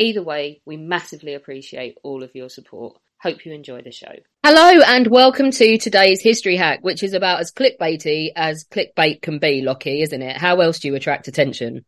Either 0.00 0.22
way, 0.22 0.62
we 0.64 0.76
massively 0.76 1.34
appreciate 1.34 1.98
all 2.04 2.22
of 2.22 2.30
your 2.32 2.48
support. 2.48 2.96
Hope 3.20 3.44
you 3.44 3.52
enjoy 3.52 3.82
the 3.82 3.90
show. 3.90 4.12
Hello 4.44 4.80
and 4.86 5.08
welcome 5.08 5.50
to 5.50 5.76
today's 5.76 6.22
history 6.22 6.54
hack, 6.54 6.78
which 6.82 7.02
is 7.02 7.14
about 7.14 7.40
as 7.40 7.50
clickbaity 7.50 8.28
as 8.36 8.64
clickbait 8.70 9.20
can 9.22 9.40
be, 9.40 9.60
Lockie, 9.60 10.02
isn't 10.02 10.22
it? 10.22 10.36
How 10.36 10.60
else 10.60 10.78
do 10.78 10.86
you 10.86 10.94
attract 10.94 11.26
attention? 11.26 11.84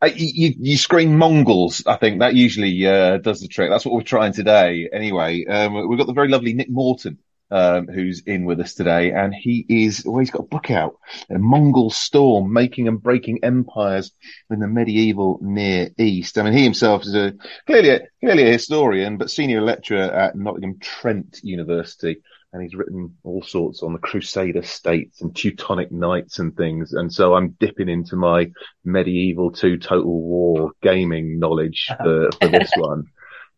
Uh, 0.00 0.10
you, 0.14 0.54
you 0.56 0.76
scream 0.76 1.18
Mongols. 1.18 1.82
I 1.84 1.96
think 1.96 2.20
that 2.20 2.36
usually 2.36 2.86
uh, 2.86 3.18
does 3.18 3.40
the 3.40 3.48
trick. 3.48 3.70
That's 3.70 3.84
what 3.84 3.94
we're 3.96 4.02
trying 4.02 4.32
today. 4.32 4.88
Anyway, 4.92 5.44
um, 5.46 5.88
we've 5.88 5.98
got 5.98 6.06
the 6.06 6.12
very 6.12 6.28
lovely 6.28 6.54
Nick 6.54 6.70
Morton, 6.70 7.18
um, 7.52 7.86
who's 7.86 8.20
in 8.20 8.44
with 8.46 8.58
us 8.60 8.74
today, 8.74 9.12
and 9.12 9.34
he 9.34 9.64
is. 9.68 10.04
Well, 10.04 10.20
he's 10.20 10.30
got 10.30 10.44
a 10.44 10.48
book 10.48 10.70
out, 10.70 10.96
a 11.30 11.38
Mongol 11.38 11.90
Storm: 11.90 12.52
Making 12.52 12.88
and 12.88 13.02
Breaking 13.02 13.44
Empires 13.44 14.10
in 14.50 14.58
the 14.58 14.66
Medieval 14.66 15.38
Near 15.42 15.90
East. 15.98 16.38
I 16.38 16.42
mean, 16.42 16.54
he 16.54 16.64
himself 16.64 17.02
is 17.02 17.14
a 17.14 17.34
clearly 17.66 17.90
a, 17.90 18.00
clearly 18.20 18.48
a 18.48 18.52
historian, 18.52 19.18
but 19.18 19.30
senior 19.30 19.60
lecturer 19.60 20.04
at 20.04 20.34
Nottingham 20.34 20.78
Trent 20.80 21.40
University 21.42 22.22
and 22.52 22.62
he's 22.62 22.74
written 22.74 23.16
all 23.22 23.42
sorts 23.42 23.82
on 23.82 23.94
the 23.94 23.98
Crusader 23.98 24.62
states 24.62 25.22
and 25.22 25.34
Teutonic 25.34 25.90
knights 25.90 26.38
and 26.38 26.54
things. 26.54 26.92
And 26.92 27.10
so 27.12 27.34
I'm 27.34 27.56
dipping 27.58 27.88
into 27.88 28.16
my 28.16 28.50
medieval 28.84 29.52
to 29.52 29.78
total 29.78 30.20
war 30.20 30.72
gaming 30.82 31.38
knowledge 31.38 31.90
for, 31.96 32.30
for 32.32 32.48
this 32.48 32.70
one. 32.76 33.04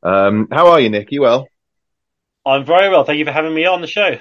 Um, 0.05 0.49
how 0.51 0.69
are 0.69 0.81
you, 0.81 0.91
Nick? 0.91 1.11
You 1.11 1.23
well? 1.23 1.49
I'm 2.47 2.65
very 2.65 2.91
well. 2.91 3.05
Thank 3.05 3.19
you 3.19 3.25
for 3.25 3.33
having 3.33 3.55
me 3.55 3.65
on 3.67 3.81
the 3.81 3.87
show. 3.87 4.19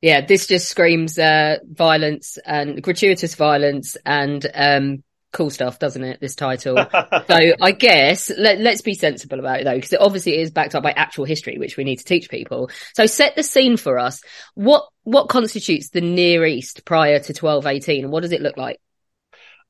Yeah, 0.00 0.20
this 0.24 0.46
just 0.46 0.68
screams 0.68 1.18
uh, 1.18 1.58
violence 1.66 2.38
and 2.44 2.82
gratuitous 2.82 3.34
violence 3.34 3.96
and 4.04 4.46
um, 4.54 5.02
cool 5.32 5.50
stuff, 5.50 5.78
doesn't 5.78 6.02
it? 6.02 6.20
This 6.20 6.34
title. 6.34 6.76
so 7.26 7.38
I 7.60 7.72
guess 7.72 8.30
let, 8.36 8.58
us 8.60 8.80
be 8.80 8.94
sensible 8.94 9.38
about 9.38 9.60
it 9.60 9.64
though, 9.64 9.74
because 9.74 9.92
it 9.92 10.00
obviously 10.00 10.38
is 10.38 10.50
backed 10.50 10.74
up 10.74 10.82
by 10.82 10.92
actual 10.92 11.24
history, 11.24 11.58
which 11.58 11.76
we 11.76 11.84
need 11.84 11.96
to 11.96 12.04
teach 12.04 12.30
people. 12.30 12.70
So 12.94 13.06
set 13.06 13.36
the 13.36 13.42
scene 13.42 13.76
for 13.76 13.98
us. 13.98 14.22
What 14.54 14.84
what 15.02 15.28
constitutes 15.28 15.90
the 15.90 16.00
Near 16.00 16.46
East 16.46 16.84
prior 16.84 17.18
to 17.18 17.32
1218, 17.32 18.04
and 18.04 18.12
what 18.12 18.22
does 18.22 18.32
it 18.32 18.40
look 18.42 18.56
like? 18.56 18.80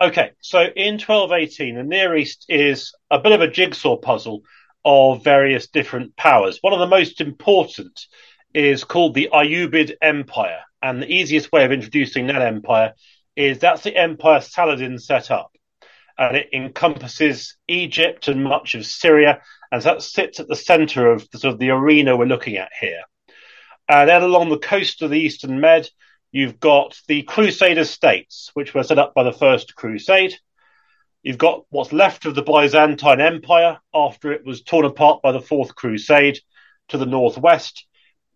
Okay, 0.01 0.33
so 0.41 0.61
in 0.61 0.95
1218, 0.95 1.77
the 1.77 1.83
Near 1.83 2.17
East 2.17 2.47
is 2.49 2.93
a 3.11 3.19
bit 3.19 3.33
of 3.33 3.41
a 3.41 3.51
jigsaw 3.51 3.97
puzzle 3.97 4.43
of 4.85 5.25
various 5.25 5.69
different 5.69 6.17
powers. 6.17 6.59
One 6.61 6.73
of 6.73 6.79
the 6.79 6.87
most 6.87 7.21
important 7.21 8.07
is 8.53 8.85
called 8.85 9.15
the 9.15 9.31
Ayyubid 9.33 9.95
Empire, 10.01 10.61
and 10.83 11.03
the 11.03 11.13
easiest 11.13 11.51
way 11.53 11.65
of 11.65 11.73
introducing 11.73 12.27
that 12.27 12.43
empire 12.43 12.95
is 13.37 13.59
that's 13.59 13.83
the 13.83 13.97
empire 13.97 14.41
Saladin 14.41 14.99
set 14.99 15.31
up 15.31 15.55
and 16.19 16.37
it 16.37 16.49
encompasses 16.53 17.57
Egypt 17.69 18.29
and 18.29 18.45
much 18.45 18.75
of 18.75 18.87
Syria, 18.87 19.41
and 19.73 19.83
that 19.83 20.03
sits 20.03 20.39
at 20.39 20.49
the 20.49 20.57
centre 20.57 21.11
of 21.11 21.29
the 21.31 21.39
sort 21.39 21.55
of 21.55 21.61
the 21.61 21.71
arena 21.71 22.17
we're 22.17 22.27
looking 22.27 22.57
at 22.57 22.71
here. 22.81 23.03
And 23.89 24.09
then 24.09 24.23
along 24.23 24.49
the 24.49 24.59
coast 24.59 25.03
of 25.03 25.11
the 25.11 25.19
Eastern 25.19 25.61
Med, 25.61 25.89
you've 26.31 26.61
got 26.61 27.01
the 27.09 27.23
Crusader 27.23 27.85
states, 27.85 28.51
which 28.55 28.75
were 28.75 28.85
set 28.85 28.99
up 28.99 29.15
by 29.15 29.25
the 29.25 29.33
First 29.33 29.75
Crusade. 29.75 30.35
You've 31.25 31.39
got 31.39 31.65
what's 31.71 31.91
left 31.91 32.27
of 32.27 32.35
the 32.35 32.43
Byzantine 32.43 33.23
Empire 33.23 33.81
after 33.95 34.31
it 34.31 34.45
was 34.45 34.63
torn 34.63 34.85
apart 34.85 35.23
by 35.23 35.33
the 35.33 35.41
Fourth 35.41 35.75
Crusade 35.75 36.39
to 36.89 36.99
the 36.99 37.07
northwest, 37.07 37.87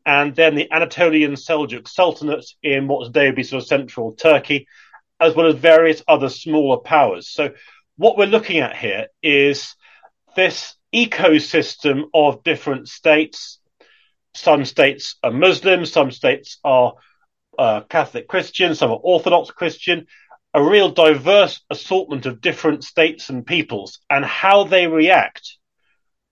and 0.06 0.34
then 0.34 0.54
the 0.54 0.72
Anatolian 0.72 1.32
Seljuk 1.32 1.86
Sultanate 1.86 2.46
in 2.62 2.88
what 2.88 3.04
today 3.04 3.26
would 3.26 3.36
be 3.36 3.42
sort 3.42 3.62
of 3.62 3.68
central 3.68 4.12
Turkey, 4.12 4.66
as 5.20 5.34
well 5.34 5.48
as 5.48 5.56
various 5.56 6.02
other 6.08 6.30
smaller 6.30 6.78
powers. 6.78 7.28
So 7.28 7.50
what 7.98 8.16
we're 8.16 8.24
looking 8.24 8.60
at 8.60 8.74
here 8.74 9.08
is 9.22 9.74
this 10.34 10.74
ecosystem 10.94 12.04
of 12.14 12.42
different 12.42 12.88
states. 12.88 13.58
Some 14.32 14.64
states 14.64 15.16
are 15.22 15.30
Muslim, 15.30 15.84
some 15.84 16.10
states 16.10 16.58
are 16.64 16.94
uh, 17.58 17.82
Catholic 17.82 18.28
Christian, 18.28 18.74
some 18.74 18.90
are 18.90 19.00
Orthodox 19.02 19.50
Christian, 19.50 20.06
a 20.54 20.62
real 20.62 20.90
diverse 20.90 21.60
assortment 21.70 22.26
of 22.26 22.40
different 22.40 22.84
states 22.84 23.28
and 23.28 23.46
peoples, 23.46 24.00
and 24.08 24.24
how 24.24 24.64
they 24.64 24.86
react 24.86 25.56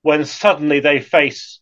when 0.02 0.24
suddenly 0.24 0.80
they 0.80 1.00
face 1.00 1.60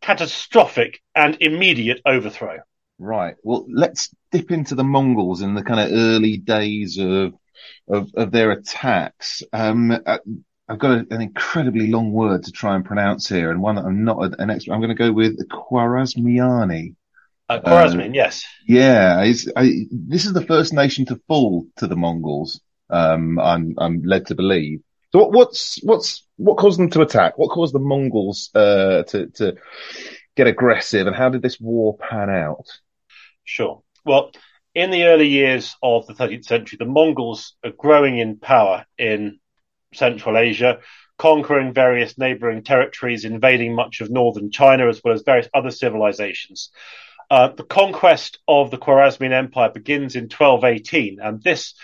catastrophic 0.00 1.00
and 1.14 1.38
immediate 1.40 2.00
overthrow. 2.04 2.58
Right. 2.98 3.36
Well, 3.42 3.66
let's 3.68 4.14
dip 4.30 4.50
into 4.50 4.74
the 4.74 4.84
Mongols 4.84 5.42
in 5.42 5.54
the 5.54 5.62
kind 5.62 5.80
of 5.80 5.98
early 5.98 6.36
days 6.36 6.98
of 6.98 7.34
of, 7.88 8.10
of 8.14 8.30
their 8.30 8.52
attacks. 8.52 9.42
Um, 9.52 9.90
uh, 9.90 10.18
I've 10.68 10.78
got 10.78 10.92
a, 10.92 11.06
an 11.10 11.20
incredibly 11.20 11.88
long 11.88 12.12
word 12.12 12.44
to 12.44 12.52
try 12.52 12.74
and 12.74 12.84
pronounce 12.84 13.28
here, 13.28 13.50
and 13.50 13.60
one 13.60 13.76
that 13.76 13.84
I'm 13.84 14.04
not 14.04 14.38
an 14.38 14.50
expert. 14.50 14.72
I'm 14.72 14.80
going 14.80 14.88
to 14.88 14.94
go 14.94 15.12
with 15.12 15.38
Khwarezmiani. 15.48 16.94
Uh, 17.48 17.60
Khwarezmian, 17.60 18.10
uh, 18.10 18.14
yes. 18.14 18.46
Yeah, 18.66 19.16
I, 19.20 19.86
this 19.90 20.24
is 20.24 20.32
the 20.32 20.44
first 20.46 20.72
nation 20.72 21.04
to 21.06 21.20
fall 21.28 21.66
to 21.76 21.86
the 21.86 21.96
Mongols. 21.96 22.60
Um, 22.88 23.38
I'm 23.38 23.74
I'm 23.78 24.02
led 24.02 24.26
to 24.26 24.34
believe. 24.34 24.80
So 25.12 25.20
what, 25.20 25.32
what's 25.32 25.82
what's 25.82 26.26
what 26.36 26.56
caused 26.56 26.78
them 26.78 26.90
to 26.90 27.02
attack? 27.02 27.36
What 27.38 27.50
caused 27.50 27.74
the 27.74 27.80
Mongols 27.80 28.50
uh, 28.54 29.02
to 29.08 29.26
to 29.26 29.56
get 30.36 30.46
aggressive, 30.46 31.06
and 31.06 31.14
how 31.14 31.28
did 31.28 31.42
this 31.42 31.60
war 31.60 31.96
pan 31.98 32.30
out? 32.30 32.66
Sure. 33.44 33.82
Well, 34.04 34.32
in 34.74 34.90
the 34.90 35.04
early 35.04 35.28
years 35.28 35.76
of 35.82 36.06
the 36.06 36.14
13th 36.14 36.46
century, 36.46 36.78
the 36.78 36.84
Mongols 36.84 37.54
are 37.64 37.70
growing 37.70 38.18
in 38.18 38.38
power 38.38 38.86
in 38.98 39.38
Central 39.94 40.36
Asia, 40.36 40.80
conquering 41.18 41.72
various 41.72 42.18
neighboring 42.18 42.64
territories, 42.64 43.24
invading 43.24 43.74
much 43.74 44.00
of 44.00 44.10
northern 44.10 44.50
China, 44.50 44.88
as 44.88 45.00
well 45.04 45.14
as 45.14 45.22
various 45.22 45.48
other 45.54 45.70
civilizations. 45.70 46.70
Uh, 47.30 47.48
the 47.48 47.64
conquest 47.64 48.38
of 48.46 48.70
the 48.70 48.78
Khwarezmian 48.78 49.32
Empire 49.32 49.70
begins 49.70 50.16
in 50.16 50.24
1218, 50.24 51.18
and 51.20 51.42
this 51.42 51.74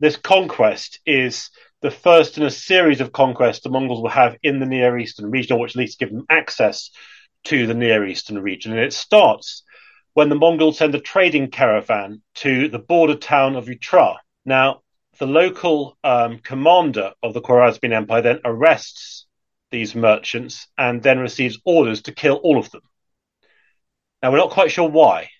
this 0.00 0.16
conquest 0.16 1.00
is 1.06 1.50
the 1.80 1.90
first 1.90 2.38
in 2.38 2.44
a 2.44 2.50
series 2.50 3.00
of 3.00 3.12
conquests 3.12 3.60
the 3.60 3.70
Mongols 3.70 4.00
will 4.00 4.10
have 4.10 4.36
in 4.42 4.60
the 4.60 4.66
Near 4.66 4.98
Eastern 4.98 5.30
region, 5.30 5.58
which 5.58 5.72
at 5.72 5.76
least 5.76 5.98
give 5.98 6.10
them 6.10 6.26
access 6.28 6.90
to 7.44 7.66
the 7.66 7.74
Near 7.74 8.06
Eastern 8.06 8.40
region. 8.40 8.72
And 8.72 8.80
it 8.80 8.92
starts 8.92 9.62
when 10.14 10.28
the 10.28 10.34
Mongols 10.34 10.78
send 10.78 10.94
a 10.94 11.00
trading 11.00 11.50
caravan 11.50 12.22
to 12.36 12.68
the 12.68 12.78
border 12.78 13.14
town 13.14 13.56
of 13.56 13.66
Otrar. 13.66 14.16
Now, 14.44 14.82
the 15.18 15.26
local 15.26 15.96
um, 16.04 16.38
commander 16.38 17.12
of 17.22 17.34
the 17.34 17.40
Khwarezmian 17.40 17.92
Empire 17.92 18.22
then 18.22 18.40
arrests 18.44 19.26
these 19.70 19.94
merchants 19.94 20.66
and 20.76 21.02
then 21.02 21.18
receives 21.18 21.60
orders 21.64 22.02
to 22.02 22.12
kill 22.12 22.36
all 22.36 22.58
of 22.58 22.70
them. 22.70 22.82
Now, 24.22 24.32
we're 24.32 24.38
not 24.38 24.50
quite 24.50 24.72
sure 24.72 24.88
why, 24.88 25.30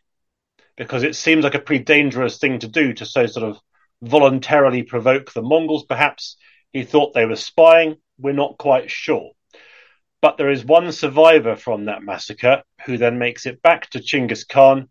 because 0.76 1.02
it 1.02 1.16
seems 1.16 1.42
like 1.42 1.54
a 1.54 1.60
pretty 1.60 1.84
dangerous 1.84 2.38
thing 2.38 2.60
to 2.60 2.68
do 2.68 2.92
to 2.94 3.06
so 3.06 3.26
sort 3.26 3.50
of 3.50 3.58
voluntarily 4.02 4.84
provoke 4.84 5.32
the 5.32 5.42
Mongols. 5.42 5.84
Perhaps 5.84 6.36
he 6.72 6.84
thought 6.84 7.14
they 7.14 7.26
were 7.26 7.36
spying. 7.36 7.96
We're 8.18 8.32
not 8.32 8.58
quite 8.58 8.90
sure. 8.90 9.32
But 10.20 10.36
there 10.36 10.50
is 10.50 10.64
one 10.64 10.92
survivor 10.92 11.56
from 11.56 11.84
that 11.84 12.02
massacre 12.02 12.62
who 12.84 12.98
then 12.98 13.18
makes 13.18 13.46
it 13.46 13.62
back 13.62 13.90
to 13.90 14.00
Chinggis 14.00 14.46
Khan. 14.48 14.88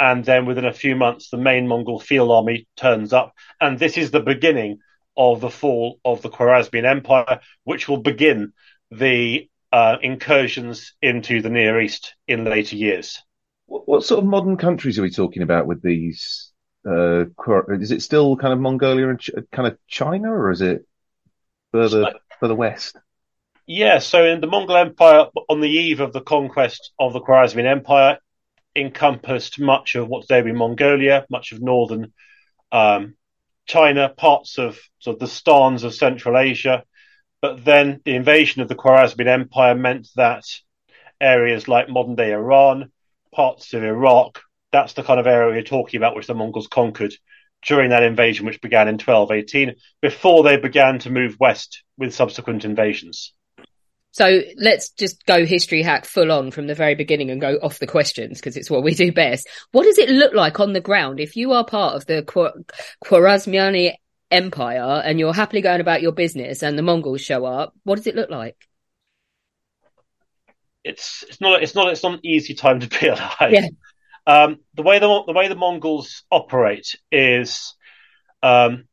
And 0.00 0.24
then 0.24 0.46
within 0.46 0.64
a 0.64 0.72
few 0.72 0.96
months, 0.96 1.28
the 1.28 1.38
main 1.38 1.66
Mongol 1.66 1.98
field 1.98 2.30
army 2.30 2.66
turns 2.76 3.12
up. 3.12 3.34
And 3.60 3.78
this 3.78 3.98
is 3.98 4.10
the 4.10 4.20
beginning 4.20 4.78
of 5.16 5.40
the 5.40 5.50
fall 5.50 5.98
of 6.04 6.22
the 6.22 6.30
Khwarezmian 6.30 6.86
Empire, 6.86 7.40
which 7.64 7.88
will 7.88 7.98
begin 7.98 8.52
the 8.90 9.48
uh, 9.72 9.96
incursions 10.02 10.94
into 11.02 11.42
the 11.42 11.50
Near 11.50 11.80
East 11.80 12.14
in 12.26 12.44
later 12.44 12.76
years. 12.76 13.22
What, 13.66 13.88
what, 13.88 14.04
sort 14.04 14.22
of 14.22 14.26
modern 14.28 14.56
countries 14.56 14.98
are 14.98 15.02
we 15.02 15.10
talking 15.10 15.42
about 15.42 15.66
with 15.66 15.82
these? 15.82 16.52
Uh, 16.88 17.24
is 17.68 17.90
it 17.90 18.02
still 18.02 18.36
kind 18.36 18.52
of 18.52 18.60
Mongolia 18.60 19.08
and 19.10 19.20
Ch- 19.20 19.30
kind 19.52 19.68
of 19.68 19.78
China, 19.86 20.32
or 20.32 20.50
is 20.50 20.62
it 20.62 20.86
further 21.72 22.04
so, 22.04 22.18
further 22.40 22.54
west? 22.54 22.96
Yeah, 23.66 23.98
so 23.98 24.24
in 24.24 24.40
the 24.40 24.46
Mongol 24.46 24.76
Empire, 24.76 25.26
on 25.48 25.60
the 25.60 25.68
eve 25.68 26.00
of 26.00 26.14
the 26.14 26.22
conquest 26.22 26.92
of 26.98 27.12
the 27.12 27.20
Khwarezmian 27.20 27.66
Empire, 27.66 28.18
encompassed 28.74 29.60
much 29.60 29.94
of 29.94 30.08
what 30.08 30.22
today 30.22 30.40
be 30.40 30.52
Mongolia, 30.52 31.26
much 31.28 31.52
of 31.52 31.60
northern 31.60 32.12
um, 32.72 33.16
China, 33.66 34.08
parts 34.08 34.58
of, 34.58 34.80
sort 34.98 35.16
of 35.16 35.20
the 35.20 35.28
stans 35.28 35.84
of 35.84 35.94
Central 35.94 36.38
Asia. 36.38 36.84
But 37.40 37.64
then 37.64 38.00
the 38.04 38.16
invasion 38.16 38.62
of 38.62 38.68
the 38.68 38.74
Khwarezmian 38.74 39.28
Empire 39.28 39.74
meant 39.74 40.08
that 40.16 40.44
areas 41.20 41.68
like 41.68 41.88
modern 41.88 42.14
day 42.14 42.32
Iran, 42.32 42.90
parts 43.32 43.74
of 43.74 43.84
Iraq, 43.84 44.40
that's 44.72 44.94
the 44.94 45.02
kind 45.02 45.20
of 45.20 45.26
area 45.26 45.54
we're 45.54 45.62
talking 45.62 45.98
about 45.98 46.16
which 46.16 46.26
the 46.26 46.34
Mongols 46.34 46.66
conquered 46.66 47.14
during 47.64 47.90
that 47.90 48.02
invasion, 48.02 48.46
which 48.46 48.60
began 48.60 48.88
in 48.88 48.94
1218, 48.94 49.74
before 50.00 50.42
they 50.42 50.56
began 50.56 50.98
to 51.00 51.10
move 51.10 51.36
west 51.40 51.82
with 51.96 52.14
subsequent 52.14 52.64
invasions. 52.64 53.32
So 54.12 54.42
let's 54.56 54.90
just 54.90 55.24
go 55.26 55.44
history 55.44 55.82
hack 55.82 56.04
full 56.04 56.32
on 56.32 56.50
from 56.50 56.66
the 56.66 56.74
very 56.74 56.94
beginning 56.94 57.30
and 57.30 57.40
go 57.40 57.54
off 57.62 57.78
the 57.78 57.86
questions 57.86 58.38
because 58.38 58.56
it's 58.56 58.70
what 58.70 58.82
we 58.82 58.94
do 58.94 59.12
best. 59.12 59.48
What 59.70 59.84
does 59.84 59.98
it 59.98 60.08
look 60.08 60.34
like 60.34 60.60
on 60.60 60.72
the 60.72 60.80
ground 60.80 61.20
if 61.20 61.36
you 61.36 61.52
are 61.52 61.64
part 61.64 61.94
of 61.94 62.06
the 62.06 62.22
Khwarezmiani 63.04 63.94
Empire 64.30 65.02
and 65.04 65.18
you're 65.18 65.32
happily 65.32 65.62
going 65.62 65.80
about 65.80 66.02
your 66.02 66.12
business 66.12 66.62
and 66.62 66.78
the 66.78 66.82
Mongols 66.82 67.20
show 67.20 67.44
up? 67.44 67.74
What 67.84 67.96
does 67.96 68.06
it 68.06 68.16
look 68.16 68.30
like? 68.30 68.56
It's 70.84 71.24
it's 71.28 71.40
not 71.40 71.62
it's 71.62 71.74
not 71.74 71.92
it's 71.92 72.02
not 72.02 72.14
an 72.14 72.20
easy 72.24 72.54
time 72.54 72.80
to 72.80 72.88
be 72.88 73.08
alive. 73.08 73.52
Yeah. 73.52 73.68
Um, 74.26 74.58
the 74.74 74.82
way 74.82 74.98
the 74.98 75.22
the 75.26 75.32
way 75.32 75.48
the 75.48 75.54
Mongols 75.54 76.22
operate 76.30 76.94
is 77.10 77.74
um, 78.42 78.84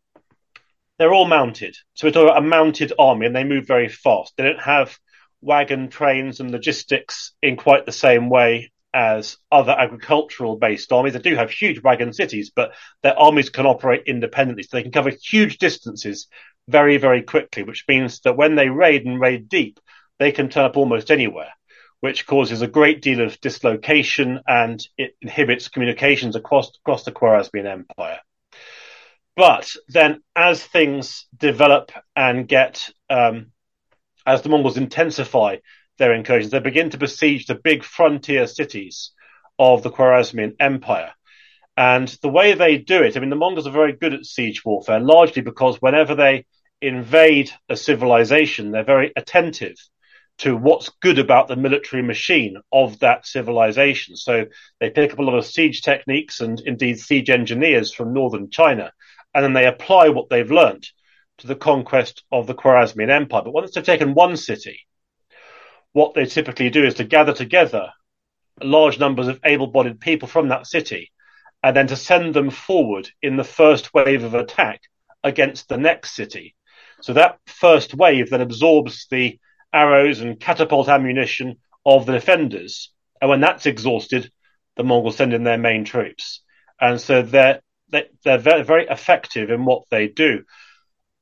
they're 0.97 1.13
all 1.13 1.27
mounted. 1.27 1.75
So 1.93 2.07
we're 2.07 2.11
talking 2.11 2.29
about 2.29 2.43
a 2.43 2.47
mounted 2.47 2.93
army, 2.97 3.25
and 3.25 3.35
they 3.35 3.43
move 3.43 3.67
very 3.67 3.89
fast. 3.89 4.33
They 4.37 4.43
don't 4.43 4.61
have 4.61 4.97
wagon 5.41 5.89
trains 5.89 6.39
and 6.39 6.51
logistics 6.51 7.33
in 7.41 7.55
quite 7.55 7.85
the 7.85 7.91
same 7.91 8.29
way 8.29 8.71
as 8.95 9.37
other 9.51 9.73
agricultural 9.73 10.55
based 10.55 10.91
armies. 10.93 11.13
They 11.13 11.19
do 11.19 11.35
have 11.35 11.51
huge 11.51 11.83
wagon 11.83 12.13
cities, 12.13 12.49
but 12.55 12.73
their 13.03 13.19
armies 13.19 13.49
can 13.49 13.65
operate 13.65 14.03
independently. 14.07 14.63
So 14.63 14.77
they 14.77 14.83
can 14.83 14.93
cover 14.93 15.11
huge 15.11 15.57
distances 15.57 16.27
very, 16.69 16.95
very 16.97 17.21
quickly, 17.21 17.63
which 17.63 17.83
means 17.89 18.21
that 18.21 18.37
when 18.37 18.55
they 18.55 18.69
raid 18.69 19.05
and 19.05 19.19
raid 19.19 19.49
deep, 19.49 19.81
they 20.17 20.31
can 20.31 20.47
turn 20.47 20.63
up 20.63 20.77
almost 20.77 21.11
anywhere, 21.11 21.51
which 21.99 22.25
causes 22.25 22.61
a 22.61 22.67
great 22.67 23.01
deal 23.01 23.19
of 23.19 23.39
dislocation 23.41 24.39
and 24.47 24.81
it 24.97 25.17
inhibits 25.21 25.67
communications 25.67 26.37
across, 26.37 26.71
across 26.77 27.03
the 27.03 27.11
Khwarezmian 27.11 27.65
Empire. 27.65 28.19
But 29.35 29.69
then 29.89 30.23
as 30.37 30.63
things 30.63 31.27
develop 31.37 31.91
and 32.15 32.47
get 32.47 32.89
um, 33.09 33.51
as 34.25 34.41
the 34.41 34.49
Mongols 34.49 34.77
intensify 34.77 35.57
their 35.97 36.13
incursions, 36.13 36.51
they 36.51 36.59
begin 36.59 36.89
to 36.91 36.97
besiege 36.97 37.45
the 37.45 37.55
big 37.55 37.83
frontier 37.83 38.47
cities 38.47 39.11
of 39.57 39.83
the 39.83 39.91
Khwarezmian 39.91 40.55
Empire. 40.59 41.11
And 41.77 42.07
the 42.21 42.29
way 42.29 42.53
they 42.53 42.77
do 42.77 43.03
it, 43.03 43.17
I 43.17 43.19
mean, 43.19 43.29
the 43.29 43.35
Mongols 43.35 43.67
are 43.67 43.71
very 43.71 43.93
good 43.93 44.13
at 44.13 44.25
siege 44.25 44.63
warfare, 44.63 44.99
largely 44.99 45.41
because 45.41 45.81
whenever 45.81 46.15
they 46.15 46.45
invade 46.81 47.51
a 47.69 47.75
civilization, 47.75 48.71
they're 48.71 48.83
very 48.83 49.11
attentive 49.15 49.75
to 50.37 50.55
what's 50.55 50.91
good 51.01 51.19
about 51.19 51.47
the 51.47 51.55
military 51.55 52.01
machine 52.01 52.57
of 52.71 52.99
that 52.99 53.25
civilization. 53.25 54.15
So 54.17 54.45
they 54.79 54.89
pick 54.89 55.13
up 55.13 55.19
a 55.19 55.23
lot 55.23 55.37
of 55.37 55.45
siege 55.45 55.81
techniques 55.81 56.41
and 56.41 56.59
indeed 56.61 56.99
siege 56.99 57.29
engineers 57.29 57.93
from 57.93 58.13
northern 58.13 58.49
China, 58.49 58.91
and 59.33 59.43
then 59.43 59.53
they 59.53 59.65
apply 59.65 60.09
what 60.09 60.29
they've 60.29 60.51
learned 60.51 60.87
to 61.39 61.47
the 61.47 61.55
conquest 61.55 62.23
of 62.31 62.47
the 62.47 62.55
Khwarezmian 62.55 63.09
Empire. 63.09 63.43
But 63.43 63.53
once 63.53 63.71
they've 63.71 63.83
taken 63.83 64.13
one 64.13 64.37
city, 64.37 64.79
what 65.95 66.13
they 66.13 66.25
typically 66.25 66.69
do 66.69 66.83
is 66.83 66.95
to 66.95 67.05
gather 67.05 67.31
together 67.31 67.89
large 68.61 68.99
numbers 68.99 69.29
of 69.29 69.39
able 69.45 69.67
bodied 69.67 70.01
people 70.01 70.27
from 70.27 70.49
that 70.49 70.67
city 70.67 71.09
and 71.63 71.73
then 71.73 71.87
to 71.87 71.95
send 71.95 72.33
them 72.33 72.49
forward 72.49 73.09
in 73.21 73.37
the 73.37 73.45
first 73.45 73.93
wave 73.93 74.25
of 74.25 74.33
attack 74.33 74.81
against 75.23 75.69
the 75.69 75.77
next 75.77 76.11
city. 76.11 76.53
So 77.01 77.13
that 77.13 77.39
first 77.47 77.93
wave 77.93 78.29
then 78.29 78.41
absorbs 78.41 79.07
the 79.09 79.39
arrows 79.71 80.19
and 80.19 80.37
catapult 80.37 80.89
ammunition 80.89 81.59
of 81.85 82.05
the 82.05 82.11
defenders. 82.11 82.91
And 83.21 83.29
when 83.29 83.39
that's 83.39 83.65
exhausted, 83.65 84.29
the 84.75 84.83
Mongols 84.83 85.15
send 85.15 85.33
in 85.33 85.45
their 85.45 85.57
main 85.57 85.85
troops. 85.85 86.41
And 86.79 86.99
so 86.99 87.21
they're, 87.21 87.61
they're 87.89 88.37
very, 88.37 88.63
very 88.63 88.85
effective 88.87 89.49
in 89.49 89.63
what 89.63 89.83
they 89.89 90.09
do 90.09 90.43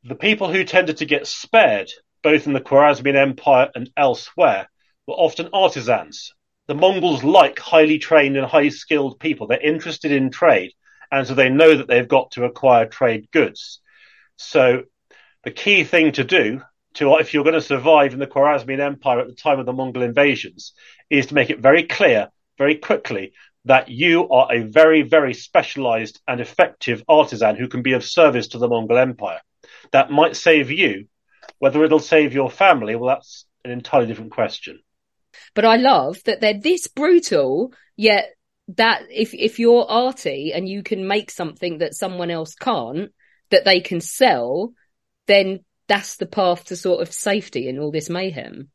the 0.03 0.15
people 0.15 0.51
who 0.51 0.63
tended 0.63 0.97
to 0.97 1.05
get 1.05 1.27
spared, 1.27 1.89
both 2.23 2.47
in 2.47 2.53
the 2.53 2.61
Khwarezmian 2.61 3.15
Empire 3.15 3.69
and 3.75 3.89
elsewhere, 3.95 4.69
were 5.05 5.15
often 5.15 5.49
artisans. 5.53 6.33
The 6.67 6.75
Mongols 6.75 7.23
like 7.23 7.59
highly 7.59 7.99
trained 7.99 8.37
and 8.37 8.45
highly 8.45 8.69
skilled 8.69 9.19
people. 9.19 9.47
They're 9.47 9.59
interested 9.59 10.11
in 10.11 10.31
trade, 10.31 10.71
and 11.11 11.27
so 11.27 11.35
they 11.35 11.49
know 11.49 11.75
that 11.75 11.87
they've 11.87 12.07
got 12.07 12.31
to 12.31 12.45
acquire 12.45 12.85
trade 12.85 13.29
goods. 13.31 13.81
So 14.37 14.83
the 15.43 15.51
key 15.51 15.83
thing 15.83 16.13
to 16.13 16.23
do 16.23 16.61
to 16.95 17.17
if 17.17 17.33
you're 17.33 17.43
going 17.43 17.53
to 17.53 17.61
survive 17.61 18.13
in 18.13 18.19
the 18.19 18.27
Khwarezmian 18.27 18.79
Empire 18.79 19.19
at 19.19 19.27
the 19.27 19.35
time 19.35 19.59
of 19.59 19.65
the 19.65 19.73
Mongol 19.73 20.03
invasions 20.03 20.73
is 21.09 21.27
to 21.27 21.35
make 21.35 21.49
it 21.49 21.59
very 21.59 21.83
clear 21.83 22.29
very 22.57 22.75
quickly 22.75 23.33
that 23.65 23.89
you 23.89 24.29
are 24.29 24.53
a 24.53 24.63
very, 24.63 25.01
very 25.01 25.33
specialized 25.33 26.21
and 26.27 26.39
effective 26.39 27.03
artisan 27.07 27.55
who 27.55 27.67
can 27.67 27.81
be 27.81 27.93
of 27.93 28.03
service 28.03 28.47
to 28.49 28.57
the 28.57 28.67
Mongol 28.67 28.97
Empire 28.97 29.39
that 29.91 30.11
might 30.11 30.35
save 30.35 30.69
you. 30.69 31.07
Whether 31.63 31.85
it'll 31.85 31.99
save 31.99 32.33
your 32.33 32.51
family, 32.51 32.93
well, 32.93 33.15
that's 33.15 33.45
an 33.63 33.71
entirely 33.71 34.07
different 34.07 34.33
question. 34.33 34.81
But 35.55 35.63
I 35.63 35.77
love 35.77 36.21
that 36.25 36.41
they're 36.41 36.59
this 36.59 36.89
brutal, 36.89 37.71
yet 37.95 38.33
that 38.75 39.03
if 39.09 39.33
if 39.33 39.59
you're 39.59 39.89
arty 39.89 40.51
and 40.51 40.67
you 40.67 40.83
can 40.83 41.07
make 41.07 41.31
something 41.31 41.77
that 41.77 41.93
someone 41.93 42.29
else 42.29 42.53
can't, 42.53 43.13
that 43.49 43.63
they 43.63 43.79
can 43.79 44.01
sell, 44.01 44.73
then 45.27 45.61
that's 45.87 46.17
the 46.17 46.25
path 46.25 46.65
to 46.65 46.75
sort 46.75 47.01
of 47.01 47.13
safety 47.13 47.69
in 47.69 47.79
all 47.79 47.91
this 47.91 48.09
mayhem. 48.09 48.67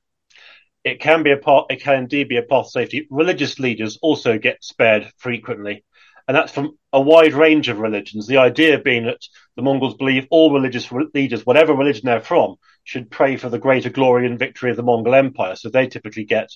It 0.82 0.98
can 0.98 1.22
be 1.22 1.32
a 1.32 1.36
part. 1.36 1.70
It 1.70 1.82
can 1.82 1.96
indeed 1.96 2.28
be 2.28 2.38
a 2.38 2.42
path 2.42 2.68
to 2.68 2.70
safety. 2.70 3.06
Religious 3.10 3.58
leaders 3.58 3.98
also 4.00 4.38
get 4.38 4.64
spared 4.64 5.12
frequently 5.18 5.84
and 6.28 6.36
that's 6.36 6.52
from 6.52 6.76
a 6.92 7.00
wide 7.00 7.32
range 7.32 7.70
of 7.70 7.78
religions. 7.78 8.26
The 8.26 8.36
idea 8.36 8.78
being 8.78 9.06
that 9.06 9.26
the 9.56 9.62
Mongols 9.62 9.96
believe 9.96 10.26
all 10.30 10.52
religious 10.52 10.92
leaders, 11.14 11.46
whatever 11.46 11.74
religion 11.74 12.02
they're 12.04 12.20
from, 12.20 12.56
should 12.88 13.10
pray 13.10 13.36
for 13.36 13.50
the 13.50 13.58
greater 13.58 13.90
glory 13.90 14.24
and 14.26 14.38
victory 14.38 14.70
of 14.70 14.76
the 14.78 14.82
Mongol 14.82 15.14
Empire. 15.14 15.56
So 15.56 15.68
they 15.68 15.88
typically 15.88 16.24
get 16.24 16.48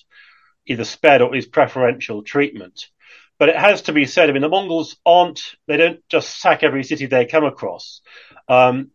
either 0.65 0.83
spared 0.83 1.21
or 1.21 1.25
at 1.25 1.31
least 1.31 1.51
preferential 1.51 2.23
treatment. 2.23 2.87
But 3.37 3.49
it 3.49 3.55
has 3.55 3.83
to 3.83 3.93
be 3.93 4.05
said, 4.05 4.29
I 4.29 4.33
mean, 4.33 4.41
the 4.41 4.49
Mongols 4.49 4.97
aren't, 5.05 5.41
they 5.67 5.77
don't 5.77 5.99
just 6.09 6.41
sack 6.41 6.63
every 6.63 6.83
city 6.83 7.05
they 7.05 7.27
come 7.27 7.43
across. 7.43 8.01
Um, 8.49 8.89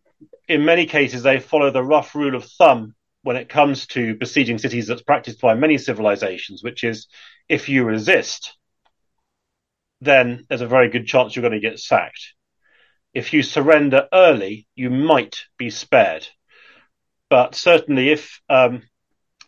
in 0.49 0.65
many 0.65 0.85
cases, 0.85 1.23
they 1.23 1.39
follow 1.39 1.71
the 1.71 1.81
rough 1.81 2.13
rule 2.13 2.35
of 2.35 2.43
thumb 2.43 2.93
when 3.21 3.37
it 3.37 3.47
comes 3.47 3.87
to 3.87 4.15
besieging 4.15 4.57
cities 4.57 4.87
that's 4.87 5.01
practiced 5.01 5.39
by 5.39 5.53
many 5.53 5.77
civilizations, 5.77 6.61
which 6.61 6.83
is 6.83 7.07
if 7.47 7.69
you 7.69 7.85
resist, 7.85 8.57
then 10.01 10.45
there's 10.49 10.59
a 10.59 10.67
very 10.67 10.89
good 10.89 11.07
chance 11.07 11.35
you're 11.37 11.49
going 11.49 11.61
to 11.61 11.69
get 11.69 11.79
sacked. 11.79 12.33
If 13.13 13.31
you 13.31 13.43
surrender 13.43 14.09
early, 14.11 14.67
you 14.75 14.89
might 14.89 15.45
be 15.57 15.69
spared. 15.69 16.27
But 17.29 17.55
certainly, 17.55 18.09
if 18.09 18.41
um, 18.49 18.81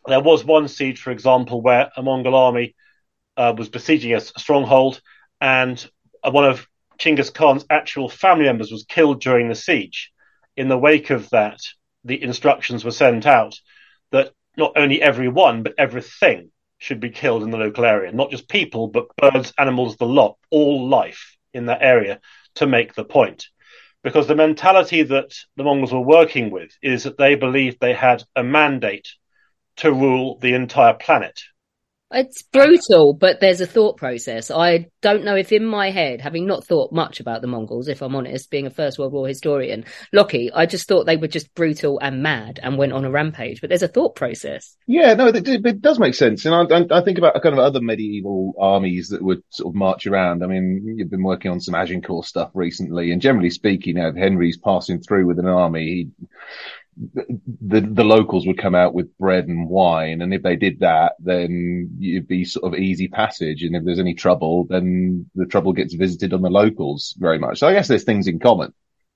there 0.05 0.21
was 0.21 0.43
one 0.43 0.67
siege, 0.67 1.01
for 1.01 1.11
example, 1.11 1.61
where 1.61 1.91
a 1.95 2.03
Mongol 2.03 2.35
army 2.35 2.75
uh, 3.37 3.53
was 3.57 3.69
besieging 3.69 4.13
a 4.13 4.21
stronghold, 4.21 5.01
and 5.39 5.83
one 6.23 6.45
of 6.45 6.67
Chinggis 6.99 7.33
Khan's 7.33 7.65
actual 7.69 8.09
family 8.09 8.45
members 8.45 8.71
was 8.71 8.85
killed 8.87 9.21
during 9.21 9.49
the 9.49 9.55
siege. 9.55 10.11
In 10.55 10.67
the 10.67 10.77
wake 10.77 11.09
of 11.09 11.29
that, 11.31 11.59
the 12.03 12.21
instructions 12.21 12.85
were 12.85 12.91
sent 12.91 13.25
out 13.25 13.59
that 14.11 14.31
not 14.57 14.73
only 14.75 15.01
everyone, 15.01 15.63
but 15.63 15.73
everything 15.77 16.51
should 16.77 16.99
be 16.99 17.09
killed 17.09 17.43
in 17.43 17.51
the 17.51 17.57
local 17.57 17.85
area. 17.85 18.11
Not 18.11 18.31
just 18.31 18.49
people, 18.49 18.87
but 18.87 19.15
birds, 19.15 19.53
animals, 19.57 19.97
the 19.97 20.05
lot, 20.05 20.37
all 20.49 20.87
life 20.87 21.37
in 21.53 21.67
that 21.67 21.81
area 21.81 22.19
to 22.55 22.67
make 22.67 22.93
the 22.93 23.05
point. 23.05 23.47
Because 24.03 24.27
the 24.27 24.35
mentality 24.35 25.03
that 25.03 25.35
the 25.55 25.63
Mongols 25.63 25.93
were 25.93 25.99
working 25.99 26.49
with 26.49 26.71
is 26.81 27.03
that 27.03 27.17
they 27.17 27.35
believed 27.35 27.79
they 27.79 27.93
had 27.93 28.23
a 28.35 28.43
mandate 28.43 29.09
to 29.77 29.91
rule 29.91 30.39
the 30.39 30.53
entire 30.53 30.93
planet. 30.93 31.39
It's 32.13 32.41
brutal, 32.41 33.13
but 33.13 33.39
there's 33.39 33.61
a 33.61 33.65
thought 33.65 33.95
process. 33.97 34.51
I 34.51 34.87
don't 35.01 35.23
know 35.23 35.35
if 35.35 35.51
in 35.51 35.65
my 35.65 35.91
head, 35.91 36.19
having 36.19 36.45
not 36.45 36.65
thought 36.65 36.91
much 36.91 37.21
about 37.21 37.41
the 37.41 37.47
Mongols, 37.47 37.87
if 37.87 38.01
I'm 38.01 38.15
honest, 38.15 38.51
being 38.51 38.65
a 38.67 38.69
First 38.69 38.99
World 38.99 39.13
War 39.13 39.27
historian, 39.27 39.85
Lockie, 40.11 40.51
I 40.53 40.65
just 40.65 40.87
thought 40.87 41.05
they 41.05 41.15
were 41.15 41.29
just 41.29 41.53
brutal 41.55 41.99
and 42.01 42.21
mad 42.21 42.59
and 42.61 42.77
went 42.77 42.91
on 42.91 43.05
a 43.05 43.11
rampage. 43.11 43.61
But 43.61 43.69
there's 43.69 43.83
a 43.83 43.87
thought 43.87 44.15
process. 44.15 44.75
Yeah, 44.87 45.13
no, 45.13 45.27
it, 45.27 45.81
does 45.81 45.99
make 45.99 46.15
sense. 46.15 46.45
And 46.45 46.53
I, 46.53 46.97
I, 46.97 47.01
think 47.01 47.17
about 47.17 47.41
kind 47.41 47.53
of 47.53 47.59
other 47.59 47.81
medieval 47.81 48.53
armies 48.59 49.09
that 49.09 49.21
would 49.21 49.41
sort 49.49 49.71
of 49.71 49.75
march 49.75 50.05
around. 50.05 50.43
I 50.43 50.47
mean, 50.47 50.95
you've 50.97 51.09
been 51.09 51.23
working 51.23 51.51
on 51.51 51.61
some 51.61 51.75
Agincourt 51.75 52.25
stuff 52.25 52.51
recently, 52.53 53.11
and 53.11 53.21
generally 53.21 53.49
speaking, 53.49 53.95
you 53.95 54.01
know, 54.01 54.11
Henry's 54.13 54.57
passing 54.57 55.01
through 55.01 55.27
with 55.27 55.39
an 55.39 55.47
army, 55.47 55.85
he 55.85 56.09
the 56.97 57.81
the 57.81 58.03
locals 58.03 58.45
would 58.45 58.57
come 58.57 58.75
out 58.75 58.93
with 58.93 59.17
bread 59.17 59.47
and 59.47 59.69
wine, 59.69 60.21
and 60.21 60.33
if 60.33 60.43
they 60.43 60.55
did 60.55 60.81
that, 60.81 61.13
then 61.19 61.97
it'd 62.01 62.27
be 62.27 62.43
sort 62.43 62.65
of 62.65 62.79
easy 62.79 63.07
passage. 63.07 63.63
And 63.63 63.75
if 63.75 63.83
there's 63.85 63.99
any 63.99 64.13
trouble, 64.13 64.65
then 64.65 65.29
the 65.35 65.45
trouble 65.45 65.73
gets 65.73 65.93
visited 65.93 66.33
on 66.33 66.41
the 66.41 66.49
locals 66.49 67.15
very 67.17 67.39
much. 67.39 67.59
So 67.59 67.67
I 67.67 67.73
guess 67.73 67.87
there's 67.87 68.03
things 68.03 68.27
in 68.27 68.39
common 68.39 68.73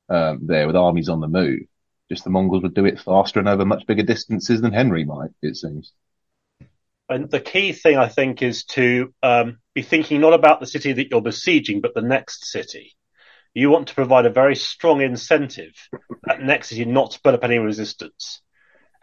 um, 0.09 0.39
there 0.43 0.67
with 0.67 0.75
armies 0.75 1.09
on 1.09 1.19
the 1.19 1.27
move. 1.27 1.61
Just 2.09 2.23
the 2.23 2.29
Mongols 2.29 2.63
would 2.63 2.75
do 2.75 2.85
it 2.85 2.99
faster 2.99 3.39
and 3.39 3.49
over 3.49 3.65
much 3.65 3.85
bigger 3.87 4.03
distances 4.03 4.61
than 4.61 4.73
Henry 4.73 5.03
might. 5.03 5.31
It 5.41 5.57
seems. 5.57 5.91
And 7.09 7.29
the 7.29 7.39
key 7.39 7.73
thing 7.73 7.97
I 7.97 8.07
think 8.07 8.41
is 8.41 8.63
to 8.65 9.13
um, 9.21 9.59
be 9.73 9.81
thinking 9.81 10.21
not 10.21 10.33
about 10.33 10.59
the 10.59 10.65
city 10.65 10.93
that 10.93 11.09
you're 11.11 11.21
besieging, 11.21 11.81
but 11.81 11.93
the 11.93 12.01
next 12.01 12.45
city 12.45 12.95
you 13.55 13.69
want 13.69 13.87
to 13.87 13.95
provide 13.95 14.25
a 14.25 14.29
very 14.29 14.55
strong 14.55 15.01
incentive 15.01 15.73
that 16.25 16.41
next 16.41 16.71
is 16.71 16.77
you 16.77 16.85
not 16.85 17.11
to 17.11 17.21
put 17.21 17.33
up 17.33 17.43
any 17.43 17.57
resistance. 17.57 18.41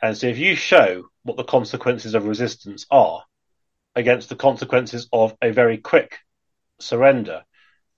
And 0.01 0.17
so 0.17 0.27
if 0.27 0.39
you 0.39 0.55
show 0.55 1.09
what 1.23 1.39
the 1.39 1.45
consequences 1.45 2.15
of 2.15 2.27
resistance 2.27 2.87
are 2.91 3.25
against 3.97 4.29
the 4.29 4.37
consequences 4.37 5.09
of 5.11 5.35
a 5.41 5.53
very 5.53 5.79
quick 5.79 6.19
surrender, 6.81 7.45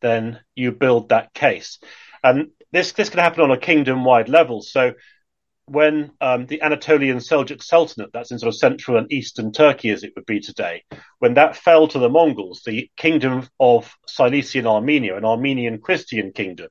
then 0.00 0.40
you 0.54 0.70
build 0.70 1.08
that 1.08 1.34
case. 1.34 1.80
And 2.22 2.50
this 2.72 2.92
this 2.92 3.10
can 3.10 3.20
happen 3.20 3.42
on 3.42 3.50
a 3.50 3.58
kingdom 3.58 4.04
wide 4.04 4.28
level. 4.28 4.62
So 4.62 4.92
when 5.66 6.12
um, 6.20 6.46
the 6.46 6.62
Anatolian 6.62 7.18
Seljuk 7.18 7.62
Sultanate, 7.62 8.12
that's 8.12 8.30
in 8.30 8.38
sort 8.38 8.54
of 8.54 8.58
central 8.58 8.98
and 8.98 9.10
eastern 9.10 9.52
Turkey 9.52 9.90
as 9.90 10.04
it 10.04 10.12
would 10.14 10.26
be 10.26 10.40
today, 10.40 10.84
when 11.18 11.34
that 11.34 11.56
fell 11.56 11.88
to 11.88 11.98
the 11.98 12.08
Mongols, 12.08 12.62
the 12.64 12.90
kingdom 12.96 13.48
of 13.58 13.94
Cilician 14.06 14.66
Armenia, 14.66 15.16
an 15.16 15.24
Armenian 15.24 15.78
Christian 15.80 16.32
kingdom, 16.32 16.68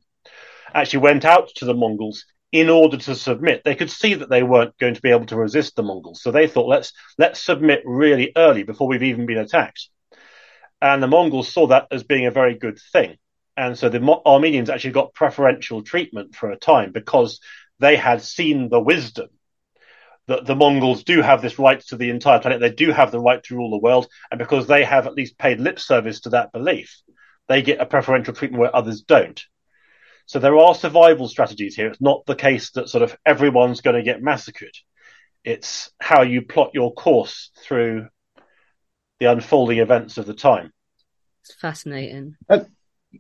actually 0.74 1.00
went 1.00 1.26
out 1.26 1.50
to 1.56 1.66
the 1.66 1.74
Mongols 1.74 2.26
in 2.52 2.70
order 2.70 2.98
to 2.98 3.16
submit. 3.16 3.64
They 3.66 3.76
could 3.76 3.90
see 3.90 4.14
that 4.14 4.30
they 4.30 4.44
weren't 4.44 4.78
going 4.78 4.94
to 4.94 5.02
be 5.02 5.10
able 5.10 5.26
to 5.28 5.36
resist 5.36 5.76
the 5.76 5.84
Mongols, 5.84 6.22
so 6.22 6.32
they 6.32 6.48
thought, 6.48 6.68
let's 6.68 6.94
let's 7.18 7.44
submit 7.44 7.82
really 7.86 8.32
early 8.36 8.64
before 8.64 8.88
we've 8.88 9.04
even 9.04 9.26
been 9.26 9.40
attacked. 9.40 9.90
And 10.82 11.02
the 11.02 11.08
Mongols 11.08 11.52
saw 11.52 11.68
that 11.68 11.88
as 11.92 12.04
being 12.04 12.28
a 12.28 12.32
very 12.32 12.56
good 12.56 12.78
thing. 12.92 13.18
And 13.56 13.78
so 13.78 13.90
the 13.90 14.22
Armenians 14.26 14.70
actually 14.70 14.92
got 14.92 15.14
preferential 15.14 15.84
treatment 15.84 16.36
for 16.36 16.52
a 16.52 16.58
time 16.58 16.92
because 16.92 17.40
they 17.80 17.96
had 17.96 18.22
seen 18.22 18.70
the 18.70 18.80
wisdom 18.80 19.30
that 20.28 20.46
the 20.46 20.56
Mongols 20.56 21.04
do 21.04 21.22
have 21.22 21.42
this 21.42 21.60
right 21.60 21.82
to 21.88 21.98
the 21.98 22.10
entire 22.10 22.40
planet. 22.40 22.62
They 22.62 22.72
do 22.72 22.92
have 22.92 23.12
the 23.12 23.20
right 23.20 23.44
to 23.44 23.56
rule 23.56 23.72
the 23.72 23.78
world. 23.78 24.08
And 24.32 24.38
because 24.38 24.68
they 24.68 24.84
have 24.86 25.06
at 25.06 25.16
least 25.16 25.38
paid 25.38 25.60
lip 25.60 25.80
service 25.80 26.22
to 26.22 26.30
that 26.30 26.54
belief, 26.54 27.02
they 27.48 27.62
get 27.62 27.82
a 27.82 27.86
preferential 27.86 28.34
treatment 28.34 28.62
where 28.62 28.76
others 28.76 29.02
don't. 29.02 29.44
So 30.26 30.40
there 30.40 30.58
are 30.58 30.74
survival 30.74 31.28
strategies 31.28 31.76
here. 31.76 31.88
It's 31.88 32.00
not 32.00 32.26
the 32.26 32.36
case 32.36 32.72
that 32.72 32.88
sort 32.88 33.04
of 33.04 33.18
everyone's 33.26 33.82
going 33.82 33.98
to 33.98 34.04
get 34.04 34.22
massacred. 34.22 34.74
It's 35.44 35.92
how 36.00 36.22
you 36.22 36.42
plot 36.42 36.72
your 36.74 36.94
course 36.94 37.52
through 37.62 38.08
the 39.20 39.26
unfolding 39.26 39.80
events 39.80 40.18
of 40.18 40.26
the 40.26 40.34
time. 40.34 40.72
It's 41.42 41.54
fascinating. 41.56 42.38
Uh, 42.50 42.62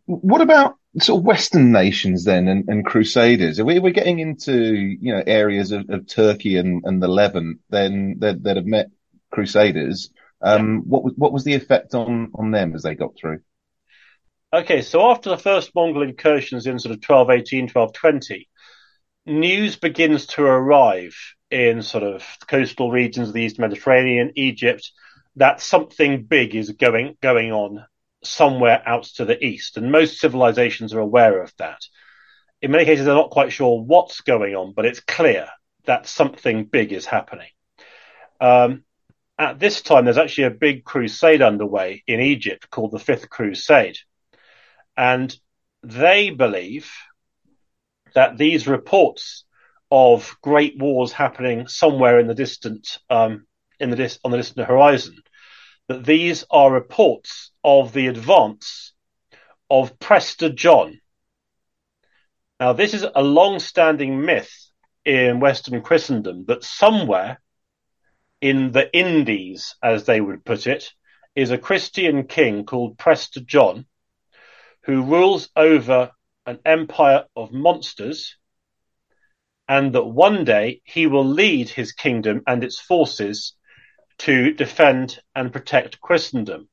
what 0.05 0.39
about 0.39 0.75
sort 0.99 1.19
of 1.19 1.25
Western 1.25 1.71
nations 1.71 2.23
then 2.23 2.47
and, 2.47 2.67
and 2.67 2.85
Crusaders? 2.85 3.59
Are 3.59 3.65
we, 3.65 3.79
we're 3.79 3.91
getting 3.91 4.19
into, 4.19 4.73
you 4.73 5.13
know, 5.13 5.23
areas 5.25 5.71
of, 5.71 5.89
of 5.89 6.07
Turkey 6.07 6.57
and, 6.57 6.83
and 6.85 7.01
the 7.01 7.07
Levant 7.07 7.59
then 7.69 8.17
that, 8.19 8.43
that 8.43 8.57
have 8.57 8.65
met 8.65 8.87
Crusaders. 9.33 10.11
Um, 10.41 10.75
yeah. 10.75 10.81
what 10.85 11.03
was, 11.03 11.13
what 11.17 11.33
was 11.33 11.43
the 11.43 11.55
effect 11.55 11.95
on, 11.95 12.31
on 12.35 12.51
them 12.51 12.75
as 12.75 12.83
they 12.83 12.95
got 12.95 13.17
through? 13.17 13.39
Okay. 14.53 14.81
So 14.81 15.09
after 15.09 15.29
the 15.29 15.37
first 15.37 15.71
Mongol 15.75 16.03
incursions 16.03 16.67
in 16.67 16.79
sort 16.79 16.91
of 16.91 16.97
1218, 16.97 17.63
1220, 17.63 18.47
news 19.25 19.75
begins 19.75 20.27
to 20.27 20.43
arrive 20.43 21.15
in 21.49 21.81
sort 21.81 22.03
of 22.03 22.25
coastal 22.47 22.91
regions 22.91 23.29
of 23.29 23.33
the 23.33 23.41
East 23.41 23.59
Mediterranean, 23.59 24.31
Egypt, 24.35 24.91
that 25.35 25.61
something 25.61 26.23
big 26.23 26.55
is 26.55 26.69
going, 26.71 27.17
going 27.21 27.51
on 27.51 27.83
somewhere 28.25 28.81
out 28.85 29.03
to 29.03 29.25
the 29.25 29.43
east. 29.43 29.77
And 29.77 29.91
most 29.91 30.19
civilizations 30.19 30.93
are 30.93 30.99
aware 30.99 31.41
of 31.41 31.53
that. 31.57 31.81
In 32.61 32.71
many 32.71 32.85
cases, 32.85 33.05
they're 33.05 33.13
not 33.13 33.29
quite 33.29 33.51
sure 33.51 33.81
what's 33.81 34.21
going 34.21 34.55
on, 34.55 34.73
but 34.73 34.85
it's 34.85 35.01
clear 35.01 35.47
that 35.85 36.07
something 36.07 36.65
big 36.65 36.93
is 36.93 37.05
happening. 37.05 37.49
Um, 38.39 38.83
at 39.37 39.59
this 39.59 39.81
time, 39.81 40.05
there's 40.05 40.17
actually 40.17 40.45
a 40.45 40.51
big 40.51 40.83
crusade 40.83 41.41
underway 41.41 42.03
in 42.07 42.19
Egypt 42.19 42.69
called 42.69 42.91
the 42.91 42.99
Fifth 42.99 43.29
Crusade. 43.29 43.97
And 44.95 45.35
they 45.81 46.29
believe 46.29 46.91
that 48.13 48.37
these 48.37 48.67
reports 48.67 49.43
of 49.91 50.35
great 50.41 50.77
wars 50.77 51.11
happening 51.11 51.67
somewhere 51.67 52.19
in 52.19 52.27
the 52.27 52.35
distant, 52.35 52.99
um, 53.09 53.45
in 53.79 53.89
the 53.89 53.95
dis- 53.95 54.19
on 54.23 54.31
the 54.31 54.37
distant 54.37 54.67
horizon, 54.67 55.15
that 55.87 56.05
these 56.05 56.45
are 56.49 56.71
reports 56.71 57.51
of 57.63 57.93
the 57.93 58.07
advance 58.07 58.93
of 59.69 59.99
Prester 59.99 60.49
John. 60.49 60.99
Now, 62.59 62.73
this 62.73 62.93
is 62.93 63.05
a 63.15 63.23
long 63.23 63.59
standing 63.59 64.21
myth 64.21 64.53
in 65.03 65.39
Western 65.39 65.81
Christendom 65.81 66.45
that 66.47 66.63
somewhere 66.63 67.41
in 68.39 68.71
the 68.71 68.93
Indies, 68.95 69.75
as 69.81 70.05
they 70.05 70.21
would 70.21 70.45
put 70.45 70.67
it, 70.67 70.93
is 71.35 71.51
a 71.51 71.57
Christian 71.57 72.27
king 72.27 72.65
called 72.65 72.97
Prester 72.97 73.41
John 73.41 73.85
who 74.83 75.03
rules 75.03 75.49
over 75.55 76.11
an 76.45 76.59
empire 76.65 77.25
of 77.35 77.51
monsters 77.51 78.37
and 79.67 79.93
that 79.95 80.03
one 80.03 80.43
day 80.43 80.81
he 80.83 81.07
will 81.07 81.25
lead 81.25 81.69
his 81.69 81.93
kingdom 81.93 82.41
and 82.45 82.63
its 82.63 82.79
forces 82.79 83.55
to 84.19 84.53
defend 84.53 85.19
and 85.35 85.53
protect 85.53 86.01
Christendom. 86.01 86.69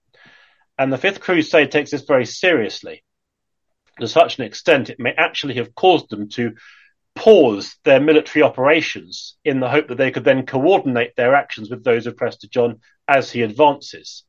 And 0.78 0.92
the 0.92 0.98
Fifth 0.98 1.20
Crusade 1.20 1.70
takes 1.70 1.90
this 1.90 2.02
very 2.02 2.26
seriously. 2.26 3.04
To 4.00 4.08
such 4.08 4.38
an 4.38 4.44
extent, 4.44 4.88
it 4.88 4.98
may 4.98 5.12
actually 5.12 5.54
have 5.54 5.74
caused 5.74 6.08
them 6.10 6.28
to 6.30 6.54
pause 7.14 7.76
their 7.84 8.00
military 8.00 8.42
operations 8.42 9.36
in 9.44 9.60
the 9.60 9.68
hope 9.68 9.88
that 9.88 9.98
they 9.98 10.10
could 10.10 10.24
then 10.24 10.46
coordinate 10.46 11.16
their 11.16 11.34
actions 11.34 11.68
with 11.70 11.84
those 11.84 12.06
of 12.06 12.16
Prester 12.16 12.46
John 12.48 12.80
as 13.06 13.30
he 13.30 13.42
advances. 13.42 14.24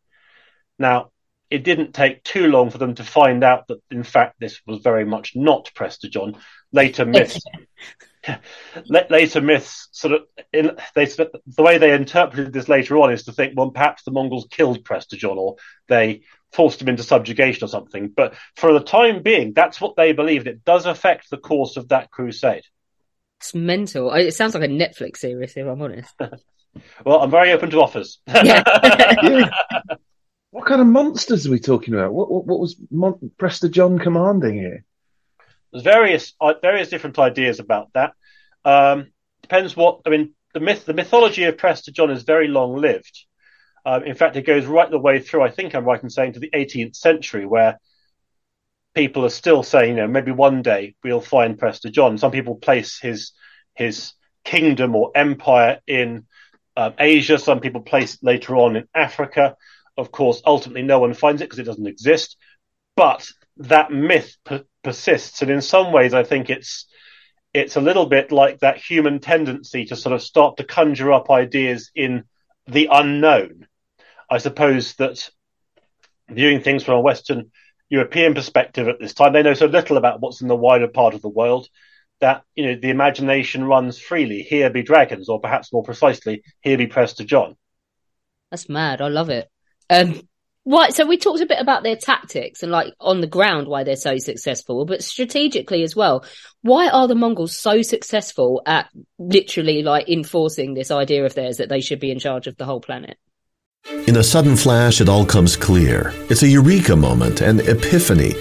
Now, 0.77 1.11
it 1.49 1.63
didn't 1.63 1.93
take 1.93 2.23
too 2.23 2.47
long 2.47 2.69
for 2.69 2.77
them 2.77 2.95
to 2.95 3.03
find 3.03 3.43
out 3.43 3.67
that, 3.67 3.79
in 3.91 4.03
fact, 4.03 4.35
this 4.39 4.59
was 4.65 4.79
very 4.79 5.05
much 5.05 5.33
not 5.35 5.71
Prester 5.75 6.09
John. 6.09 6.37
Later 6.71 7.05
myths 7.05 7.41
later 8.87 9.41
myths 9.41 9.87
sort 9.91 10.13
of 10.13 10.21
in, 10.53 10.71
they 10.95 11.05
the 11.05 11.31
way 11.57 11.77
they 11.77 11.93
interpreted 11.93 12.53
this 12.53 12.69
later 12.69 12.97
on 12.97 13.11
is 13.11 13.23
to 13.23 13.31
think 13.31 13.53
well 13.55 13.71
perhaps 13.71 14.03
the 14.03 14.11
Mongols 14.11 14.47
killed 14.49 14.83
Prester 14.85 15.17
John 15.17 15.37
or 15.37 15.55
they 15.87 16.21
forced 16.53 16.81
him 16.81 16.89
into 16.89 17.03
subjugation 17.03 17.63
or 17.63 17.67
something. 17.67 18.09
But 18.09 18.35
for 18.55 18.73
the 18.73 18.83
time 18.83 19.23
being 19.23 19.53
that's 19.53 19.81
what 19.81 19.95
they 19.95 20.13
believed. 20.13 20.47
It 20.47 20.63
does 20.63 20.85
affect 20.85 21.29
the 21.29 21.37
course 21.37 21.77
of 21.77 21.89
that 21.89 22.11
crusade. 22.11 22.63
It's 23.39 23.55
mental. 23.55 24.13
It 24.13 24.33
sounds 24.33 24.53
like 24.53 24.63
a 24.63 24.67
Netflix 24.67 25.17
series 25.17 25.57
if 25.57 25.67
I'm 25.67 25.81
honest. 25.81 26.13
Well 27.05 27.21
I'm 27.21 27.31
very 27.31 27.51
open 27.51 27.69
to 27.71 27.81
offers. 27.81 28.21
Yeah. 28.27 28.63
yeah. 29.23 29.49
what 30.51 30.65
kind 30.65 30.79
of 30.79 30.87
monsters 30.87 31.45
are 31.45 31.51
we 31.51 31.59
talking 31.59 31.93
about? 31.93 32.13
What 32.13 32.31
what, 32.31 32.45
what 32.45 32.59
was 32.61 32.77
Mon- 32.89 33.31
Prester 33.37 33.67
John 33.67 33.99
commanding 33.99 34.55
here 34.55 34.85
there's 35.71 35.83
various 35.83 36.33
uh, 36.41 36.53
various 36.61 36.89
different 36.89 37.19
ideas 37.19 37.59
about 37.59 37.89
that. 37.93 38.13
Um, 38.65 39.11
depends 39.41 39.75
what 39.75 40.01
I 40.05 40.09
mean. 40.09 40.33
The 40.53 40.59
myth, 40.59 40.85
the 40.85 40.93
mythology 40.93 41.45
of 41.45 41.57
Prester 41.57 41.91
John 41.91 42.11
is 42.11 42.23
very 42.23 42.49
long 42.49 42.75
lived. 42.75 43.25
Um, 43.85 44.03
in 44.03 44.15
fact, 44.15 44.35
it 44.35 44.45
goes 44.45 44.65
right 44.65 44.89
the 44.89 44.99
way 44.99 45.19
through. 45.19 45.43
I 45.43 45.49
think 45.49 45.73
I'm 45.73 45.85
right 45.85 46.01
in 46.01 46.09
saying 46.09 46.33
to 46.33 46.39
the 46.39 46.51
18th 46.51 46.95
century, 46.95 47.45
where 47.45 47.79
people 48.93 49.25
are 49.25 49.29
still 49.29 49.63
saying, 49.63 49.91
you 49.91 49.95
know, 49.95 50.07
maybe 50.07 50.31
one 50.31 50.61
day 50.61 50.95
we'll 51.03 51.21
find 51.21 51.57
Prester 51.57 51.89
John. 51.89 52.17
Some 52.17 52.31
people 52.31 52.55
place 52.55 52.99
his 52.99 53.31
his 53.75 54.13
kingdom 54.43 54.95
or 54.95 55.11
empire 55.15 55.79
in 55.87 56.27
um, 56.75 56.93
Asia. 56.99 57.37
Some 57.37 57.59
people 57.61 57.81
place 57.81 58.17
later 58.21 58.55
on 58.57 58.75
in 58.75 58.87
Africa. 58.93 59.55
Of 59.97 60.11
course, 60.11 60.41
ultimately, 60.45 60.83
no 60.83 60.99
one 60.99 61.13
finds 61.13 61.41
it 61.41 61.45
because 61.45 61.59
it 61.59 61.63
doesn't 61.63 61.87
exist. 61.87 62.37
But 62.95 63.27
that 63.57 63.91
myth 63.91 64.35
persists, 64.83 65.41
and 65.41 65.51
in 65.51 65.61
some 65.61 65.91
ways, 65.91 66.13
I 66.13 66.23
think 66.23 66.49
it's 66.49 66.85
it's 67.53 67.75
a 67.75 67.81
little 67.81 68.05
bit 68.05 68.31
like 68.31 68.59
that 68.59 68.77
human 68.77 69.19
tendency 69.19 69.85
to 69.85 69.95
sort 69.95 70.13
of 70.13 70.21
start 70.21 70.57
to 70.57 70.63
conjure 70.63 71.11
up 71.11 71.29
ideas 71.29 71.91
in 71.93 72.23
the 72.67 72.87
unknown. 72.91 73.67
I 74.29 74.37
suppose 74.37 74.95
that 74.95 75.29
viewing 76.29 76.61
things 76.61 76.83
from 76.83 76.95
a 76.95 77.01
Western 77.01 77.51
European 77.89 78.33
perspective 78.33 78.87
at 78.87 78.99
this 78.99 79.13
time, 79.13 79.33
they 79.33 79.43
know 79.43 79.53
so 79.53 79.65
little 79.65 79.97
about 79.97 80.21
what's 80.21 80.41
in 80.41 80.47
the 80.47 80.55
wider 80.55 80.87
part 80.87 81.13
of 81.13 81.21
the 81.21 81.29
world 81.29 81.67
that 82.21 82.43
you 82.55 82.65
know 82.65 82.79
the 82.79 82.89
imagination 82.89 83.65
runs 83.65 83.99
freely. 83.99 84.43
Here 84.43 84.69
be 84.69 84.83
dragons, 84.83 85.27
or 85.27 85.41
perhaps 85.41 85.73
more 85.73 85.83
precisely, 85.83 86.43
here 86.61 86.77
be 86.77 86.87
Prester 86.87 87.25
John. 87.25 87.57
That's 88.49 88.69
mad. 88.69 89.01
I 89.01 89.09
love 89.09 89.29
it. 89.29 89.49
Um, 89.89 90.21
Right, 90.63 90.93
so 90.93 91.07
we 91.07 91.17
talked 91.17 91.41
a 91.41 91.47
bit 91.47 91.59
about 91.59 91.81
their 91.81 91.95
tactics 91.95 92.61
and 92.61 92.71
like 92.71 92.93
on 92.99 93.19
the 93.19 93.27
ground 93.27 93.67
why 93.67 93.83
they're 93.83 93.95
so 93.95 94.17
successful, 94.17 94.85
but 94.85 95.03
strategically 95.03 95.81
as 95.81 95.95
well. 95.95 96.23
Why 96.61 96.87
are 96.89 97.07
the 97.07 97.15
Mongols 97.15 97.57
so 97.57 97.81
successful 97.81 98.61
at 98.67 98.89
literally 99.17 99.81
like 99.81 100.07
enforcing 100.07 100.75
this 100.75 100.91
idea 100.91 101.25
of 101.25 101.33
theirs 101.33 101.57
that 101.57 101.69
they 101.69 101.81
should 101.81 101.99
be 101.99 102.11
in 102.11 102.19
charge 102.19 102.45
of 102.45 102.57
the 102.57 102.65
whole 102.65 102.79
planet? 102.79 103.17
In 104.07 104.17
a 104.17 104.23
sudden 104.23 104.55
flash, 104.55 105.01
it 105.01 105.09
all 105.09 105.25
comes 105.25 105.55
clear. 105.55 106.13
It's 106.29 106.43
a 106.43 106.47
eureka 106.47 106.95
moment, 106.95 107.41
an 107.41 107.61
epiphany. 107.61 108.33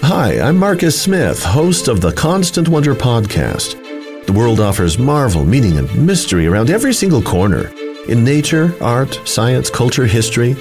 Hi, 0.00 0.40
I'm 0.40 0.58
Marcus 0.58 1.00
Smith, 1.00 1.44
host 1.44 1.86
of 1.86 2.00
the 2.00 2.12
Constant 2.12 2.68
Wonder 2.68 2.96
podcast. 2.96 3.78
The 4.26 4.32
world 4.32 4.58
offers 4.58 4.98
marvel, 4.98 5.44
meaning, 5.44 5.78
and 5.78 6.06
mystery 6.06 6.48
around 6.48 6.70
every 6.70 6.92
single 6.92 7.22
corner 7.22 7.70
in 8.08 8.24
nature, 8.24 8.74
art, 8.80 9.20
science, 9.24 9.70
culture, 9.70 10.06
history. 10.06 10.56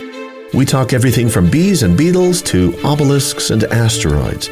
We 0.53 0.65
talk 0.65 0.91
everything 0.91 1.29
from 1.29 1.49
bees 1.49 1.83
and 1.83 1.97
beetles 1.97 2.41
to 2.43 2.77
obelisks 2.83 3.51
and 3.51 3.63
asteroids. 3.65 4.49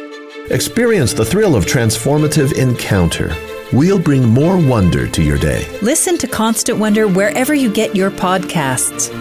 Experience 0.50 1.12
the 1.12 1.24
thrill 1.24 1.54
of 1.54 1.66
transformative 1.66 2.56
encounter. 2.56 3.36
We'll 3.70 3.98
bring 3.98 4.26
more 4.26 4.56
wonder 4.56 5.06
to 5.06 5.22
your 5.22 5.36
day. 5.36 5.66
Listen 5.82 6.16
to 6.18 6.26
Constant 6.26 6.78
Wonder 6.78 7.06
wherever 7.06 7.52
you 7.52 7.70
get 7.70 7.94
your 7.94 8.10
podcasts. 8.10 9.14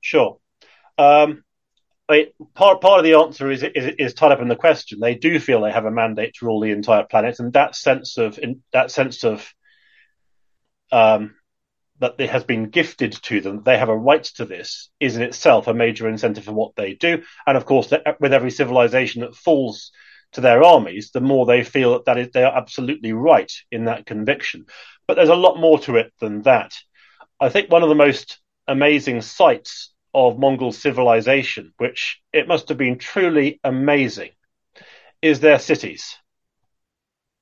Sure. 0.00 0.38
Um, 0.96 1.44
I, 2.08 2.28
part 2.54 2.80
part 2.80 2.98
of 2.98 3.04
the 3.04 3.14
answer 3.14 3.50
is, 3.50 3.62
is, 3.62 3.94
is 3.98 4.14
tied 4.14 4.32
up 4.32 4.40
in 4.40 4.48
the 4.48 4.56
question. 4.56 5.00
They 5.00 5.14
do 5.14 5.38
feel 5.38 5.60
they 5.60 5.70
have 5.70 5.84
a 5.84 5.90
mandate 5.90 6.34
to 6.38 6.46
rule 6.46 6.60
the 6.60 6.70
entire 6.70 7.04
planet, 7.04 7.40
and 7.40 7.52
that 7.52 7.76
sense 7.76 8.16
of 8.16 8.38
in, 8.38 8.62
that 8.72 8.90
sense 8.90 9.22
of 9.22 9.52
um, 10.90 11.35
that 12.00 12.16
it 12.18 12.30
has 12.30 12.44
been 12.44 12.68
gifted 12.68 13.12
to 13.12 13.40
them, 13.40 13.62
they 13.62 13.78
have 13.78 13.88
a 13.88 13.96
right 13.96 14.22
to 14.22 14.44
this, 14.44 14.90
is 15.00 15.16
in 15.16 15.22
itself 15.22 15.66
a 15.66 15.74
major 15.74 16.08
incentive 16.08 16.44
for 16.44 16.52
what 16.52 16.76
they 16.76 16.94
do. 16.94 17.22
And 17.46 17.56
of 17.56 17.64
course, 17.64 17.92
with 18.20 18.32
every 18.32 18.50
civilization 18.50 19.22
that 19.22 19.34
falls 19.34 19.92
to 20.32 20.40
their 20.40 20.62
armies, 20.62 21.10
the 21.12 21.20
more 21.20 21.46
they 21.46 21.64
feel 21.64 22.02
that, 22.02 22.32
they 22.32 22.44
are 22.44 22.56
absolutely 22.56 23.12
right 23.12 23.50
in 23.70 23.86
that 23.86 24.04
conviction. 24.04 24.66
But 25.06 25.14
there's 25.14 25.28
a 25.28 25.34
lot 25.34 25.58
more 25.58 25.78
to 25.80 25.96
it 25.96 26.12
than 26.20 26.42
that. 26.42 26.74
I 27.40 27.48
think 27.48 27.70
one 27.70 27.82
of 27.82 27.88
the 27.88 27.94
most 27.94 28.40
amazing 28.66 29.22
sights 29.22 29.92
of 30.12 30.38
Mongol 30.38 30.72
civilization, 30.72 31.72
which 31.78 32.20
it 32.32 32.48
must 32.48 32.68
have 32.68 32.78
been 32.78 32.98
truly 32.98 33.60
amazing, 33.64 34.30
is 35.22 35.40
their 35.40 35.58
cities. 35.58 36.16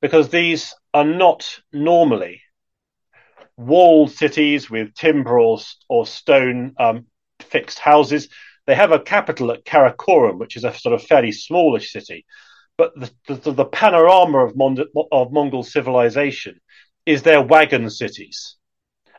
Because 0.00 0.28
these 0.28 0.74
are 0.92 1.04
not 1.04 1.60
normally 1.72 2.42
walled 3.56 4.10
cities 4.10 4.70
with 4.70 4.94
timber 4.94 5.38
or, 5.38 5.58
or 5.88 6.06
stone 6.06 6.74
um, 6.78 7.06
fixed 7.40 7.78
houses. 7.78 8.28
They 8.66 8.74
have 8.74 8.92
a 8.92 8.98
capital 8.98 9.52
at 9.52 9.64
Karakorum, 9.64 10.38
which 10.38 10.56
is 10.56 10.64
a 10.64 10.74
sort 10.74 10.94
of 10.94 11.02
fairly 11.02 11.32
smallish 11.32 11.92
city. 11.92 12.24
But 12.76 12.92
the, 12.96 13.34
the, 13.34 13.52
the 13.52 13.64
panorama 13.64 14.38
of, 14.38 14.56
Mon- 14.56 14.86
of 15.12 15.32
Mongol 15.32 15.62
civilization 15.62 16.60
is 17.06 17.22
their 17.22 17.42
wagon 17.42 17.90
cities. 17.90 18.56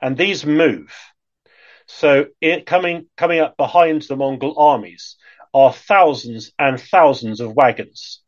And 0.01 0.17
these 0.17 0.45
move. 0.45 0.93
So 1.88 2.25
it, 2.41 2.65
coming, 2.65 3.07
coming 3.15 3.39
up 3.39 3.55
behind 3.55 4.01
the 4.03 4.15
Mongol 4.15 4.59
armies 4.59 5.15
are 5.53 5.71
thousands 5.71 6.51
and 6.59 6.81
thousands 6.81 7.39
of 7.39 7.53
wagons. 7.53 8.21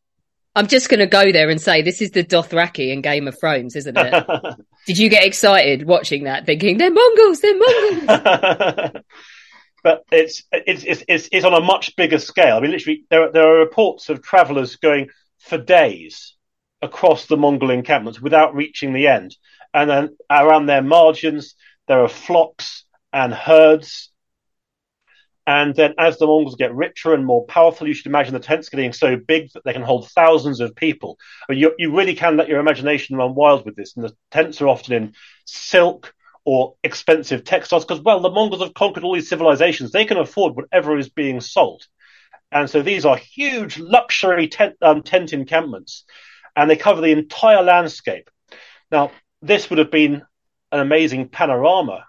I'm 0.54 0.66
just 0.66 0.88
going 0.88 1.00
to 1.00 1.06
go 1.06 1.30
there 1.30 1.50
and 1.50 1.60
say 1.60 1.82
this 1.82 2.00
is 2.00 2.12
the 2.12 2.24
Dothraki 2.24 2.90
in 2.92 3.02
Game 3.02 3.28
of 3.28 3.38
Thrones, 3.38 3.76
isn't 3.76 3.96
it? 3.96 4.24
Did 4.88 4.96
you 4.96 5.10
get 5.10 5.26
excited 5.26 5.86
watching 5.86 6.24
that, 6.24 6.46
thinking 6.46 6.78
they're 6.78 6.90
Mongols, 6.90 7.40
they're 7.40 7.58
Mongols? 7.58 9.02
but 9.84 10.02
it's, 10.10 10.44
it's 10.50 11.04
it's 11.06 11.28
it's 11.30 11.44
on 11.44 11.52
a 11.52 11.60
much 11.60 11.94
bigger 11.94 12.18
scale. 12.18 12.56
I 12.56 12.60
mean, 12.60 12.70
literally, 12.70 13.04
there 13.10 13.24
are, 13.24 13.30
there 13.30 13.46
are 13.46 13.58
reports 13.58 14.08
of 14.08 14.22
travellers 14.22 14.76
going 14.76 15.10
for 15.40 15.58
days 15.58 16.36
across 16.80 17.26
the 17.26 17.36
Mongol 17.36 17.68
encampments 17.68 18.18
without 18.18 18.54
reaching 18.54 18.94
the 18.94 19.08
end, 19.08 19.36
and 19.74 19.90
then 19.90 20.16
around 20.30 20.64
their 20.64 20.80
margins 20.80 21.54
there 21.86 22.02
are 22.02 22.08
flocks 22.08 22.86
and 23.12 23.34
herds 23.34 24.10
and 25.48 25.74
then 25.74 25.94
as 25.96 26.18
the 26.18 26.26
Mongols 26.26 26.56
get 26.56 26.74
richer 26.74 27.14
and 27.14 27.24
more 27.24 27.46
powerful, 27.46 27.88
you 27.88 27.94
should 27.94 28.04
imagine 28.04 28.34
the 28.34 28.38
tents 28.38 28.68
getting 28.68 28.92
so 28.92 29.16
big 29.16 29.50
that 29.54 29.64
they 29.64 29.72
can 29.72 29.80
hold 29.80 30.10
thousands 30.10 30.60
of 30.60 30.76
people. 30.76 31.16
I 31.48 31.52
mean, 31.52 31.60
you, 31.62 31.74
you 31.78 31.96
really 31.96 32.14
can 32.14 32.36
let 32.36 32.48
your 32.48 32.60
imagination 32.60 33.16
run 33.16 33.34
wild 33.34 33.64
with 33.64 33.74
this. 33.74 33.96
And 33.96 34.04
the 34.04 34.14
tents 34.30 34.60
are 34.60 34.68
often 34.68 34.92
in 34.92 35.14
silk 35.46 36.12
or 36.44 36.74
expensive 36.84 37.44
textiles 37.44 37.86
because, 37.86 38.02
well, 38.02 38.20
the 38.20 38.28
Mongols 38.28 38.60
have 38.60 38.74
conquered 38.74 39.04
all 39.04 39.14
these 39.14 39.30
civilizations. 39.30 39.90
They 39.90 40.04
can 40.04 40.18
afford 40.18 40.54
whatever 40.54 40.98
is 40.98 41.08
being 41.08 41.40
sold. 41.40 41.82
And 42.52 42.68
so 42.68 42.82
these 42.82 43.06
are 43.06 43.16
huge 43.16 43.78
luxury 43.78 44.48
tent, 44.48 44.76
um, 44.82 45.02
tent 45.02 45.32
encampments 45.32 46.04
and 46.54 46.68
they 46.68 46.76
cover 46.76 47.00
the 47.00 47.12
entire 47.12 47.62
landscape. 47.62 48.28
Now, 48.90 49.12
this 49.40 49.70
would 49.70 49.78
have 49.78 49.90
been 49.90 50.26
an 50.72 50.80
amazing 50.80 51.30
panorama 51.30 52.04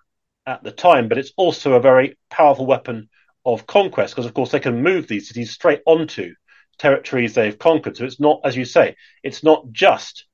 at 0.45 0.62
the 0.62 0.71
time, 0.71 1.08
but 1.08 1.17
it's 1.17 1.32
also 1.38 1.71
a 1.71 1.80
very 1.80 2.17
powerful 2.30 2.65
weapon 2.65 3.08
of 3.45 3.67
conquest, 3.67 4.13
because 4.13 4.25
of 4.25 4.34
course 4.34 4.52
they 4.52 4.60
can 4.60 4.84
move 4.84 5.08
these 5.08 5.28
cities 5.28 5.52
straight 5.52 5.82
onto 5.86 6.34
territories 6.78 7.34
they've 7.34 7.60
conquered. 7.60 7.97
So 7.97 8.06
it's 8.06 8.19
not, 8.19 8.41
as 8.43 8.56
you 8.56 8.65
say, 8.65 8.95
it's 9.23 9.43
not 9.43 9.71
just 9.71 10.25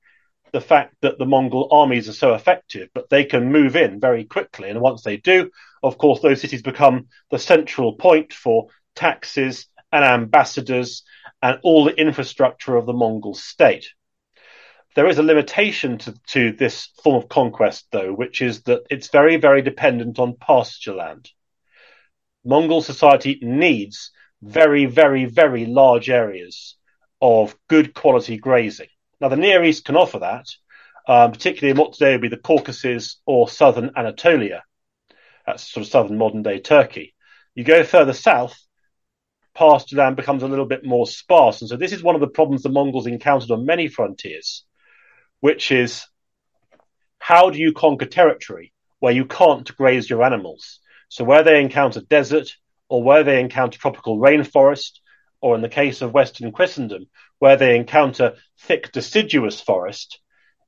the 0.54 0.62
fact 0.62 0.96
that 1.02 1.18
the 1.18 1.26
Mongol 1.26 1.68
armies 1.72 2.08
are 2.08 2.14
so 2.14 2.34
effective, 2.34 2.90
but 2.94 3.10
they 3.10 3.26
can 3.26 3.52
move 3.52 3.76
in 3.76 4.00
very 4.00 4.24
quickly. 4.24 4.70
And 4.70 4.80
once 4.80 5.04
they 5.04 5.18
do, 5.18 5.52
of 5.84 5.98
course, 5.98 6.22
those 6.22 6.40
cities 6.40 6.62
become 6.62 7.08
the 7.30 7.40
central 7.40 7.94
point 7.94 8.32
for 8.32 8.68
taxes 8.96 9.68
and 9.92 10.06
ambassadors 10.06 11.04
and 11.42 11.60
all 11.64 11.84
the 11.84 12.00
infrastructure 12.00 12.78
of 12.78 12.86
the 12.86 12.94
Mongol 12.94 13.34
state. 13.34 13.88
There 14.96 15.08
is 15.08 15.18
a 15.18 15.24
limitation 15.24 15.98
to, 16.00 16.16
to 16.30 16.54
this 16.54 16.90
form 17.04 17.22
of 17.22 17.28
conquest, 17.28 17.88
though, 17.92 18.14
which 18.14 18.42
is 18.42 18.64
that 18.64 18.84
it's 18.90 19.10
very, 19.10 19.36
very 19.36 19.62
dependent 19.62 20.20
on 20.20 20.38
pasture 20.40 20.96
land. 20.96 21.30
Mongol 22.46 22.82
society 22.82 23.40
needs 23.42 24.12
very, 24.42 24.86
very, 24.86 25.26
very 25.26 25.66
large 25.66 26.10
areas 26.10 26.76
of 27.22 27.56
good 27.68 27.94
quality 27.94 28.38
grazing. 28.38 28.88
Now, 29.20 29.30
the 29.30 29.38
Near 29.38 29.64
East 29.64 29.86
can 29.86 29.96
offer 29.96 30.20
that, 30.20 30.46
um, 31.08 31.32
particularly 31.32 31.72
in 31.72 31.78
what 31.78 31.94
today 31.94 32.12
would 32.12 32.22
be 32.22 32.28
the 32.28 32.38
Caucasus 32.38 33.20
or 33.26 33.50
southern 33.50 33.92
Anatolia. 33.96 34.64
That's 35.46 35.72
sort 35.72 35.86
of 35.86 35.92
southern 35.92 36.18
modern 36.18 36.44
day 36.44 36.60
Turkey. 36.60 37.16
You 37.56 37.64
go 37.64 37.84
further 37.84 38.14
south, 38.14 38.56
pasture 39.56 39.96
land 39.96 40.16
becomes 40.16 40.44
a 40.44 40.48
little 40.48 40.66
bit 40.66 40.86
more 40.86 41.08
sparse. 41.08 41.62
And 41.62 41.70
so 41.70 41.78
this 41.78 41.94
is 41.94 42.04
one 42.04 42.16
of 42.16 42.22
the 42.22 42.28
problems 42.28 42.62
the 42.62 42.70
Mongols 42.70 43.08
encountered 43.08 43.52
on 43.52 43.66
many 43.66 43.88
frontiers, 43.88 44.66
which 45.40 45.72
is 45.72 46.06
how 47.18 47.50
do 47.50 47.58
you 47.58 47.74
conquer 47.74 48.06
territory 48.06 48.74
where 49.00 49.14
you 49.14 49.26
can't 49.26 49.76
graze 49.78 50.10
your 50.10 50.24
animals? 50.24 50.80
So 51.10 51.24
where 51.24 51.44
they 51.44 51.62
encounter 51.62 52.02
desert 52.02 52.56
or 52.90 53.04
where 53.04 53.24
they 53.24 53.40
encounter 53.40 53.80
tropical 53.80 54.18
rainforest, 54.20 55.00
or 55.42 55.56
in 55.56 55.62
the 55.62 55.70
case 55.70 56.02
of 56.02 56.14
Western 56.14 56.52
Christendom, 56.52 57.06
where 57.40 57.58
they 57.58 57.76
encounter 57.76 58.36
thick 58.60 58.92
deciduous 58.92 59.60
forest, 59.60 60.20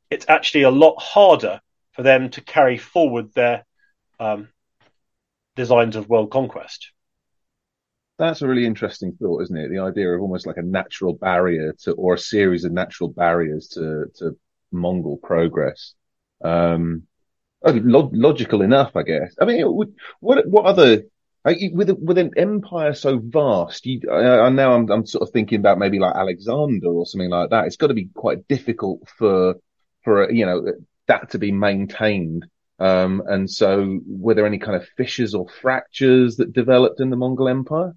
it's 0.09 0.25
actually 0.27 0.63
a 0.63 0.71
lot 0.71 0.95
harder 0.99 1.61
for 1.91 2.03
them 2.03 2.29
to 2.31 2.41
carry 2.41 2.77
forward 2.77 3.33
their 3.33 3.65
um, 4.19 4.49
designs 5.55 5.95
of 5.95 6.09
world 6.09 6.31
conquest. 6.31 6.91
That's 8.17 8.41
a 8.41 8.47
really 8.47 8.65
interesting 8.65 9.13
thought, 9.13 9.43
isn't 9.43 9.57
it? 9.57 9.69
The 9.69 9.79
idea 9.79 10.09
of 10.09 10.21
almost 10.21 10.47
like 10.47 10.57
a 10.57 10.63
natural 10.63 11.13
barrier 11.13 11.73
to, 11.83 11.93
or 11.93 12.15
a 12.15 12.19
series 12.19 12.63
of 12.63 12.71
natural 12.71 13.09
barriers 13.09 13.67
to, 13.69 14.05
to 14.15 14.37
Mongol 14.71 15.17
progress. 15.17 15.93
Um, 16.43 17.03
logical 17.63 18.61
enough, 18.61 18.95
I 18.95 19.03
guess. 19.03 19.35
I 19.39 19.45
mean, 19.45 19.65
what 19.65 19.89
what 20.47 20.65
other 20.65 21.03
with 21.45 21.91
with 21.91 22.17
an 22.17 22.31
empire 22.37 22.93
so 22.93 23.19
vast, 23.19 23.85
you, 23.85 24.01
I, 24.11 24.45
I 24.45 24.49
know 24.49 24.73
I'm, 24.73 24.89
I'm 24.91 25.05
sort 25.05 25.27
of 25.27 25.31
thinking 25.31 25.59
about 25.59 25.79
maybe 25.79 25.99
like 25.99 26.15
Alexander 26.15 26.87
or 26.87 27.05
something 27.05 27.29
like 27.29 27.51
that. 27.51 27.65
It's 27.65 27.77
got 27.77 27.87
to 27.87 27.93
be 27.93 28.09
quite 28.13 28.47
difficult 28.47 29.07
for 29.17 29.55
for 30.03 30.31
you 30.31 30.45
know 30.45 30.65
that 31.07 31.31
to 31.31 31.39
be 31.39 31.51
maintained. 31.51 32.45
Um, 32.79 33.23
and 33.25 33.49
so, 33.49 33.99
were 34.05 34.35
there 34.35 34.45
any 34.45 34.59
kind 34.59 34.75
of 34.75 34.87
fissures 34.97 35.33
or 35.33 35.47
fractures 35.47 36.35
that 36.37 36.53
developed 36.53 36.99
in 36.99 37.09
the 37.09 37.15
Mongol 37.15 37.47
Empire? 37.49 37.95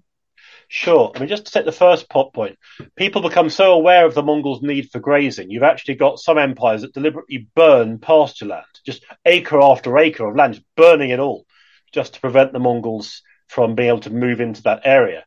Sure. 0.73 1.11
I 1.13 1.19
mean, 1.19 1.27
just 1.27 1.47
to 1.47 1.51
take 1.51 1.65
the 1.65 1.73
first 1.73 2.07
pot 2.07 2.33
point, 2.33 2.57
people 2.95 3.21
become 3.21 3.49
so 3.49 3.73
aware 3.73 4.05
of 4.05 4.13
the 4.13 4.23
Mongols' 4.23 4.61
need 4.61 4.89
for 4.89 4.99
grazing. 4.99 5.51
You've 5.51 5.63
actually 5.63 5.95
got 5.95 6.17
some 6.17 6.37
empires 6.37 6.83
that 6.83 6.93
deliberately 6.93 7.49
burn 7.53 7.99
pasture 7.99 8.45
land, 8.45 8.63
just 8.85 9.03
acre 9.25 9.61
after 9.61 9.97
acre 9.97 10.25
of 10.25 10.37
land, 10.37 10.63
burning 10.77 11.09
it 11.09 11.19
all, 11.19 11.45
just 11.91 12.13
to 12.13 12.21
prevent 12.21 12.53
the 12.53 12.59
Mongols 12.59 13.21
from 13.49 13.75
being 13.75 13.89
able 13.89 13.99
to 13.99 14.11
move 14.11 14.39
into 14.39 14.63
that 14.63 14.83
area. 14.85 15.25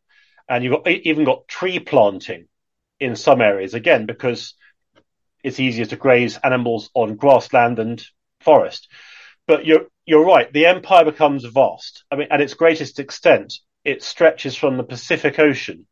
And 0.49 0.65
you've 0.65 0.83
got, 0.83 0.89
even 0.89 1.25
got 1.25 1.47
tree 1.47 1.79
planting 1.79 2.49
in 2.99 3.15
some 3.15 3.43
areas, 3.43 3.75
again, 3.75 4.07
because 4.07 4.55
it's 5.43 5.61
easier 5.61 5.85
to 5.85 5.97
graze 5.97 6.39
animals 6.39 6.89
on 6.95 7.17
grassland 7.17 7.79
and 7.79 8.03
forest. 8.41 8.89
But 9.47 9.67
you're, 9.67 9.89
you're 10.07 10.25
right. 10.25 10.51
The 10.51 10.65
empire 10.65 11.05
becomes 11.05 11.45
vast. 11.45 12.03
I 12.11 12.17
mean, 12.17 12.29
at 12.31 12.41
its 12.41 12.55
greatest 12.55 12.99
extent, 12.99 13.53
it 13.85 14.03
stretches 14.03 14.57
from 14.57 14.77
the 14.77 14.85
Pacific 14.85 15.39
Ocean 15.39 15.87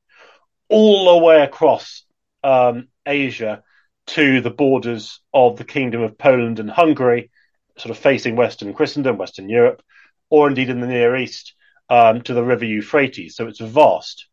all 0.68 1.12
the 1.12 1.24
way 1.24 1.42
across 1.42 2.04
um, 2.42 2.88
Asia 3.06 3.62
to 4.06 4.40
the 4.40 4.50
borders 4.50 5.20
of 5.32 5.56
the 5.56 5.64
Kingdom 5.64 6.02
of 6.02 6.18
Poland 6.18 6.58
and 6.58 6.70
Hungary, 6.70 7.30
sort 7.76 7.90
of 7.90 7.98
facing 7.98 8.36
Western 8.36 8.74
Christendom, 8.74 9.18
Western 9.18 9.48
Europe, 9.48 9.82
or 10.30 10.48
indeed 10.48 10.70
in 10.70 10.80
the 10.80 10.86
Near 10.86 11.16
East 11.16 11.54
um, 11.88 12.22
to 12.22 12.34
the 12.34 12.42
River 12.42 12.64
Euphrates. 12.64 13.36
So 13.36 13.46
it's 13.46 13.60
vast. 13.60 14.26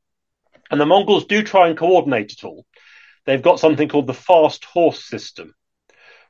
And 0.72 0.80
the 0.80 0.86
Mongols 0.86 1.26
do 1.26 1.44
try 1.44 1.68
and 1.68 1.78
coordinate 1.78 2.32
it 2.32 2.44
all. 2.44 2.66
They've 3.26 3.42
got 3.42 3.60
something 3.60 3.90
called 3.90 4.08
the 4.08 4.14
fast 4.14 4.66
horse 4.66 5.04
system, 5.04 5.54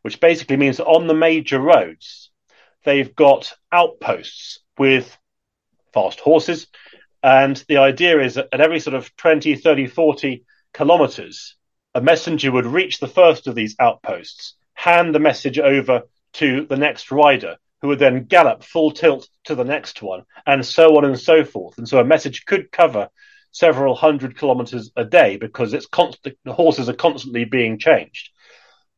which 0.02 0.20
basically 0.20 0.58
means 0.58 0.78
that 0.78 0.86
on 0.86 1.08
the 1.08 1.14
major 1.14 1.60
roads, 1.60 2.32
they've 2.84 3.16
got 3.16 3.54
outposts 3.72 4.60
with 4.78 5.18
fast 5.94 6.20
horses. 6.20 6.68
And 7.22 7.62
the 7.68 7.78
idea 7.78 8.22
is 8.22 8.36
that 8.36 8.50
at 8.52 8.62
every 8.62 8.80
sort 8.80 8.96
of 8.96 9.16
20, 9.18 9.56
30, 9.56 9.88
40 9.88 10.44
kilometers, 10.74 11.56
a 11.94 12.02
messenger 12.02 12.52
would 12.52 12.66
reach 12.66 13.00
the 13.00 13.08
first 13.08 13.48
of 13.48 13.56
these 13.56 13.76
outposts, 13.80 14.56
hand 14.74 15.14
the 15.14 15.20
message 15.20 15.60
over 15.60 16.04
to 16.34 16.66
the 16.66 16.78
next 16.78 17.12
rider, 17.12 17.58
who 17.82 17.90
would 17.90 18.00
then 18.00 18.26
gallop 18.26 18.64
full 18.64 18.92
tilt 18.92 19.28
to 19.46 19.56
the 19.56 19.64
next 19.64 20.02
one, 20.02 20.24
and 20.46 20.66
so 20.66 20.98
on 20.98 21.06
and 21.06 21.20
so 21.20 21.44
forth. 21.44 21.78
And 21.78 21.88
so 21.88 22.00
a 22.00 22.06
message 22.06 22.46
could 22.46 22.72
cover 22.72 23.10
several 23.52 23.96
hundred 23.96 24.38
kilometers 24.38 24.92
a 24.96 25.04
day 25.04 25.38
because 25.38 25.74
it's 25.74 25.88
constant, 25.88 26.38
the 26.46 26.54
horses 26.54 26.88
are 26.88 26.94
constantly 26.94 27.46
being 27.46 27.80
changed. 27.80 28.30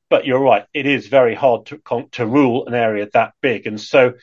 But 0.09 0.25
you're 0.25 0.41
right, 0.41 0.65
it 0.73 0.85
is 0.85 1.07
very 1.07 1.35
hard 1.35 1.67
to, 1.67 1.81
to 2.11 2.25
rule 2.25 2.67
an 2.67 2.73
area 2.73 3.07
that 3.13 3.33
big. 3.41 3.65
And 3.65 3.79
so 3.79 4.13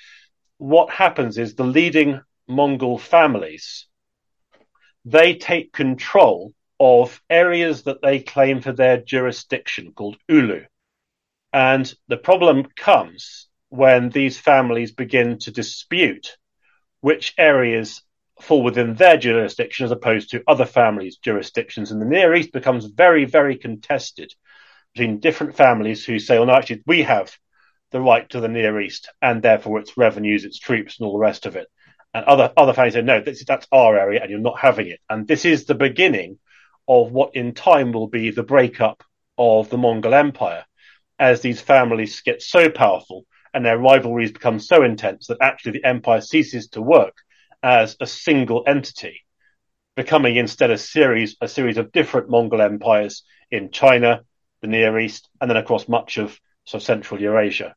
what 0.59 0.91
happens 0.91 1.39
is 1.39 1.55
the 1.55 1.65
leading 1.65 2.21
Mongol 2.49 2.99
families, 2.99 3.87
they 5.05 5.35
take 5.35 5.73
control 5.73 6.55
of 6.81 7.21
areas 7.29 7.85
that 7.85 8.03
they 8.03 8.21
claim 8.21 8.61
for 8.61 8.73
their 8.73 8.99
jurisdiction 8.99 9.93
called 9.93 10.17
Ulu. 10.29 10.65
And 11.53 11.93
the 12.09 12.17
problem 12.17 12.67
comes 12.77 13.49
when 13.69 14.11
these 14.11 14.39
families 14.39 14.93
begin 14.93 15.39
to 15.41 15.51
dispute 15.51 16.37
which 17.01 17.35
areas 17.39 18.03
fall 18.41 18.63
within 18.63 18.95
their 18.95 19.17
jurisdiction 19.17 19.85
as 19.85 19.91
opposed 19.91 20.31
to 20.31 20.43
other 20.47 20.65
families' 20.65 21.17
jurisdictions. 21.19 21.91
And 21.91 22.01
the 22.01 22.07
Near 22.07 22.35
East 22.35 22.53
becomes 22.53 22.87
very, 22.87 23.25
very 23.25 23.57
contested 23.57 24.33
between 24.95 25.21
different 25.21 25.57
families 25.57 26.05
who 26.05 26.19
say, 26.19 26.39
oh, 26.39 26.45
no, 26.45 26.55
actually, 26.55 26.83
we 26.87 27.03
have 27.03 27.37
the 27.91 28.01
right 28.01 28.29
to 28.31 28.41
the 28.41 28.49
Near 28.49 28.81
East 28.81 29.11
and 29.21 29.43
therefore 29.43 29.81
its 29.81 29.97
revenues, 29.97 30.45
its 30.45 30.59
troops, 30.59 30.99
and 30.99 31.07
all 31.07 31.15
the 31.15 31.19
rest 31.19 31.47
of 31.47 31.57
it. 31.57 31.69
And 32.19 32.27
other, 32.27 32.53
other 32.57 32.73
families 32.73 32.95
say, 32.95 33.03
no, 33.03 33.21
this, 33.21 33.45
that's 33.45 33.69
our 33.71 33.97
area 33.97 34.21
and 34.21 34.29
you're 34.29 34.41
not 34.41 34.59
having 34.59 34.89
it. 34.89 34.99
And 35.09 35.29
this 35.29 35.45
is 35.45 35.67
the 35.67 35.77
beginning 35.77 36.39
of 36.89 37.13
what 37.13 37.37
in 37.37 37.55
time 37.55 37.93
will 37.93 38.09
be 38.09 38.33
the 38.33 38.43
breakup 38.43 39.05
of 39.39 39.71
the 39.71 39.79
Mongol 39.79 40.15
Empire 40.15 40.65
as 41.21 41.43
these 41.43 41.61
families 41.61 42.21
get 42.23 42.43
so 42.43 42.71
powerful 42.71 43.25
and 43.55 43.65
their 43.65 43.79
rivalries 43.79 44.33
become 44.33 44.59
so 44.59 44.83
intense 44.83 45.29
that 45.29 45.39
actually 45.41 45.73
the 45.73 45.85
empire 45.85 46.21
ceases 46.21 46.67
to 46.71 46.83
work 46.83 47.15
as 47.63 47.97
a 48.01 48.07
single 48.07 48.65
entity, 48.67 49.21
becoming 49.95 50.35
instead 50.35 50.73
a 50.73 50.79
series 50.79 51.37
a 51.41 51.47
series 51.47 51.79
of 51.79 51.93
different 51.93 52.29
Mongol 52.29 52.63
empires 52.63 53.23
in 53.49 53.71
China, 53.71 54.23
the 54.61 54.67
Near 54.67 54.99
East, 54.99 55.29
and 55.41 55.49
then 55.49 55.57
across 55.57 55.87
much 55.87 56.19
of 56.19 56.37
sort 56.65 56.83
of 56.83 56.87
Central 56.87 57.21
Eurasia. 57.21 57.77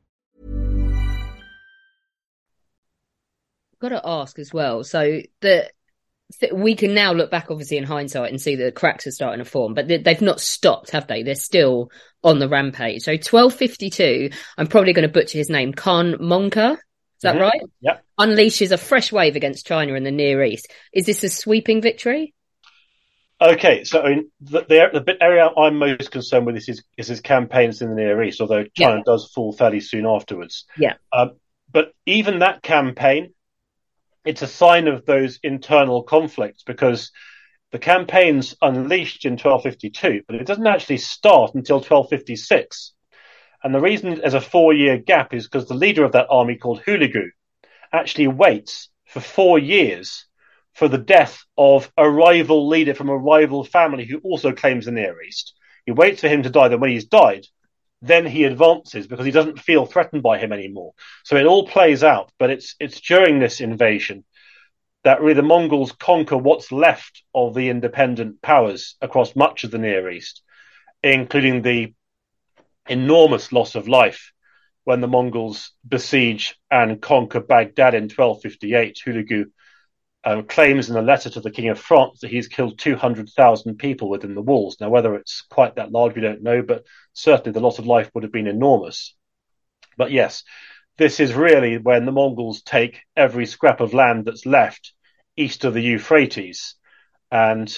Got 3.81 3.89
to 3.89 4.01
ask 4.03 4.37
as 4.39 4.53
well. 4.53 4.83
So 4.83 5.21
the 5.41 5.69
we 6.53 6.75
can 6.75 6.93
now 6.93 7.13
look 7.13 7.31
back, 7.31 7.47
obviously, 7.49 7.77
in 7.77 7.83
hindsight 7.83 8.29
and 8.29 8.41
see 8.41 8.55
that 8.55 8.63
the 8.63 8.71
cracks 8.71 9.07
are 9.07 9.11
starting 9.11 9.43
to 9.43 9.49
form, 9.49 9.73
but 9.73 9.87
they've 9.87 10.21
not 10.21 10.39
stopped, 10.39 10.91
have 10.91 11.07
they? 11.07 11.23
They're 11.23 11.35
still 11.35 11.91
on 12.23 12.39
the 12.39 12.47
rampage. 12.47 13.01
So 13.01 13.11
1252, 13.11 14.29
I'm 14.57 14.67
probably 14.67 14.93
going 14.93 15.07
to 15.07 15.11
butcher 15.11 15.37
his 15.37 15.49
name, 15.49 15.73
Khan 15.73 16.13
Monka. 16.13 16.73
Is 16.73 17.23
that 17.23 17.35
mm-hmm. 17.35 17.43
right? 17.43 17.61
Yeah. 17.81 17.97
Unleashes 18.19 18.71
a 18.71 18.77
fresh 18.77 19.11
wave 19.11 19.35
against 19.35 19.65
China 19.65 19.93
in 19.93 20.03
the 20.03 20.11
Near 20.11 20.43
East. 20.43 20.71
Is 20.93 21.05
this 21.05 21.23
a 21.23 21.29
sweeping 21.29 21.81
victory? 21.81 22.33
Okay, 23.41 23.83
so 23.83 24.01
I 24.01 24.09
mean, 24.09 24.31
the, 24.39 24.61
the, 24.61 25.17
area 25.19 25.49
I'm 25.57 25.77
most 25.77 26.11
concerned 26.11 26.45
with 26.45 26.57
is 26.57 26.67
his, 26.67 26.83
is 26.95 27.07
his 27.07 27.21
campaigns 27.21 27.81
in 27.81 27.89
the 27.89 27.95
Near 27.95 28.21
East, 28.21 28.39
although 28.39 28.65
China 28.75 28.97
yeah. 28.97 29.03
does 29.03 29.31
fall 29.33 29.51
fairly 29.51 29.79
soon 29.79 30.05
afterwards. 30.05 30.65
Yeah. 30.77 30.93
Um, 31.11 31.31
but 31.71 31.93
even 32.05 32.39
that 32.39 32.61
campaign, 32.61 33.33
it's 34.25 34.41
a 34.41 34.47
sign 34.47 34.87
of 34.87 35.05
those 35.05 35.39
internal 35.43 36.03
conflicts 36.03 36.63
because 36.63 37.11
the 37.71 37.79
campaign's 37.79 38.55
unleashed 38.61 39.25
in 39.25 39.33
1252, 39.33 40.23
but 40.27 40.35
it 40.35 40.45
doesn't 40.45 40.67
actually 40.67 40.97
start 40.97 41.55
until 41.55 41.77
1256. 41.77 42.93
And 43.63 43.73
the 43.73 43.79
reason 43.79 44.15
there's 44.15 44.33
a 44.33 44.41
four 44.41 44.73
year 44.73 44.97
gap 44.97 45.33
is 45.33 45.47
because 45.47 45.67
the 45.67 45.75
leader 45.75 46.03
of 46.03 46.11
that 46.13 46.27
army, 46.29 46.57
called 46.57 46.81
Hulagu, 46.83 47.29
actually 47.93 48.27
waits 48.27 48.89
for 49.05 49.19
four 49.19 49.59
years 49.59 50.25
for 50.73 50.87
the 50.87 50.97
death 50.97 51.43
of 51.57 51.91
a 51.97 52.09
rival 52.09 52.67
leader 52.67 52.93
from 52.93 53.09
a 53.09 53.17
rival 53.17 53.63
family 53.63 54.05
who 54.05 54.19
also 54.19 54.51
claims 54.51 54.85
the 54.85 54.91
Near 54.91 55.21
East. 55.21 55.53
He 55.85 55.91
waits 55.91 56.21
for 56.21 56.27
him 56.27 56.43
to 56.43 56.49
die. 56.49 56.69
Then, 56.69 56.79
when 56.79 56.91
he's 56.91 57.05
died, 57.05 57.45
then 58.01 58.25
he 58.25 58.45
advances 58.45 59.07
because 59.07 59.25
he 59.25 59.31
doesn't 59.31 59.59
feel 59.59 59.85
threatened 59.85 60.23
by 60.23 60.39
him 60.39 60.51
anymore. 60.51 60.93
So 61.23 61.35
it 61.35 61.45
all 61.45 61.67
plays 61.67 62.03
out, 62.03 62.31
but 62.39 62.49
it's 62.49 62.75
it's 62.79 62.99
during 62.99 63.39
this 63.39 63.61
invasion 63.61 64.23
that 65.03 65.21
really 65.21 65.33
the 65.33 65.43
Mongols 65.43 65.91
conquer 65.93 66.37
what's 66.37 66.71
left 66.71 67.23
of 67.33 67.53
the 67.53 67.69
independent 67.69 68.41
powers 68.41 68.95
across 69.01 69.35
much 69.35 69.63
of 69.63 69.71
the 69.71 69.77
Near 69.77 70.09
East, 70.09 70.43
including 71.03 71.61
the 71.61 71.93
enormous 72.87 73.51
loss 73.51 73.75
of 73.75 73.87
life 73.87 74.31
when 74.83 75.01
the 75.01 75.07
Mongols 75.07 75.71
besiege 75.87 76.57
and 76.69 77.01
conquer 77.01 77.39
Baghdad 77.39 77.93
in 77.93 78.03
1258, 78.03 78.99
Hulagu 79.05 79.45
um, 80.23 80.43
claims 80.43 80.89
in 80.89 80.95
a 80.95 81.01
letter 81.01 81.29
to 81.29 81.41
the 81.41 81.51
King 81.51 81.69
of 81.69 81.79
France 81.79 82.19
that 82.19 82.29
he's 82.29 82.47
killed 82.47 82.77
200,000 82.77 83.75
people 83.77 84.09
within 84.09 84.35
the 84.35 84.41
walls. 84.41 84.77
Now, 84.79 84.89
whether 84.89 85.15
it's 85.15 85.41
quite 85.49 85.75
that 85.75 85.91
large, 85.91 86.15
we 86.15 86.21
don't 86.21 86.43
know, 86.43 86.61
but 86.61 86.85
certainly 87.13 87.51
the 87.51 87.59
loss 87.59 87.79
of 87.79 87.87
life 87.87 88.09
would 88.13 88.23
have 88.23 88.31
been 88.31 88.47
enormous. 88.47 89.15
But 89.97 90.11
yes, 90.11 90.43
this 90.97 91.19
is 91.19 91.33
really 91.33 91.77
when 91.77 92.05
the 92.05 92.11
Mongols 92.11 92.61
take 92.61 93.01
every 93.15 93.45
scrap 93.45 93.81
of 93.81 93.93
land 93.93 94.25
that's 94.25 94.45
left 94.45 94.93
east 95.35 95.65
of 95.65 95.73
the 95.73 95.81
Euphrates. 95.81 96.75
And 97.31 97.75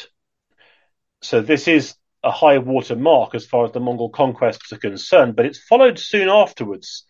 so 1.21 1.41
this 1.41 1.67
is 1.67 1.95
a 2.23 2.31
high 2.31 2.57
water 2.57 2.95
mark 2.95 3.35
as 3.35 3.45
far 3.45 3.65
as 3.65 3.71
the 3.71 3.79
Mongol 3.79 4.09
conquests 4.09 4.73
are 4.73 4.77
concerned, 4.77 5.35
but 5.35 5.45
it's 5.45 5.63
followed 5.63 5.99
soon 5.99 6.29
afterwards 6.29 7.05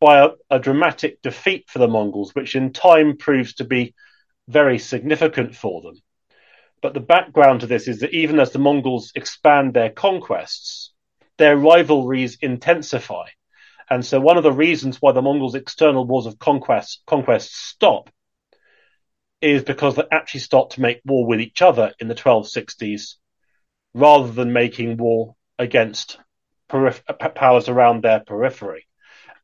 by 0.00 0.24
a, 0.24 0.28
a 0.50 0.58
dramatic 0.58 1.22
defeat 1.22 1.66
for 1.68 1.78
the 1.78 1.88
Mongols, 1.88 2.34
which 2.34 2.56
in 2.56 2.72
time 2.72 3.16
proves 3.16 3.54
to 3.54 3.64
be 3.64 3.94
very 4.48 4.78
significant 4.78 5.54
for 5.54 5.82
them. 5.82 5.94
But 6.80 6.94
the 6.94 7.00
background 7.00 7.60
to 7.60 7.66
this 7.66 7.86
is 7.86 8.00
that 8.00 8.12
even 8.12 8.40
as 8.40 8.50
the 8.50 8.58
Mongols 8.58 9.12
expand 9.14 9.72
their 9.72 9.90
conquests, 9.90 10.92
their 11.38 11.56
rivalries 11.56 12.38
intensify. 12.40 13.26
And 13.88 14.04
so 14.04 14.20
one 14.20 14.36
of 14.36 14.42
the 14.42 14.52
reasons 14.52 15.00
why 15.00 15.12
the 15.12 15.22
Mongols' 15.22 15.54
external 15.54 16.06
wars 16.06 16.26
of 16.26 16.38
conquest 16.38 17.02
conquest 17.06 17.54
stop 17.54 18.10
is 19.40 19.64
because 19.64 19.96
they 19.96 20.04
actually 20.10 20.40
start 20.40 20.70
to 20.70 20.80
make 20.80 21.00
war 21.04 21.26
with 21.26 21.40
each 21.40 21.62
other 21.62 21.92
in 21.98 22.08
the 22.08 22.14
1260s 22.14 23.16
rather 23.92 24.30
than 24.30 24.52
making 24.52 24.96
war 24.96 25.34
against 25.58 26.18
perif- 26.70 27.34
powers 27.34 27.68
around 27.68 28.02
their 28.02 28.20
periphery. 28.20 28.86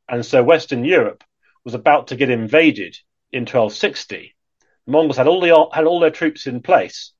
And 0.08 0.24
so 0.24 0.42
Western 0.42 0.84
Europe 0.84 1.22
was 1.64 1.74
about 1.74 2.08
to 2.08 2.16
get 2.16 2.30
invaded 2.30 2.96
in 3.32 3.42
1260. 3.42 4.34
The 4.88 4.92
Mongols 4.92 5.18
had 5.18 5.26
all, 5.26 5.42
the, 5.42 5.68
had 5.70 5.84
all 5.84 6.00
their 6.00 6.10
troops 6.10 6.46
in 6.46 6.62
place, 6.62 7.12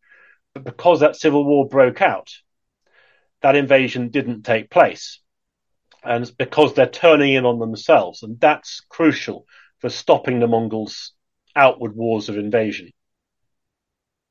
but 0.54 0.64
because 0.64 1.00
that 1.00 1.16
civil 1.16 1.44
war 1.44 1.68
broke 1.68 2.00
out, 2.00 2.31
that 3.42 3.57
invasion 3.57 4.09
didn't 4.09 4.44
take 4.44 4.70
place. 4.70 5.20
And 6.02 6.22
it's 6.22 6.31
because 6.31 6.72
they're 6.72 6.87
turning 6.87 7.35
in 7.35 7.44
on 7.44 7.59
themselves. 7.59 8.22
And 8.22 8.40
that's 8.40 8.81
crucial 8.88 9.44
for 9.81 9.90
stopping 9.90 10.40
the 10.40 10.46
Mongols' 10.46 11.12
outward 11.54 11.94
wars 11.94 12.31
of 12.31 12.38
invasion. 12.38 12.90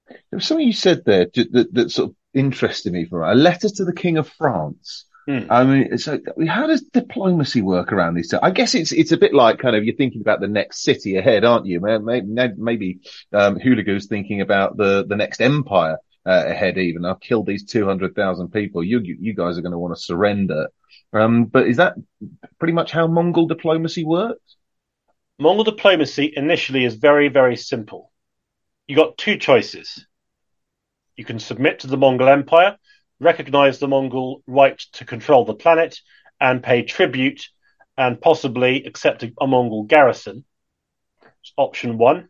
There 0.08 0.18
was 0.32 0.46
something 0.48 0.66
you 0.66 0.74
said 0.74 1.06
there 1.06 1.28
that, 1.36 1.70
that 1.74 1.92
sort 1.92 2.10
of 2.10 2.16
interested 2.34 2.92
me 2.92 3.06
for 3.06 3.22
a 3.22 3.36
letter 3.36 3.70
to 3.70 3.86
the 3.86 3.94
King 3.94 4.18
of 4.18 4.28
France. 4.28 5.06
Hmm. 5.28 5.40
I 5.50 5.64
mean, 5.66 5.98
so 5.98 6.20
how 6.48 6.68
does 6.68 6.84
diplomacy 6.84 7.62
work 7.62 7.92
around 7.92 8.14
these? 8.14 8.34
I 8.34 8.50
guess 8.52 8.76
it's 8.76 8.94
it's 8.94 9.12
a 9.12 9.18
bit 9.18 9.34
like 9.34 9.60
kind 9.60 9.76
of 9.76 9.84
you're 9.84 9.96
thinking 9.96 10.22
about 10.22 10.40
the 10.40 10.48
next 10.48 10.84
city 10.84 11.18
ahead, 11.18 11.44
aren't 11.44 11.66
you? 11.66 11.82
Maybe, 11.82 12.54
maybe 12.58 13.00
um, 13.34 13.60
Hulagu's 13.60 14.08
thinking 14.08 14.40
about 14.40 14.78
the 14.78 15.06
the 15.06 15.18
next 15.18 15.42
empire 15.42 15.98
uh, 16.26 16.44
ahead. 16.48 16.78
Even 16.78 17.04
I've 17.04 17.20
killed 17.20 17.46
these 17.46 17.66
two 17.66 17.86
hundred 17.86 18.16
thousand 18.16 18.54
people. 18.54 18.84
You, 18.84 19.02
you, 19.02 19.18
you 19.20 19.34
guys 19.34 19.58
are 19.58 19.62
going 19.62 19.74
to 19.74 19.78
want 19.78 19.96
to 19.96 20.02
surrender. 20.02 20.70
Um, 21.12 21.44
but 21.46 21.68
is 21.68 21.78
that 21.78 21.96
pretty 22.58 22.74
much 22.74 22.92
how 22.92 23.08
Mongol 23.08 23.48
diplomacy 23.48 24.06
works? 24.06 24.56
Mongol 25.40 25.66
diplomacy 25.66 26.32
initially 26.38 26.86
is 26.86 26.96
very 26.96 27.28
very 27.28 27.58
simple. 27.58 28.14
You 28.88 28.96
got 28.96 29.18
two 29.18 29.38
choices 29.38 30.06
you 31.18 31.26
can 31.26 31.40
submit 31.40 31.80
to 31.80 31.88
the 31.88 31.98
Mongol 31.98 32.30
Empire, 32.30 32.78
recognize 33.20 33.80
the 33.80 33.88
Mongol 33.88 34.44
right 34.48 34.78
to 34.94 35.06
control 35.06 35.46
the 35.46 35.54
planet, 35.54 36.00
and 36.40 36.64
pay 36.64 36.84
tribute 36.84 37.48
and 37.98 38.22
possibly 38.22 38.84
accept 38.86 39.24
a, 39.24 39.34
a 39.42 39.48
Mongol 39.48 39.84
garrison. 39.84 40.46
It's 41.22 41.54
option 41.58 41.98
one. 41.98 42.30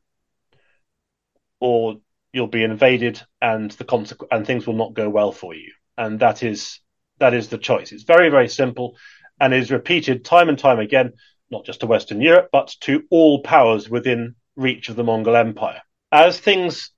Or 1.60 1.98
you'll 2.32 2.48
be 2.48 2.64
invaded 2.64 3.22
and 3.42 3.72
the 3.72 3.84
consequ- 3.84 4.28
and 4.32 4.46
things 4.46 4.68
will 4.68 4.76
not 4.76 4.94
go 4.94 5.10
well 5.10 5.32
for 5.32 5.54
you. 5.54 5.74
And 5.98 6.20
that 6.20 6.44
is 6.44 6.80
that 7.20 7.34
is 7.34 7.50
the 7.50 7.58
choice. 7.58 7.92
It's 7.92 8.04
very, 8.04 8.30
very 8.30 8.48
simple 8.48 8.96
and 9.40 9.54
is 9.54 9.72
repeated 9.72 10.24
time 10.24 10.50
and 10.50 10.58
time 10.58 10.80
again, 10.80 11.14
not 11.50 11.66
just 11.66 11.80
to 11.80 11.88
Western 11.88 12.22
Europe, 12.22 12.50
but 12.52 12.76
to 12.82 13.04
all 13.10 13.42
powers 13.42 13.90
within 13.90 14.36
reach 14.56 14.90
of 14.90 14.96
the 14.96 15.04
Mongol 15.04 15.36
Empire. 15.36 15.82
As 16.12 16.40
things 16.40 16.92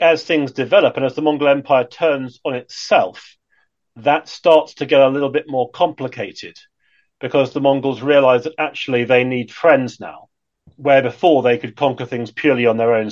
as 0.00 0.24
things 0.24 0.52
develop 0.52 0.96
and 0.96 1.04
as 1.04 1.14
the 1.14 1.22
Mongol 1.22 1.48
Empire 1.48 1.84
turns 1.84 2.40
on 2.44 2.54
itself, 2.54 3.36
that 3.96 4.28
starts 4.28 4.74
to 4.74 4.86
get 4.86 5.00
a 5.00 5.08
little 5.08 5.30
bit 5.30 5.48
more 5.48 5.70
complicated 5.70 6.56
because 7.20 7.52
the 7.52 7.60
Mongols 7.60 8.00
realize 8.00 8.44
that 8.44 8.54
actually 8.58 9.04
they 9.04 9.24
need 9.24 9.52
friends 9.52 9.98
now, 9.98 10.28
where 10.76 11.02
before 11.02 11.42
they 11.42 11.58
could 11.58 11.76
conquer 11.76 12.06
things 12.06 12.30
purely 12.30 12.66
on 12.66 12.76
their 12.76 12.94
own, 12.94 13.10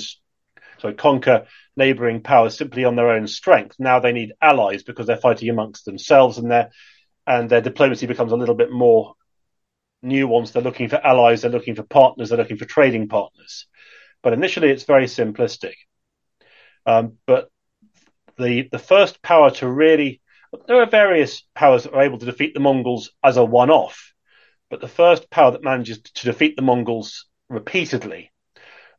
so 0.79 0.93
conquer 0.93 1.45
neighboring 1.75 2.21
powers 2.21 2.57
simply 2.57 2.85
on 2.85 2.95
their 2.95 3.09
own 3.09 3.27
strength. 3.27 3.75
Now 3.79 3.99
they 3.99 4.13
need 4.13 4.33
allies 4.41 4.83
because 4.83 5.07
they're 5.07 5.17
fighting 5.17 5.49
amongst 5.49 5.85
themselves 5.85 6.37
and 6.37 6.49
their 6.49 6.71
and 7.25 7.49
their 7.49 7.61
diplomacy 7.61 8.05
becomes 8.05 8.31
a 8.31 8.37
little 8.37 8.55
bit 8.55 8.71
more 8.71 9.13
nuanced. 10.03 10.53
They're 10.53 10.63
looking 10.63 10.87
for 10.87 11.05
allies, 11.05 11.41
they're 11.41 11.51
looking 11.51 11.75
for 11.75 11.83
partners, 11.83 12.29
they're 12.29 12.37
looking 12.37 12.57
for 12.57 12.65
trading 12.65 13.09
partners. 13.09 13.67
But 14.23 14.33
initially, 14.33 14.69
it's 14.69 14.85
very 14.85 15.05
simplistic. 15.05 15.73
Um, 16.87 17.17
but 17.25 17.49
the 18.39 18.69
the 18.71 18.79
first 18.79 19.21
power 19.21 19.51
to 19.51 19.69
really 19.69 20.21
there 20.67 20.81
are 20.81 20.89
various 20.89 21.43
powers 21.53 21.83
that 21.83 21.93
are 21.93 22.03
able 22.03 22.17
to 22.19 22.25
defeat 22.25 22.53
the 22.53 22.61
Mongols 22.61 23.11
as 23.21 23.35
a 23.35 23.43
one 23.43 23.69
off, 23.69 24.13
but 24.69 24.79
the 24.79 24.87
first 24.87 25.29
power 25.29 25.51
that 25.51 25.63
manages 25.63 26.01
to 26.01 26.25
defeat 26.25 26.55
the 26.55 26.61
Mongols 26.61 27.25
repeatedly, 27.49 28.31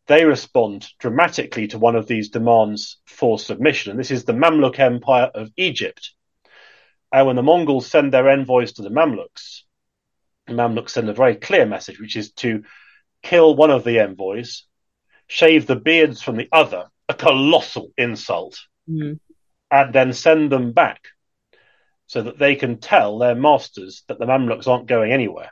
they 0.07 0.27
respond 0.27 0.87
dramatically 0.99 1.69
to 1.69 1.79
one 1.79 1.97
of 1.97 2.07
these 2.07 2.29
demands 2.29 2.99
for 3.07 3.39
submission. 3.39 3.91
And 3.91 3.99
this 3.99 4.11
is 4.11 4.25
the 4.25 4.35
Mamluk 4.35 4.79
Empire 4.79 5.31
of 5.35 5.51
Egypt. 5.57 6.13
And 7.11 7.27
when 7.27 7.37
the 7.37 7.43
Mongols 7.43 7.87
send 7.87 8.13
their 8.13 8.29
envoys 8.29 8.73
to 8.73 8.83
the 8.83 8.91
Mamluks, 8.91 9.63
the 10.47 10.53
Mamluks 10.53 10.91
send 10.91 11.09
a 11.09 11.15
very 11.15 11.37
clear 11.37 11.65
message, 11.65 11.99
which 11.99 12.17
is 12.17 12.33
to 12.33 12.65
kill 13.23 13.57
one 13.57 13.71
of 13.71 13.85
the 13.85 14.01
envoys, 14.01 14.65
shave 15.27 15.67
the 15.67 15.77
beards 15.77 16.21
from 16.21 16.37
the 16.37 16.49
other, 16.53 16.91
a 17.09 17.15
colossal 17.15 17.93
insult 17.97 18.59
mm. 18.89 19.19
and 19.71 19.95
then 19.95 20.13
send 20.13 20.53
them 20.53 20.73
back 20.73 21.09
so 22.07 22.23
that 22.23 22.39
they 22.39 22.57
can 22.57 22.79
tell 22.79 23.19
their 23.19 23.35
masters 23.35 24.03
that 24.09 24.19
the 24.19 24.27
Mamluks 24.27 24.67
aren't 24.67 24.87
going 24.87 25.13
anywhere. 25.13 25.51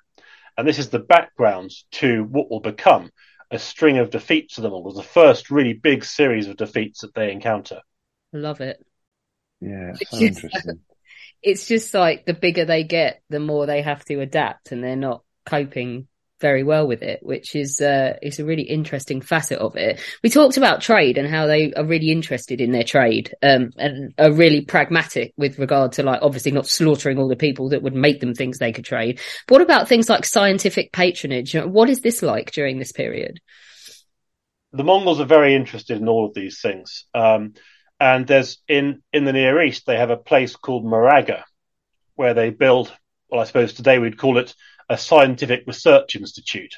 And 0.56 0.66
this 0.66 0.78
is 0.78 0.88
the 0.88 0.98
background 0.98 1.70
to 1.92 2.24
what 2.24 2.50
will 2.50 2.60
become 2.60 3.10
a 3.50 3.58
string 3.58 3.98
of 3.98 4.10
defeats 4.10 4.54
to 4.54 4.62
the 4.62 4.70
Mongols, 4.70 4.96
the 4.96 5.02
first 5.02 5.50
really 5.50 5.74
big 5.74 6.04
series 6.04 6.48
of 6.48 6.56
defeats 6.56 7.02
that 7.02 7.14
they 7.14 7.30
encounter. 7.30 7.80
I 8.34 8.38
Love 8.38 8.60
it. 8.60 8.84
Yeah, 9.60 9.94
it's 10.00 10.10
so 10.10 10.18
interesting. 10.18 10.80
It's 11.42 11.68
just 11.68 11.94
like 11.94 12.24
the 12.24 12.34
bigger 12.34 12.64
they 12.64 12.82
get, 12.82 13.22
the 13.28 13.38
more 13.38 13.66
they 13.66 13.82
have 13.82 14.04
to 14.06 14.20
adapt, 14.20 14.72
and 14.72 14.82
they're 14.82 14.96
not 14.96 15.22
coping 15.44 16.08
very 16.40 16.62
well 16.62 16.86
with 16.86 17.02
it, 17.02 17.20
which 17.22 17.54
is 17.54 17.80
uh, 17.80 18.14
is 18.22 18.38
a 18.38 18.44
really 18.44 18.62
interesting 18.62 19.20
facet 19.20 19.58
of 19.58 19.76
it. 19.76 20.00
We 20.22 20.30
talked 20.30 20.56
about 20.56 20.80
trade 20.80 21.18
and 21.18 21.28
how 21.28 21.46
they 21.46 21.72
are 21.72 21.84
really 21.84 22.10
interested 22.10 22.60
in 22.60 22.72
their 22.72 22.84
trade 22.84 23.34
um, 23.42 23.70
and 23.76 24.12
are 24.18 24.32
really 24.32 24.62
pragmatic 24.62 25.32
with 25.36 25.58
regard 25.58 25.92
to 25.92 26.02
like 26.02 26.20
obviously 26.22 26.52
not 26.52 26.66
slaughtering 26.66 27.18
all 27.18 27.28
the 27.28 27.36
people 27.36 27.70
that 27.70 27.82
would 27.82 27.94
make 27.94 28.20
them 28.20 28.34
things 28.34 28.58
they 28.58 28.72
could 28.72 28.84
trade. 28.84 29.20
But 29.46 29.54
what 29.54 29.62
about 29.62 29.88
things 29.88 30.08
like 30.08 30.24
scientific 30.24 30.92
patronage? 30.92 31.54
What 31.54 31.88
is 31.88 32.00
this 32.00 32.22
like 32.22 32.52
during 32.52 32.78
this 32.78 32.92
period? 32.92 33.40
The 34.72 34.84
Mongols 34.84 35.20
are 35.20 35.26
very 35.26 35.54
interested 35.54 35.98
in 35.98 36.08
all 36.08 36.26
of 36.26 36.34
these 36.34 36.60
things, 36.60 37.06
um, 37.14 37.54
and 37.98 38.26
there's 38.26 38.58
in 38.68 39.02
in 39.12 39.24
the 39.24 39.32
Near 39.32 39.62
East 39.62 39.86
they 39.86 39.96
have 39.96 40.10
a 40.10 40.16
place 40.18 40.54
called 40.54 40.84
Maragha, 40.84 41.44
where 42.14 42.34
they 42.34 42.50
build. 42.50 42.92
Well, 43.28 43.40
I 43.40 43.44
suppose 43.44 43.72
today 43.72 43.98
we'd 43.98 44.18
call 44.18 44.38
it 44.38 44.54
a 44.88 44.96
scientific 44.96 45.64
research 45.66 46.16
institute. 46.16 46.74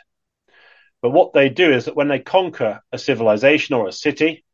But 1.01 1.11
what 1.11 1.33
they 1.33 1.49
do 1.49 1.73
is 1.73 1.85
that 1.85 1.97
when 1.97 2.09
they 2.09 2.18
conquer 2.18 2.81
a 2.92 2.99
civilization 2.99 3.75
or 3.75 3.87
a 3.87 3.92
city, 3.92 4.44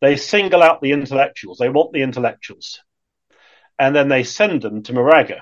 they 0.00 0.16
single 0.16 0.62
out 0.62 0.80
the 0.80 0.92
intellectuals. 0.92 1.58
They 1.58 1.68
want 1.68 1.92
the 1.92 2.02
intellectuals. 2.02 2.80
And 3.78 3.96
then 3.96 4.08
they 4.08 4.22
send 4.22 4.62
them 4.62 4.82
to 4.84 4.92
Maragha. 4.92 5.40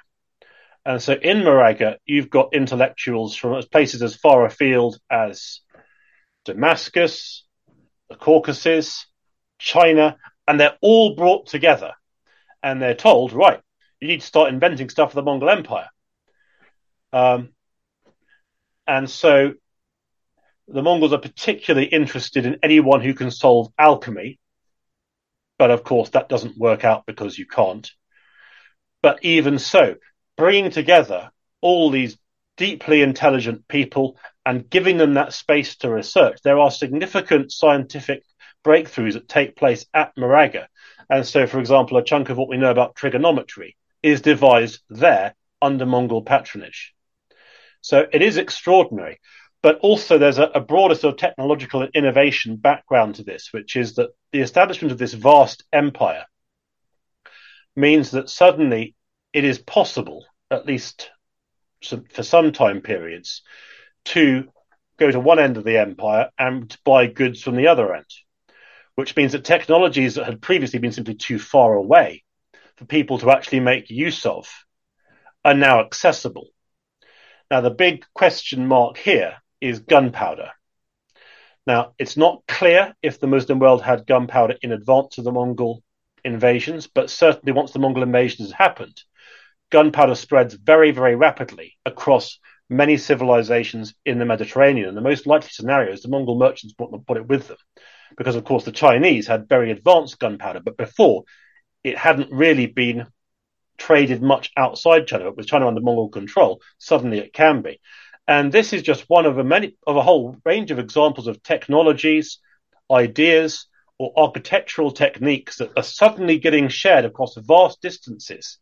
And 0.85 1.03
so 1.03 1.12
in 1.12 1.38
Maragha, 1.38 1.96
you've 2.07 2.31
got 2.31 2.55
intellectuals 2.55 3.37
from 3.37 3.62
places 3.70 4.03
as 4.03 4.16
far 4.16 4.46
afield 4.46 4.98
as 5.11 5.61
Damascus, 6.44 7.44
the 8.09 8.16
Caucasus, 8.16 9.07
China, 9.59 10.16
and 10.48 10.59
they're 10.59 10.79
all 10.81 11.14
brought 11.14 11.46
together. 11.46 11.92
And 12.62 12.81
they're 12.81 12.94
told, 12.94 13.33
right, 13.33 13.61
you 14.01 14.09
need 14.09 14.20
to 14.20 14.27
start 14.27 14.53
inventing 14.53 14.88
stuff 14.88 15.11
for 15.11 15.16
the 15.16 15.22
Mongol 15.22 15.51
Empire. 15.51 15.88
Um, 17.12 17.51
and 18.87 19.09
so 19.09 19.55
the 20.68 20.83
Mongols 20.83 21.12
are 21.12 21.18
particularly 21.18 21.87
interested 21.87 22.46
in 22.46 22.59
anyone 22.62 23.01
who 23.01 23.14
can 23.14 23.31
solve 23.31 23.72
alchemy. 23.79 24.38
But 25.59 25.70
of 25.70 25.85
course, 25.85 26.11
that 26.11 26.29
doesn't 26.29 26.59
work 26.59 26.85
out 26.85 27.07
because 27.07 27.38
you 27.38 27.46
can't. 27.46 27.90
But 29.03 29.25
even 29.25 29.59
so, 29.59 29.96
bringing 30.37 30.70
together 30.70 31.31
all 31.61 31.90
these 31.90 32.16
deeply 32.57 33.03
intelligent 33.03 33.66
people 33.68 34.16
and 34.44 34.68
giving 34.68 34.96
them 34.96 35.14
that 35.14 35.33
space 35.33 35.77
to 35.77 35.90
research. 35.90 36.38
There 36.42 36.59
are 36.59 36.70
significant 36.70 37.53
scientific 37.53 38.22
breakthroughs 38.64 39.14
that 39.14 39.29
take 39.29 39.57
place 39.57 39.87
at 39.94 40.14
Maragha. 40.16 40.66
And 41.09 41.27
so, 41.27 41.46
for 41.46 41.61
example, 41.61 41.96
a 41.96 42.05
chunk 42.05 42.31
of 42.31 42.38
what 42.38 42.48
we 42.48 42.57
know 42.57 42.70
about 42.70 42.94
trigonometry 42.94 43.77
is 44.03 44.20
devised 44.20 44.81
there 44.88 45.35
under 45.61 45.87
Mongol 45.87 46.22
patronage. 46.22 46.94
So 47.83 48.07
it 48.12 48.23
is 48.23 48.38
extraordinary. 48.38 49.21
But 49.62 49.79
also, 49.79 50.18
there's 50.18 50.38
a, 50.38 50.47
a, 50.47 50.61
broader 50.61 50.97
sort 50.97 51.14
of 51.14 51.21
technological 51.21 51.87
innovation 51.95 52.57
background 52.57 53.16
to 53.16 53.23
this, 53.23 53.51
which 53.53 53.77
is 53.77 53.95
that 53.95 54.11
the 54.33 54.40
establishment 54.40 54.90
of 54.90 54.99
this 54.99 55.12
vast 55.12 55.62
empire 55.73 56.25
means 57.77 58.11
that 58.11 58.29
suddenly 58.29 58.97
it 59.33 59.45
is 59.45 59.59
possible, 59.61 60.27
at 60.51 60.66
least 60.66 61.11
for 61.81 62.23
some 62.25 62.53
time 62.53 62.81
periods, 62.81 63.42
to 64.07 64.49
go 64.99 65.11
to 65.11 65.21
one 65.21 65.38
end 65.38 65.57
of 65.57 65.64
the 65.64 65.79
empire 65.79 66.31
and 66.38 66.77
buy 66.85 67.07
goods 67.07 67.42
from 67.42 67.57
the 67.57 67.68
other 67.68 67.95
end, 67.95 68.07
which 68.97 69.16
means 69.16 69.33
that 69.33 69.45
technologies 69.45 70.16
that 70.16 70.27
had 70.27 70.42
previously 70.42 70.81
been 70.81 70.92
simply 70.92 71.14
too 71.14 71.38
far 71.38 71.75
away 71.75 72.25
for 72.77 72.85
people 72.85 73.18
to 73.18 73.31
actually 73.31 73.61
make 73.61 73.90
use 73.90 74.27
of 74.27 74.49
are 75.45 75.55
now 75.55 75.81
accessible. 75.81 76.49
Now, 77.52 77.60
the 77.60 77.68
big 77.68 78.06
question 78.14 78.66
mark 78.66 78.96
here 78.96 79.34
is 79.60 79.80
gunpowder. 79.80 80.52
Now, 81.66 81.92
it's 81.98 82.16
not 82.16 82.42
clear 82.48 82.94
if 83.02 83.20
the 83.20 83.26
Muslim 83.26 83.58
world 83.58 83.82
had 83.82 84.06
gunpowder 84.06 84.56
in 84.62 84.72
advance 84.72 85.18
of 85.18 85.24
the 85.24 85.32
Mongol 85.32 85.82
invasions, 86.24 86.86
but 86.86 87.10
certainly 87.10 87.52
once 87.52 87.72
the 87.72 87.78
Mongol 87.78 88.04
invasions 88.04 88.52
happened, 88.52 88.98
gunpowder 89.68 90.14
spreads 90.14 90.54
very, 90.54 90.92
very 90.92 91.14
rapidly 91.14 91.76
across 91.84 92.38
many 92.70 92.96
civilizations 92.96 93.92
in 94.06 94.18
the 94.18 94.24
Mediterranean. 94.24 94.88
And 94.88 94.96
the 94.96 95.02
most 95.02 95.26
likely 95.26 95.50
scenario 95.50 95.92
is 95.92 96.00
the 96.00 96.08
Mongol 96.08 96.38
merchants 96.38 96.72
brought, 96.72 97.04
brought 97.04 97.18
it 97.18 97.28
with 97.28 97.48
them, 97.48 97.58
because 98.16 98.34
of 98.34 98.44
course 98.44 98.64
the 98.64 98.72
Chinese 98.72 99.26
had 99.26 99.46
very 99.46 99.70
advanced 99.70 100.18
gunpowder, 100.18 100.60
but 100.64 100.78
before 100.78 101.24
it 101.84 101.98
hadn't 101.98 102.32
really 102.32 102.64
been 102.64 103.08
traded 103.87 104.23
much 104.23 104.53
outside 104.57 105.09
China. 105.09 105.25
But 105.25 105.37
with 105.38 105.47
China 105.47 105.66
under 105.66 105.81
Mongol 105.81 106.09
control, 106.09 106.61
suddenly 106.79 107.18
it 107.18 107.33
can 107.33 107.62
be. 107.62 107.81
And 108.29 108.53
this 108.53 108.73
is 108.73 108.83
just 108.83 109.09
one 109.09 109.27
of 109.27 109.38
a 109.38 109.45
many 109.45 109.77
of 109.87 109.97
a 109.97 110.03
whole 110.03 110.37
range 110.45 110.71
of 110.71 110.79
examples 110.79 111.27
of 111.27 111.42
technologies, 111.42 112.38
ideas, 112.90 113.66
or 113.99 114.12
architectural 114.16 114.92
techniques 114.92 115.57
that 115.57 115.77
are 115.77 115.83
suddenly 115.83 116.38
getting 116.38 116.68
shared 116.68 117.05
across 117.05 117.37
vast 117.37 117.83
distances. 117.83 118.59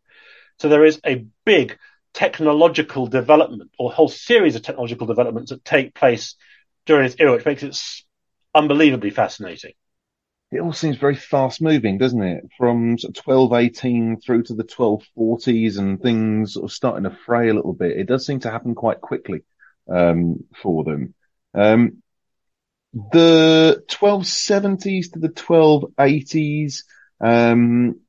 So 0.59 0.69
there 0.69 0.85
is 0.85 0.99
a 1.05 1.25
big 1.45 1.77
technological 2.13 3.05
development 3.05 3.71
or 3.77 3.91
whole 3.91 4.09
series 4.09 4.55
of 4.55 4.63
technological 4.63 5.07
developments 5.07 5.51
that 5.51 5.63
take 5.63 5.93
place 5.93 6.35
during 6.87 7.05
this 7.05 7.15
era, 7.19 7.33
which 7.33 7.45
makes 7.45 7.63
it 7.63 7.79
unbelievably 8.55 9.11
fascinating. 9.11 9.73
It 10.51 10.59
all 10.59 10.73
seems 10.73 10.97
very 10.97 11.15
fast 11.15 11.61
moving, 11.61 11.97
doesn't 11.97 12.21
it? 12.21 12.49
From 12.57 12.93
of 12.93 13.15
1218 13.15 14.19
through 14.19 14.43
to 14.43 14.53
the 14.53 14.65
1240s 14.65 15.77
and 15.77 16.01
things 16.01 16.53
sort 16.53 16.65
of 16.65 16.73
starting 16.73 17.05
to 17.05 17.17
fray 17.25 17.49
a 17.49 17.53
little 17.53 17.73
bit. 17.73 17.97
It 17.97 18.07
does 18.07 18.25
seem 18.25 18.41
to 18.41 18.51
happen 18.51 18.75
quite 18.75 18.99
quickly 18.99 19.43
um, 19.89 20.43
for 20.61 20.83
them. 20.83 21.13
Um, 21.53 22.03
the 22.93 23.83
1270s 23.87 25.13
to 25.13 25.19
the 25.19 25.29
1280s, 25.29 26.83
um, 27.21 28.01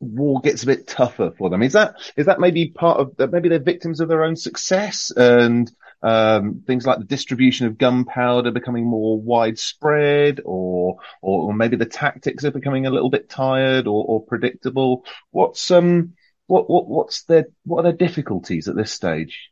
war 0.00 0.40
gets 0.40 0.62
a 0.62 0.66
bit 0.66 0.86
tougher 0.86 1.32
for 1.36 1.50
them. 1.50 1.62
Is 1.62 1.72
that 1.74 1.96
is 2.16 2.26
that 2.26 2.40
maybe 2.40 2.70
part 2.70 3.00
of 3.00 3.16
that? 3.16 3.32
Maybe 3.32 3.48
they're 3.48 3.58
victims 3.58 4.00
of 4.00 4.08
their 4.08 4.24
own 4.24 4.36
success 4.36 5.10
and 5.14 5.70
um, 6.02 6.62
things 6.66 6.86
like 6.86 6.98
the 6.98 7.04
distribution 7.04 7.66
of 7.66 7.78
gunpowder 7.78 8.50
becoming 8.50 8.86
more 8.86 9.20
widespread, 9.20 10.40
or, 10.44 10.98
or, 11.22 11.48
or 11.48 11.54
maybe 11.54 11.76
the 11.76 11.86
tactics 11.86 12.44
are 12.44 12.50
becoming 12.50 12.86
a 12.86 12.90
little 12.90 13.10
bit 13.10 13.28
tired 13.28 13.86
or, 13.86 14.04
or 14.04 14.24
predictable. 14.24 15.04
What's 15.30 15.70
um 15.70 16.14
what 16.46 16.70
what 16.70 16.88
what's 16.88 17.24
their 17.24 17.46
what 17.64 17.80
are 17.80 17.90
their 17.90 18.08
difficulties 18.08 18.68
at 18.68 18.76
this 18.76 18.92
stage? 18.92 19.50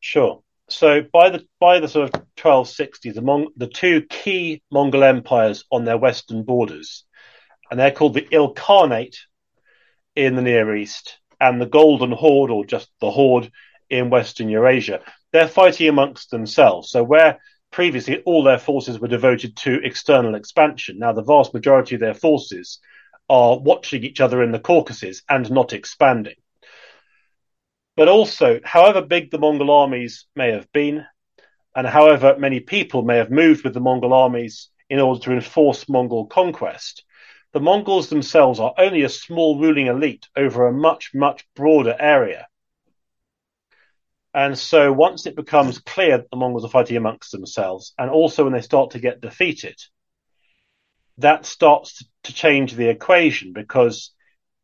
Sure 0.00 0.42
so 0.72 1.02
by 1.12 1.30
the 1.30 1.46
by 1.60 1.80
the 1.80 1.88
sort 1.88 2.14
of 2.14 2.22
1260s, 2.36 3.14
the, 3.14 3.22
Mon- 3.22 3.52
the 3.56 3.66
two 3.66 4.02
key 4.02 4.62
Mongol 4.70 5.04
empires 5.04 5.64
on 5.70 5.84
their 5.84 5.98
western 5.98 6.44
borders, 6.44 7.04
and 7.70 7.78
they're 7.78 7.90
called 7.90 8.14
the 8.14 8.22
Ilkhanate 8.22 9.16
in 10.16 10.34
the 10.34 10.42
Near 10.42 10.74
East 10.74 11.18
and 11.40 11.60
the 11.60 11.66
Golden 11.66 12.12
Horde, 12.12 12.50
or 12.50 12.64
just 12.64 12.88
the 13.00 13.10
Horde 13.10 13.50
in 13.90 14.10
Western 14.10 14.48
Eurasia. 14.48 15.02
They're 15.32 15.48
fighting 15.48 15.88
amongst 15.88 16.30
themselves. 16.30 16.90
So 16.90 17.02
where 17.02 17.40
previously 17.70 18.22
all 18.22 18.42
their 18.42 18.58
forces 18.58 19.00
were 19.00 19.08
devoted 19.08 19.56
to 19.58 19.80
external 19.82 20.34
expansion, 20.34 20.98
now 20.98 21.12
the 21.12 21.22
vast 21.22 21.54
majority 21.54 21.94
of 21.94 22.00
their 22.00 22.14
forces 22.14 22.78
are 23.28 23.58
watching 23.58 24.04
each 24.04 24.20
other 24.20 24.42
in 24.42 24.52
the 24.52 24.58
Caucasus 24.58 25.22
and 25.28 25.50
not 25.50 25.72
expanding. 25.72 26.34
But 27.96 28.08
also, 28.08 28.60
however 28.64 29.02
big 29.02 29.30
the 29.30 29.38
Mongol 29.38 29.70
armies 29.70 30.26
may 30.34 30.52
have 30.52 30.70
been, 30.72 31.06
and 31.74 31.86
however 31.86 32.36
many 32.38 32.60
people 32.60 33.02
may 33.02 33.16
have 33.16 33.30
moved 33.30 33.64
with 33.64 33.74
the 33.74 33.80
Mongol 33.80 34.12
armies 34.12 34.68
in 34.90 34.98
order 34.98 35.20
to 35.20 35.32
enforce 35.32 35.88
Mongol 35.88 36.26
conquest, 36.26 37.04
the 37.52 37.60
Mongols 37.60 38.08
themselves 38.08 38.60
are 38.60 38.74
only 38.78 39.02
a 39.02 39.08
small 39.08 39.58
ruling 39.58 39.86
elite 39.86 40.26
over 40.36 40.66
a 40.66 40.72
much, 40.72 41.12
much 41.14 41.46
broader 41.54 41.96
area. 41.98 42.46
And 44.34 44.58
so 44.58 44.92
once 44.92 45.26
it 45.26 45.36
becomes 45.36 45.78
clear 45.78 46.18
that 46.18 46.30
the 46.30 46.36
Mongols 46.36 46.64
are 46.64 46.70
fighting 46.70 46.96
amongst 46.96 47.32
themselves, 47.32 47.92
and 47.98 48.10
also 48.10 48.44
when 48.44 48.54
they 48.54 48.62
start 48.62 48.92
to 48.92 48.98
get 48.98 49.20
defeated, 49.20 49.78
that 51.18 51.44
starts 51.44 52.02
to 52.24 52.34
change 52.34 52.74
the 52.74 52.88
equation 52.88 53.52
because 53.52 54.12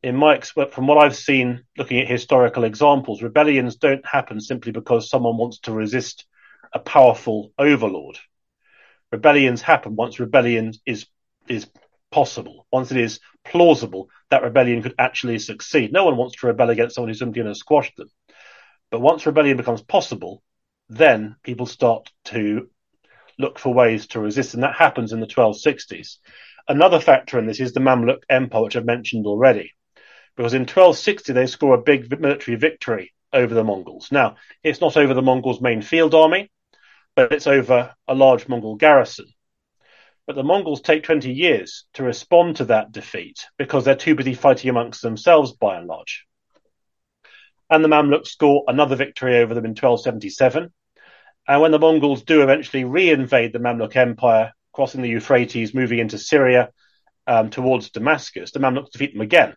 in 0.02 0.16
my 0.16 0.40
from 0.40 0.86
what 0.86 0.98
I've 0.98 1.16
seen, 1.16 1.64
looking 1.76 2.00
at 2.00 2.08
historical 2.08 2.64
examples, 2.64 3.22
rebellions 3.22 3.76
don't 3.76 4.06
happen 4.06 4.40
simply 4.40 4.72
because 4.72 5.10
someone 5.10 5.36
wants 5.36 5.58
to 5.60 5.72
resist 5.72 6.26
a 6.72 6.78
powerful 6.78 7.52
overlord. 7.58 8.18
Rebellions 9.12 9.60
happen 9.60 9.96
once 9.96 10.20
rebellion 10.20 10.72
is 10.86 11.06
is 11.48 11.66
possible, 12.10 12.66
once 12.72 12.90
it 12.90 12.96
is 12.96 13.20
plausible 13.44 14.08
that 14.30 14.42
rebellion 14.42 14.82
could 14.82 14.94
actually 14.98 15.38
succeed. 15.38 15.92
No 15.92 16.04
one 16.04 16.16
wants 16.16 16.36
to 16.36 16.46
rebel 16.46 16.70
against 16.70 16.94
someone 16.94 17.08
who's 17.08 17.18
simply 17.18 17.42
going 17.42 17.52
to 17.52 17.58
squash 17.58 17.94
them. 17.96 18.08
But 18.90 19.00
once 19.00 19.26
rebellion 19.26 19.56
becomes 19.56 19.82
possible, 19.82 20.42
then 20.88 21.36
people 21.42 21.66
start 21.66 22.10
to 22.26 22.70
look 23.38 23.58
for 23.58 23.72
ways 23.72 24.06
to 24.08 24.20
resist, 24.20 24.54
and 24.54 24.62
that 24.62 24.76
happens 24.76 25.12
in 25.12 25.20
the 25.20 25.26
1260s. 25.26 26.18
Another 26.66 27.00
factor 27.00 27.38
in 27.38 27.46
this 27.46 27.60
is 27.60 27.72
the 27.72 27.80
Mamluk 27.80 28.22
Empire, 28.28 28.62
which 28.62 28.76
I've 28.76 28.84
mentioned 28.84 29.26
already 29.26 29.72
because 30.38 30.54
in 30.54 30.60
1260 30.60 31.32
they 31.32 31.46
score 31.46 31.74
a 31.74 31.82
big 31.82 32.08
military 32.20 32.56
victory 32.56 33.12
over 33.32 33.52
the 33.52 33.64
Mongols. 33.64 34.12
Now, 34.12 34.36
it's 34.62 34.80
not 34.80 34.96
over 34.96 35.12
the 35.12 35.20
Mongols' 35.20 35.60
main 35.60 35.82
field 35.82 36.14
army, 36.14 36.48
but 37.16 37.32
it's 37.32 37.48
over 37.48 37.92
a 38.06 38.14
large 38.14 38.46
Mongol 38.46 38.76
garrison. 38.76 39.26
But 40.28 40.36
the 40.36 40.44
Mongols 40.44 40.80
take 40.80 41.02
20 41.02 41.32
years 41.32 41.86
to 41.94 42.04
respond 42.04 42.54
to 42.56 42.66
that 42.66 42.92
defeat 42.92 43.46
because 43.58 43.84
they're 43.84 43.96
too 43.96 44.14
busy 44.14 44.34
fighting 44.34 44.70
amongst 44.70 45.02
themselves 45.02 45.54
by 45.54 45.76
and 45.76 45.88
large. 45.88 46.24
And 47.70 47.84
the 47.84 47.88
Mamluks 47.88 48.28
score 48.28 48.64
another 48.66 48.96
victory 48.96 49.38
over 49.38 49.54
them 49.54 49.64
in 49.64 49.70
1277. 49.70 50.72
And 51.46 51.60
when 51.60 51.70
the 51.70 51.78
Mongols 51.78 52.22
do 52.22 52.42
eventually 52.42 52.84
re-invade 52.84 53.52
the 53.52 53.58
Mamluk 53.58 53.96
Empire, 53.96 54.52
crossing 54.72 55.02
the 55.02 55.08
Euphrates, 55.08 55.74
moving 55.74 55.98
into 55.98 56.18
Syria 56.18 56.70
um, 57.26 57.50
towards 57.50 57.90
Damascus, 57.90 58.50
the 58.50 58.60
Mamluks 58.60 58.90
defeat 58.90 59.12
them 59.12 59.22
again 59.22 59.54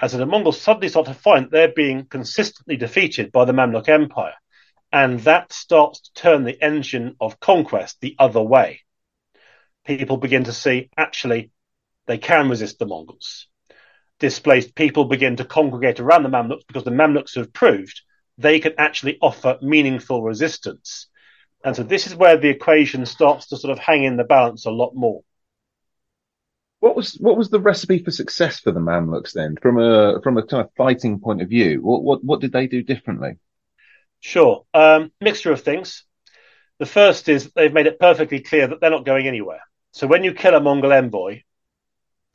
as 0.00 0.12
the 0.12 0.26
Mongols 0.26 0.60
suddenly 0.60 0.88
start 0.88 1.06
to 1.06 1.14
find 1.14 1.50
they're 1.50 1.72
being 1.72 2.06
consistently 2.06 2.76
defeated 2.76 3.32
by 3.32 3.44
the 3.44 3.52
Mamluk 3.52 3.88
Empire. 3.88 4.34
And 4.92 5.20
that 5.20 5.52
starts 5.52 6.00
to 6.00 6.12
turn 6.14 6.44
the 6.44 6.62
engine 6.62 7.16
of 7.20 7.40
conquest 7.40 8.00
the 8.00 8.16
other 8.18 8.42
way. 8.42 8.82
People 9.84 10.16
begin 10.16 10.44
to 10.44 10.52
see 10.52 10.90
actually 10.96 11.50
they 12.06 12.18
can 12.18 12.48
resist 12.48 12.78
the 12.78 12.86
Mongols. 12.86 13.48
Displaced 14.18 14.74
people 14.74 15.04
begin 15.04 15.36
to 15.36 15.44
congregate 15.44 16.00
around 16.00 16.22
the 16.22 16.30
Mamluks 16.30 16.66
because 16.66 16.84
the 16.84 16.90
Mamluks 16.90 17.34
have 17.34 17.52
proved 17.52 18.00
they 18.38 18.60
can 18.60 18.74
actually 18.78 19.18
offer 19.20 19.58
meaningful 19.62 20.22
resistance. 20.22 21.08
And 21.64 21.74
so 21.74 21.82
this 21.82 22.06
is 22.06 22.14
where 22.14 22.36
the 22.36 22.48
equation 22.48 23.06
starts 23.06 23.48
to 23.48 23.56
sort 23.56 23.72
of 23.72 23.78
hang 23.78 24.04
in 24.04 24.16
the 24.16 24.24
balance 24.24 24.66
a 24.66 24.70
lot 24.70 24.94
more. 24.94 25.22
What 26.80 26.94
was 26.94 27.14
what 27.14 27.36
was 27.36 27.50
the 27.50 27.60
recipe 27.60 27.98
for 27.98 28.10
success 28.10 28.60
for 28.60 28.70
the 28.70 28.80
Mamluks 28.80 29.32
then, 29.32 29.56
from 29.60 29.78
a 29.78 30.20
from 30.22 30.36
a 30.36 30.46
kind 30.46 30.64
of 30.64 30.70
fighting 30.76 31.18
point 31.18 31.42
of 31.42 31.48
view? 31.48 31.80
What 31.82 32.02
what 32.02 32.22
what 32.22 32.40
did 32.40 32.52
they 32.52 32.66
do 32.66 32.82
differently? 32.82 33.38
Sure, 34.20 34.64
um, 34.74 35.10
mixture 35.20 35.52
of 35.52 35.62
things. 35.62 36.04
The 36.78 36.86
first 36.86 37.28
is 37.28 37.50
they've 37.54 37.72
made 37.72 37.86
it 37.86 37.98
perfectly 37.98 38.40
clear 38.40 38.66
that 38.66 38.80
they're 38.80 38.90
not 38.90 39.06
going 39.06 39.26
anywhere. 39.26 39.62
So 39.92 40.06
when 40.06 40.24
you 40.24 40.34
kill 40.34 40.54
a 40.54 40.60
Mongol 40.60 40.92
envoy, 40.92 41.42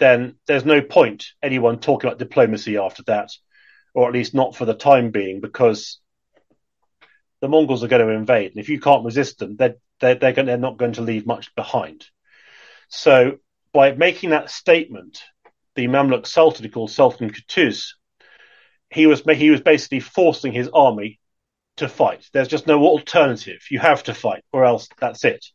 then 0.01 0.35
there's 0.47 0.65
no 0.65 0.81
point 0.81 1.27
anyone 1.43 1.79
talking 1.79 2.07
about 2.07 2.17
diplomacy 2.17 2.75
after 2.75 3.03
that, 3.03 3.29
or 3.93 4.07
at 4.07 4.13
least 4.13 4.33
not 4.33 4.55
for 4.55 4.65
the 4.65 4.73
time 4.73 5.11
being, 5.11 5.41
because 5.41 5.99
the 7.39 7.47
Mongols 7.47 7.83
are 7.83 7.87
going 7.87 8.05
to 8.05 8.11
invade, 8.11 8.51
and 8.51 8.59
if 8.59 8.67
you 8.67 8.79
can't 8.79 9.05
resist 9.05 9.37
them, 9.37 9.55
they're 9.57 9.75
they're 9.99 10.15
they're, 10.15 10.33
going, 10.33 10.47
they're 10.47 10.57
not 10.57 10.77
going 10.77 10.93
to 10.93 11.03
leave 11.03 11.27
much 11.27 11.53
behind. 11.53 12.03
So 12.89 13.37
by 13.73 13.91
making 13.91 14.31
that 14.31 14.49
statement, 14.49 15.21
the 15.75 15.85
Mamluk 15.85 16.25
Sultan 16.25 16.69
called 16.71 16.89
Sultan 16.89 17.29
Qutuz, 17.29 17.89
he 18.89 19.05
was 19.05 19.21
he 19.21 19.51
was 19.51 19.61
basically 19.61 19.99
forcing 19.99 20.51
his 20.51 20.67
army 20.73 21.19
to 21.77 21.87
fight. 21.87 22.27
There's 22.33 22.47
just 22.47 22.65
no 22.65 22.83
alternative. 22.85 23.61
You 23.69 23.77
have 23.77 24.01
to 24.05 24.15
fight, 24.15 24.43
or 24.51 24.65
else 24.65 24.89
that's 24.99 25.23
it. 25.25 25.45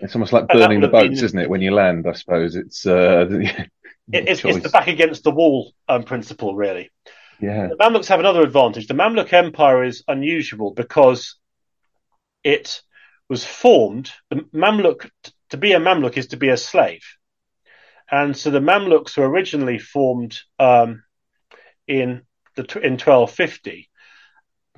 It's 0.00 0.14
almost 0.14 0.32
like 0.32 0.48
burning 0.48 0.80
the 0.80 0.88
boats, 0.88 1.16
been, 1.16 1.24
isn't 1.26 1.38
it? 1.38 1.50
When 1.50 1.60
you 1.60 1.72
land, 1.72 2.06
I 2.08 2.12
suppose 2.12 2.56
it's 2.56 2.86
uh, 2.86 3.26
it, 4.10 4.28
it's, 4.28 4.44
it's, 4.44 4.62
the 4.62 4.68
back 4.68 4.88
against 4.88 5.24
the 5.24 5.30
wall 5.30 5.72
um, 5.88 6.02
principle, 6.02 6.54
really. 6.54 6.90
Yeah. 7.40 7.68
The 7.68 7.76
Mamluks 7.76 8.06
have 8.06 8.20
another 8.20 8.42
advantage. 8.42 8.86
The 8.86 8.94
Mamluk 8.94 9.32
Empire 9.32 9.84
is 9.84 10.04
unusual 10.08 10.72
because 10.72 11.36
it 12.44 12.82
was 13.28 13.44
formed. 13.44 14.10
The 14.30 14.46
Mamluk 14.54 15.10
to 15.50 15.56
be 15.56 15.72
a 15.72 15.80
Mamluk 15.80 16.16
is 16.16 16.28
to 16.28 16.36
be 16.36 16.48
a 16.48 16.56
slave, 16.56 17.04
and 18.10 18.36
so 18.36 18.50
the 18.50 18.60
Mamluks 18.60 19.16
were 19.16 19.28
originally 19.28 19.78
formed 19.78 20.38
um, 20.58 21.02
in 21.86 22.22
the 22.54 22.62
in 22.80 22.92
1250 22.92 23.88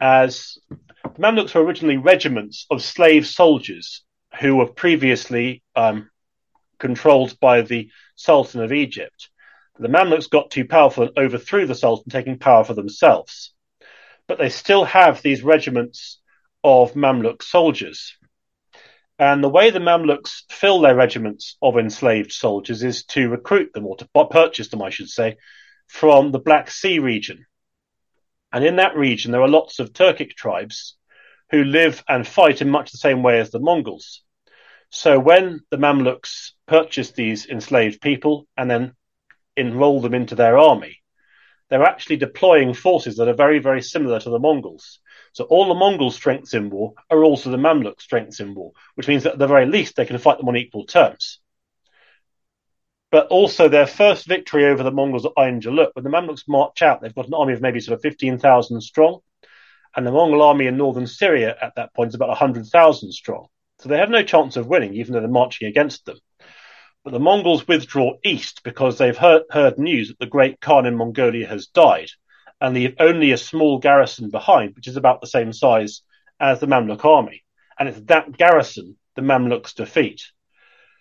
as 0.01 0.59
the 0.71 1.21
Mamluks 1.21 1.55
were 1.55 1.63
originally 1.63 1.97
regiments 1.97 2.67
of 2.71 2.83
slave 2.83 3.27
soldiers 3.27 4.05
who 4.41 4.57
were 4.57 4.67
previously 4.67 5.63
um, 5.77 6.11
controlled 6.79 7.39
by 7.41 7.63
the 7.63 7.91
Sultan 8.17 8.63
of 8.63 8.73
Egypt. 8.73 9.31
The 9.79 9.89
Mamluks 9.89 10.31
got 10.31 10.51
too 10.51 10.65
powerful 10.65 11.05
and 11.05 11.19
overthrew 11.19 11.67
the 11.67 11.75
Sultan, 11.75 12.11
taking 12.11 12.39
power 12.39 12.65
for 12.65 12.75
themselves. 12.75 13.53
But 14.29 14.39
they 14.39 14.49
still 14.49 14.85
have 14.85 15.21
these 15.21 15.43
regiments 15.43 16.21
of 16.63 16.95
Mamluk 16.95 17.43
soldiers. 17.43 18.17
And 19.19 19.45
the 19.45 19.49
way 19.49 19.71
the 19.71 19.81
Mamluks 19.81 20.43
fill 20.51 20.81
their 20.81 20.95
regiments 20.95 21.57
of 21.63 21.77
enslaved 21.77 22.33
soldiers 22.33 22.83
is 22.83 23.05
to 23.07 23.29
recruit 23.29 23.73
them, 23.73 23.87
or 23.87 23.97
to 23.97 24.09
purchase 24.31 24.69
them, 24.69 24.83
I 24.83 24.91
should 24.91 25.09
say, 25.09 25.37
from 25.87 26.33
the 26.33 26.39
Black 26.39 26.71
Sea 26.71 26.99
region. 26.99 27.47
And 28.53 28.65
in 28.65 28.77
that 28.77 28.97
region, 28.97 29.33
there 29.33 29.43
are 29.43 29.49
lots 29.49 29.79
of 29.79 29.93
Turkic 29.93 30.31
tribes 30.31 30.97
who 31.51 31.65
live 31.65 32.03
and 32.09 32.27
fight 32.27 32.63
in 32.63 32.71
much 32.71 32.91
the 32.91 32.99
same 32.99 33.23
way 33.23 33.39
as 33.39 33.51
the 33.51 33.61
Mongols. 33.61 34.23
So 34.95 35.19
when 35.19 35.61
the 35.71 35.77
Mamluks 35.77 36.53
purchase 36.69 37.11
these 37.11 37.47
enslaved 37.47 38.01
people 38.01 38.47
and 38.57 38.71
then 38.71 38.95
enroll 39.57 40.01
them 40.01 40.15
into 40.15 40.37
their 40.37 40.57
army, 40.57 41.03
they're 41.69 41.83
actually 41.83 42.19
deploying 42.19 42.75
forces 42.75 43.17
that 43.17 43.27
are 43.27 43.35
very, 43.35 43.59
very 43.59 43.83
similar 43.83 44.21
to 44.21 44.31
the 44.31 44.39
Mongols. 44.39 45.01
So 45.33 45.45
all 45.45 45.67
the 45.67 45.75
Mongol 45.75 46.13
strengths 46.13 46.55
in 46.55 46.71
war 46.71 46.95
are 47.11 47.25
also 47.25 47.51
the 47.51 47.57
Mamluk 47.57 48.01
strengths 48.01 48.39
in 48.39 48.55
war, 48.55 48.71
which 48.95 49.09
means 49.09 49.25
that 49.25 49.33
at 49.33 49.39
the 49.41 49.49
very 49.49 49.67
least 49.67 49.97
they 49.97 50.07
can 50.07 50.17
fight 50.17 50.39
them 50.39 50.49
on 50.49 50.57
equal 50.57 50.87
terms 50.87 51.41
but 53.11 53.29
also 53.29 53.69
their 53.69 53.87
first 53.87 54.27
victory 54.27 54.65
over 54.65 54.83
the 54.83 54.91
Mongols 54.91 55.25
at 55.25 55.31
Ain 55.39 55.61
Jalut. 55.61 55.91
When 55.93 56.03
the 56.03 56.11
Mamluks 56.11 56.49
march 56.49 56.83
out, 56.83 57.01
they've 57.01 57.15
got 57.15 57.29
an 57.29 57.35
army 57.35 57.53
of 57.53 57.61
maybe 57.61 57.79
sort 57.79 57.95
of 57.95 58.03
15,000 58.03 58.81
strong, 58.81 59.21
and 59.95 60.05
the 60.05 60.11
Mongol 60.11 60.43
army 60.43 60.67
in 60.67 60.77
northern 60.77 61.07
Syria 61.07 61.57
at 61.63 61.77
that 61.77 61.95
point 61.95 62.09
is 62.09 62.17
about 62.17 62.31
100,000 62.31 63.13
strong. 63.13 63.47
So 63.79 63.89
they 63.89 63.99
have 63.99 64.11
no 64.11 64.23
chance 64.23 64.57
of 64.57 64.67
winning, 64.67 64.95
even 64.95 65.13
though 65.13 65.21
they're 65.21 65.29
marching 65.29 65.69
against 65.69 66.05
them. 66.05 66.19
But 67.05 67.13
the 67.13 67.21
Mongols 67.21 67.69
withdraw 67.69 68.15
east 68.25 68.63
because 68.65 68.97
they've 68.97 69.17
heard, 69.17 69.43
heard 69.51 69.79
news 69.79 70.09
that 70.09 70.19
the 70.19 70.27
great 70.27 70.61
Khan 70.61 70.87
in 70.87 70.97
Mongolia 70.97 71.47
has 71.47 71.67
died, 71.67 72.09
and 72.61 72.75
leave 72.75 72.95
only 72.99 73.33
a 73.33 73.37
small 73.37 73.79
garrison 73.79 74.31
behind, 74.31 74.75
which 74.75 74.89
is 74.89 74.97
about 74.97 75.21
the 75.21 75.27
same 75.27 75.53
size 75.53 76.03
as 76.41 76.61
the 76.61 76.67
Mamluk 76.67 77.05
army. 77.05 77.45
And 77.79 77.89
it's 77.89 78.01
that 78.03 78.37
garrison 78.37 78.97
the 79.17 79.23
Mamluks 79.23 79.75
defeat. 79.75 80.23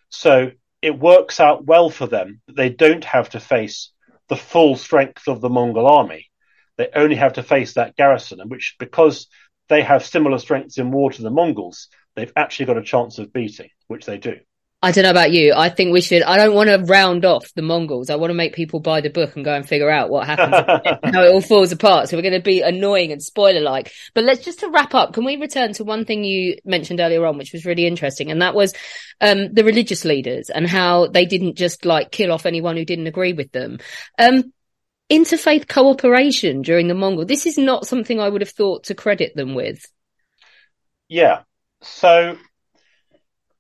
So 0.10 0.52
it 0.82 1.00
works 1.00 1.40
out 1.40 1.66
well 1.66 1.90
for 1.90 2.08
them 2.08 2.42
that 2.48 2.56
they 2.56 2.70
don't 2.70 3.06
have 3.06 3.30
to 3.30 3.40
face 3.40 3.92
the 4.28 4.36
full 4.36 4.76
strength 4.76 5.28
of 5.28 5.42
the 5.42 5.50
Mongol 5.50 5.88
army. 5.88 6.30
They 6.78 6.90
only 6.94 7.16
have 7.16 7.34
to 7.34 7.44
face 7.44 7.76
that 7.76 7.96
garrison, 7.96 8.42
and 8.42 8.52
which, 8.52 8.76
because 8.80 9.28
they 9.70 9.82
have 9.82 10.06
similar 10.06 10.38
strengths 10.40 10.78
in 10.78 10.92
war 10.92 11.12
to 11.12 11.22
the 11.22 11.30
Mongols, 11.30 11.88
they've 12.16 12.32
actually 12.36 12.68
got 12.68 12.78
a 12.78 12.84
chance 12.84 13.20
of 13.20 13.34
beating, 13.34 13.70
which 13.88 14.06
they 14.06 14.18
do. 14.18 14.40
I 14.84 14.92
don't 14.92 15.06
know 15.06 15.12
about 15.12 15.32
you. 15.32 15.54
I 15.56 15.70
think 15.70 15.94
we 15.94 16.02
should. 16.02 16.24
I 16.24 16.36
don't 16.36 16.54
want 16.54 16.68
to 16.68 16.92
round 16.92 17.24
off 17.24 17.50
the 17.56 17.62
Mongols. 17.62 18.10
I 18.10 18.18
want 18.18 18.32
to 18.32 18.36
make 18.36 18.54
people 18.54 18.82
buy 18.82 19.00
the 19.00 19.10
book 19.10 19.38
and 19.38 19.46
go 19.46 19.56
and 19.56 19.66
figure 19.66 19.90
out 19.90 20.10
what 20.10 20.28
happens, 20.28 21.00
how 21.14 21.24
it 21.24 21.34
all 21.34 21.40
falls 21.40 21.72
apart. 21.72 22.10
So 22.10 22.18
we're 22.18 22.22
going 22.22 22.34
to 22.34 22.42
be 22.42 22.62
annoying 22.62 23.14
and 23.14 23.24
spoiler 23.24 23.62
like. 23.62 23.94
But 24.14 24.26
let's 24.26 24.44
just 24.44 24.60
to 24.60 24.70
wrap 24.70 24.94
up. 24.94 25.14
Can 25.14 25.24
we 25.24 25.38
return 25.38 25.72
to 25.74 25.86
one 25.86 26.04
thing 26.04 26.26
you 26.26 26.58
mentioned 26.66 27.00
earlier 27.00 27.26
on, 27.26 27.38
which 27.38 27.54
was 27.54 27.66
really 27.66 27.88
interesting, 27.88 28.30
and 28.30 28.42
that 28.42 28.56
was 28.56 28.74
um, 29.22 29.54
the 29.54 29.64
religious 29.64 30.04
leaders 30.04 30.50
and 30.50 30.68
how 30.68 31.08
they 31.08 31.26
didn't 31.26 31.56
just 31.56 31.86
like 31.86 32.12
kill 32.12 32.34
off 32.34 32.46
anyone 32.46 32.76
who 32.76 32.84
didn't 32.84 33.08
agree 33.08 33.32
with 33.32 33.54
them. 33.54 33.80
Um, 34.20 34.52
interfaith 35.10 35.70
cooperation 35.70 36.62
during 36.62 36.90
the 36.90 36.94
Mongol. 36.94 37.26
This 37.26 37.46
is 37.46 37.58
not 37.58 37.88
something 37.88 38.20
I 38.20 38.28
would 38.28 38.42
have 38.42 38.50
thought 38.50 38.86
to 38.86 38.96
credit 38.96 39.34
them 39.34 39.56
with. 39.56 39.86
Yeah. 41.08 41.44
So 41.84 42.38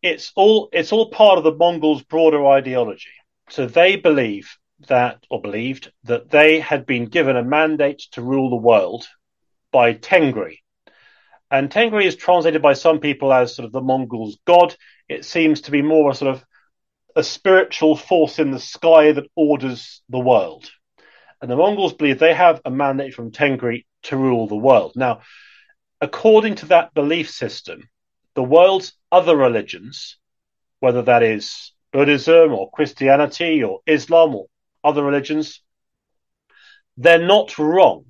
it's 0.01 0.31
all 0.35 0.69
it's 0.71 0.91
all 0.91 1.09
part 1.09 1.37
of 1.37 1.43
the 1.43 1.53
Mongols' 1.53 2.03
broader 2.03 2.45
ideology. 2.47 3.11
So 3.49 3.65
they 3.65 3.95
believe 3.95 4.57
that, 4.87 5.23
or 5.29 5.41
believed 5.41 5.91
that 6.05 6.29
they 6.29 6.59
had 6.59 6.85
been 6.85 7.05
given 7.05 7.37
a 7.37 7.43
mandate 7.43 7.99
to 8.11 8.21
rule 8.21 8.49
the 8.49 8.55
world 8.55 9.07
by 9.71 9.93
Tengri. 9.93 10.59
And 11.51 11.69
Tengri 11.69 12.05
is 12.05 12.15
translated 12.15 12.61
by 12.61 12.73
some 12.73 12.99
people 12.99 13.31
as 13.31 13.55
sort 13.55 13.65
of 13.65 13.71
the 13.71 13.81
Mongols' 13.81 14.39
god. 14.45 14.75
It 15.07 15.25
seems 15.25 15.61
to 15.61 15.71
be 15.71 15.81
more 15.81 16.11
a 16.11 16.15
sort 16.15 16.35
of 16.35 16.43
a 17.15 17.23
spiritual 17.23 17.95
force 17.95 18.39
in 18.39 18.51
the 18.51 18.59
sky 18.59 19.11
that 19.11 19.29
orders 19.35 20.01
the 20.09 20.19
world. 20.19 20.69
And 21.41 21.51
the 21.51 21.55
Mongols 21.55 21.93
believe 21.93 22.19
they 22.19 22.33
have 22.33 22.61
a 22.65 22.71
mandate 22.71 23.13
from 23.13 23.31
Tengri 23.31 23.85
to 24.03 24.17
rule 24.17 24.47
the 24.47 24.55
world. 24.55 24.93
Now, 24.95 25.21
according 26.01 26.55
to 26.55 26.65
that 26.67 26.93
belief 26.93 27.29
system, 27.29 27.87
the 28.35 28.43
world's 28.43 28.93
other 29.11 29.35
religions, 29.35 30.17
whether 30.79 31.01
that 31.03 31.23
is 31.23 31.71
Buddhism 31.91 32.53
or 32.53 32.71
Christianity 32.71 33.63
or 33.63 33.81
Islam 33.85 34.35
or 34.35 34.45
other 34.83 35.03
religions, 35.03 35.61
they're 36.97 37.25
not 37.25 37.57
wrong, 37.57 38.05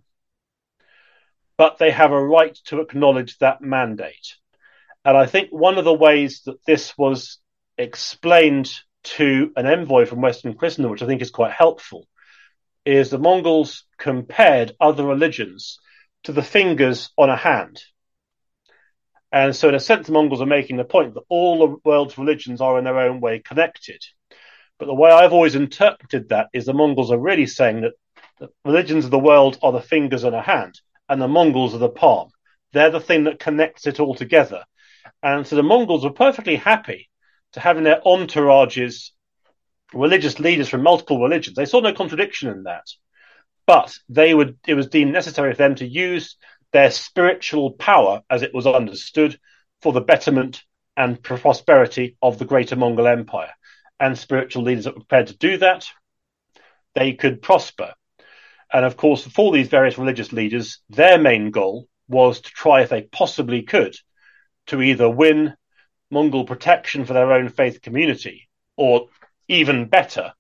but 1.58 1.78
they 1.78 1.92
have 1.92 2.12
a 2.12 2.26
right 2.26 2.58
to 2.66 2.82
acknowledge 2.82 3.38
that 3.38 3.62
mandate. 3.62 4.36
And 5.06 5.18
I 5.18 5.26
think 5.26 5.50
one 5.52 5.78
of 5.78 5.86
the 5.86 5.94
ways 5.94 6.42
that 6.46 6.66
this 6.66 6.98
was 6.98 7.40
explained 7.78 8.72
to 9.04 9.52
an 9.56 9.66
envoy 9.66 10.06
from 10.06 10.22
Western 10.22 10.54
Christendom, 10.54 10.92
which 10.92 11.02
I 11.04 11.08
think 11.08 11.22
is 11.22 11.32
quite 11.32 11.52
helpful, 11.52 12.08
is 12.86 13.10
the 13.10 13.18
Mongols 13.18 13.86
compared 13.98 14.74
other 14.80 15.06
religions 15.06 15.80
to 16.24 16.32
the 16.32 16.42
fingers 16.42 17.12
on 17.18 17.30
a 17.30 17.36
hand. 17.36 17.82
And 19.34 19.56
so, 19.56 19.68
in 19.68 19.74
a 19.74 19.80
sense, 19.80 20.06
the 20.06 20.14
Mongols 20.14 20.42
are 20.42 20.46
making 20.46 20.78
the 20.78 20.84
point 20.84 21.16
that 21.16 21.24
all 21.28 21.58
the 21.58 21.76
world's 21.84 22.20
religions 22.20 22.62
are 22.62 22.78
in 22.78 22.84
their 22.84 23.00
own 23.00 23.20
way 23.20 23.40
connected. 23.40 24.00
But 24.78 24.86
the 24.86 24.94
way 24.94 25.10
I've 25.10 25.34
always 25.34 25.56
interpreted 25.56 26.30
that 26.30 26.50
is 26.54 26.66
the 26.66 26.74
Mongols 26.74 27.12
are 27.12 27.18
really 27.18 27.48
saying 27.48 27.82
that 27.82 27.94
the 28.40 28.50
religions 28.64 29.06
of 29.06 29.12
the 29.12 29.18
world 29.18 29.58
are 29.64 29.72
the 29.72 29.82
fingers 29.82 30.24
on 30.24 30.36
a 30.36 30.42
hand, 30.42 30.80
and 31.10 31.20
the 31.20 31.28
Mongols 31.28 31.74
are 31.74 31.80
the 31.80 31.90
palm. 31.90 32.30
They're 32.74 32.92
the 32.92 33.00
thing 33.00 33.24
that 33.24 33.40
connects 33.40 33.88
it 33.88 34.00
all 34.00 34.14
together. 34.14 34.66
And 35.24 35.48
so 35.48 35.56
the 35.56 35.64
Mongols 35.64 36.04
were 36.04 36.14
perfectly 36.14 36.56
happy 36.56 37.10
to 37.54 37.60
have 37.60 37.78
in 37.78 37.84
their 37.84 38.02
entourages 38.06 39.14
religious 39.94 40.40
leaders 40.40 40.70
from 40.70 40.84
multiple 40.84 41.20
religions. 41.20 41.56
They 41.56 41.66
saw 41.66 41.80
no 41.80 41.94
contradiction 41.94 42.50
in 42.50 42.64
that. 42.64 42.86
But 43.66 43.98
they 44.10 44.36
would 44.36 44.60
it 44.68 44.76
was 44.76 44.90
deemed 44.90 45.12
necessary 45.12 45.54
for 45.54 45.58
them 45.58 45.76
to 45.76 45.88
use 45.88 46.36
their 46.74 46.92
spiritual 46.92 47.72
power, 47.72 48.24
as 48.30 48.42
it 48.42 48.54
was 48.54 48.68
understood, 48.68 49.40
for 49.82 49.94
the 49.94 50.02
betterment 50.02 50.64
and 50.98 51.22
prosperity 51.22 52.18
of 52.22 52.38
the 52.38 52.46
greater 52.46 52.76
Mongol 52.76 53.08
Empire. 53.08 53.52
And 54.00 54.18
spiritual 54.18 54.64
leaders 54.64 54.84
that 54.84 54.96
were 54.96 55.02
prepared 55.02 55.28
to 55.28 55.38
do 55.38 55.58
that, 55.58 55.88
they 56.96 57.14
could 57.14 57.42
prosper. 57.42 57.94
And 58.72 58.86
of 58.86 58.98
course, 58.98 59.26
for 59.26 59.54
these 59.54 59.68
various 59.68 59.98
religious 59.98 60.34
leaders, 60.34 60.80
their 60.90 61.18
main 61.18 61.52
goal 61.52 61.88
was 62.08 62.42
to 62.42 62.50
try, 62.50 62.82
if 62.82 62.90
they 62.90 63.04
possibly 63.04 63.62
could, 63.62 63.96
to 64.68 64.82
either 64.82 65.10
win 65.10 65.54
Mongol 66.10 66.46
protection 66.46 67.06
for 67.06 67.14
their 67.14 67.32
own 67.34 67.50
faith 67.50 67.82
community, 67.82 68.50
or 68.76 69.08
even 69.48 69.90
better, 69.90 70.34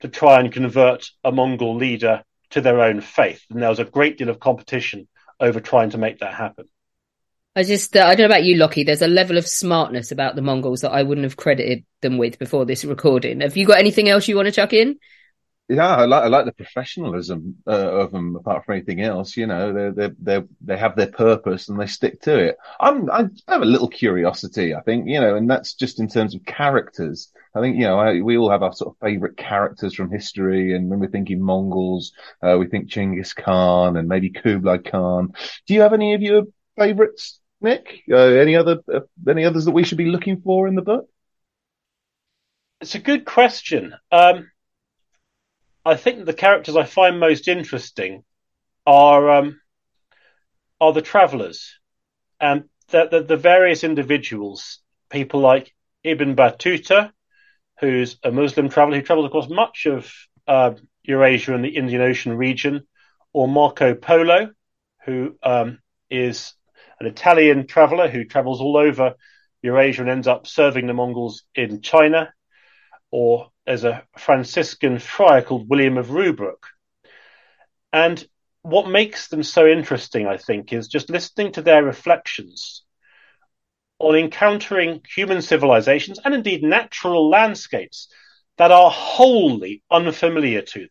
to 0.00 0.08
try 0.08 0.40
and 0.40 0.52
convert 0.52 1.10
a 1.24 1.32
Mongol 1.32 1.76
leader 1.76 2.22
to 2.50 2.60
their 2.60 2.80
own 2.80 3.00
faith. 3.00 3.44
And 3.50 3.62
there 3.62 3.68
was 3.68 3.78
a 3.78 3.84
great 3.84 4.18
deal 4.18 4.28
of 4.28 4.40
competition 4.40 5.08
over 5.40 5.60
trying 5.60 5.90
to 5.90 5.98
make 5.98 6.18
that 6.20 6.34
happen. 6.34 6.68
I 7.56 7.64
just, 7.64 7.96
uh, 7.96 8.04
I 8.04 8.14
don't 8.14 8.28
know 8.28 8.34
about 8.34 8.44
you, 8.44 8.56
Lockie. 8.56 8.84
There's 8.84 9.02
a 9.02 9.08
level 9.08 9.36
of 9.36 9.46
smartness 9.46 10.12
about 10.12 10.36
the 10.36 10.42
Mongols 10.42 10.82
that 10.82 10.92
I 10.92 11.02
wouldn't 11.02 11.24
have 11.24 11.36
credited 11.36 11.84
them 12.02 12.16
with 12.16 12.38
before 12.38 12.64
this 12.64 12.84
recording. 12.84 13.40
Have 13.40 13.56
you 13.56 13.66
got 13.66 13.80
anything 13.80 14.08
else 14.08 14.28
you 14.28 14.36
want 14.36 14.46
to 14.46 14.52
chuck 14.52 14.72
in? 14.72 14.98
Yeah, 15.70 15.86
I 15.96 16.06
like 16.06 16.22
I 16.24 16.28
like 16.28 16.46
the 16.46 16.52
professionalism 16.52 17.56
uh, 17.66 17.70
of 18.00 18.10
them. 18.10 18.36
Apart 18.36 18.64
from 18.64 18.76
anything 18.76 19.02
else, 19.02 19.36
you 19.36 19.46
know, 19.46 19.70
they 19.74 19.90
they 20.08 20.14
they 20.18 20.46
they 20.62 20.76
have 20.78 20.96
their 20.96 21.10
purpose 21.12 21.68
and 21.68 21.78
they 21.78 21.86
stick 21.86 22.22
to 22.22 22.38
it. 22.38 22.56
I'm 22.80 23.10
I 23.10 23.26
have 23.48 23.60
a 23.60 23.66
little 23.66 23.88
curiosity, 23.88 24.74
I 24.74 24.80
think, 24.80 25.08
you 25.08 25.20
know, 25.20 25.36
and 25.36 25.48
that's 25.50 25.74
just 25.74 26.00
in 26.00 26.08
terms 26.08 26.34
of 26.34 26.44
characters. 26.46 27.30
I 27.54 27.60
think 27.60 27.76
you 27.76 27.82
know 27.82 27.98
I, 27.98 28.22
we 28.22 28.38
all 28.38 28.50
have 28.50 28.62
our 28.62 28.72
sort 28.72 28.94
of 28.94 29.00
favourite 29.06 29.36
characters 29.36 29.94
from 29.94 30.10
history, 30.10 30.74
and 30.74 30.88
when 30.88 31.00
we're 31.00 31.08
thinking 31.10 31.42
Mongols, 31.42 32.12
uh, 32.42 32.56
we 32.58 32.66
think 32.66 32.86
Genghis 32.86 33.34
Khan 33.34 33.98
and 33.98 34.08
maybe 34.08 34.30
Kublai 34.30 34.78
Khan. 34.78 35.34
Do 35.66 35.74
you 35.74 35.82
have 35.82 35.92
any 35.92 36.14
of 36.14 36.22
your 36.22 36.44
favourites, 36.78 37.40
Nick? 37.60 38.04
Uh, 38.10 38.16
any 38.16 38.56
other 38.56 38.78
uh, 38.92 39.00
any 39.28 39.44
others 39.44 39.66
that 39.66 39.72
we 39.72 39.84
should 39.84 39.98
be 39.98 40.06
looking 40.06 40.40
for 40.40 40.66
in 40.66 40.76
the 40.76 40.82
book? 40.82 41.10
It's 42.80 42.94
a 42.94 43.00
good 43.00 43.24
question. 43.24 43.94
Um, 44.12 44.50
I 45.84 45.96
think 45.96 46.24
the 46.24 46.34
characters 46.34 46.76
I 46.76 46.84
find 46.84 47.18
most 47.18 47.48
interesting 47.48 48.24
are 48.86 49.30
um, 49.30 49.60
are 50.80 50.92
the 50.92 51.02
travellers 51.02 51.78
and 52.40 52.64
the, 52.88 53.08
the, 53.10 53.22
the 53.22 53.36
various 53.36 53.84
individuals. 53.84 54.80
People 55.10 55.40
like 55.40 55.74
Ibn 56.04 56.36
Battuta, 56.36 57.12
who's 57.80 58.18
a 58.22 58.30
Muslim 58.30 58.68
traveller 58.68 58.96
who 58.96 59.02
travelled 59.02 59.26
across 59.26 59.48
much 59.48 59.86
of 59.86 60.12
uh, 60.46 60.72
Eurasia 61.02 61.54
and 61.54 61.64
the 61.64 61.76
Indian 61.76 62.02
Ocean 62.02 62.36
region, 62.36 62.86
or 63.32 63.48
Marco 63.48 63.94
Polo, 63.94 64.50
who 65.04 65.36
um, 65.42 65.78
is 66.10 66.54
an 67.00 67.06
Italian 67.06 67.66
traveller 67.66 68.08
who 68.08 68.24
travels 68.24 68.60
all 68.60 68.76
over 68.76 69.14
Eurasia 69.62 70.02
and 70.02 70.10
ends 70.10 70.26
up 70.26 70.46
serving 70.46 70.86
the 70.86 70.94
Mongols 70.94 71.44
in 71.54 71.80
China, 71.80 72.32
or 73.10 73.50
as 73.66 73.84
a 73.84 74.04
Franciscan 74.16 74.98
friar 74.98 75.42
called 75.42 75.68
William 75.68 75.98
of 75.98 76.08
Rubruck. 76.08 76.64
And 77.92 78.24
what 78.62 78.88
makes 78.88 79.28
them 79.28 79.42
so 79.42 79.66
interesting, 79.66 80.26
I 80.26 80.36
think, 80.36 80.72
is 80.72 80.88
just 80.88 81.10
listening 81.10 81.52
to 81.52 81.62
their 81.62 81.82
reflections 81.82 82.84
on 83.98 84.14
encountering 84.14 85.00
human 85.14 85.42
civilizations 85.42 86.20
and 86.24 86.34
indeed 86.34 86.62
natural 86.62 87.28
landscapes 87.28 88.08
that 88.56 88.70
are 88.70 88.90
wholly 88.90 89.82
unfamiliar 89.90 90.62
to 90.62 90.80
them. 90.80 90.88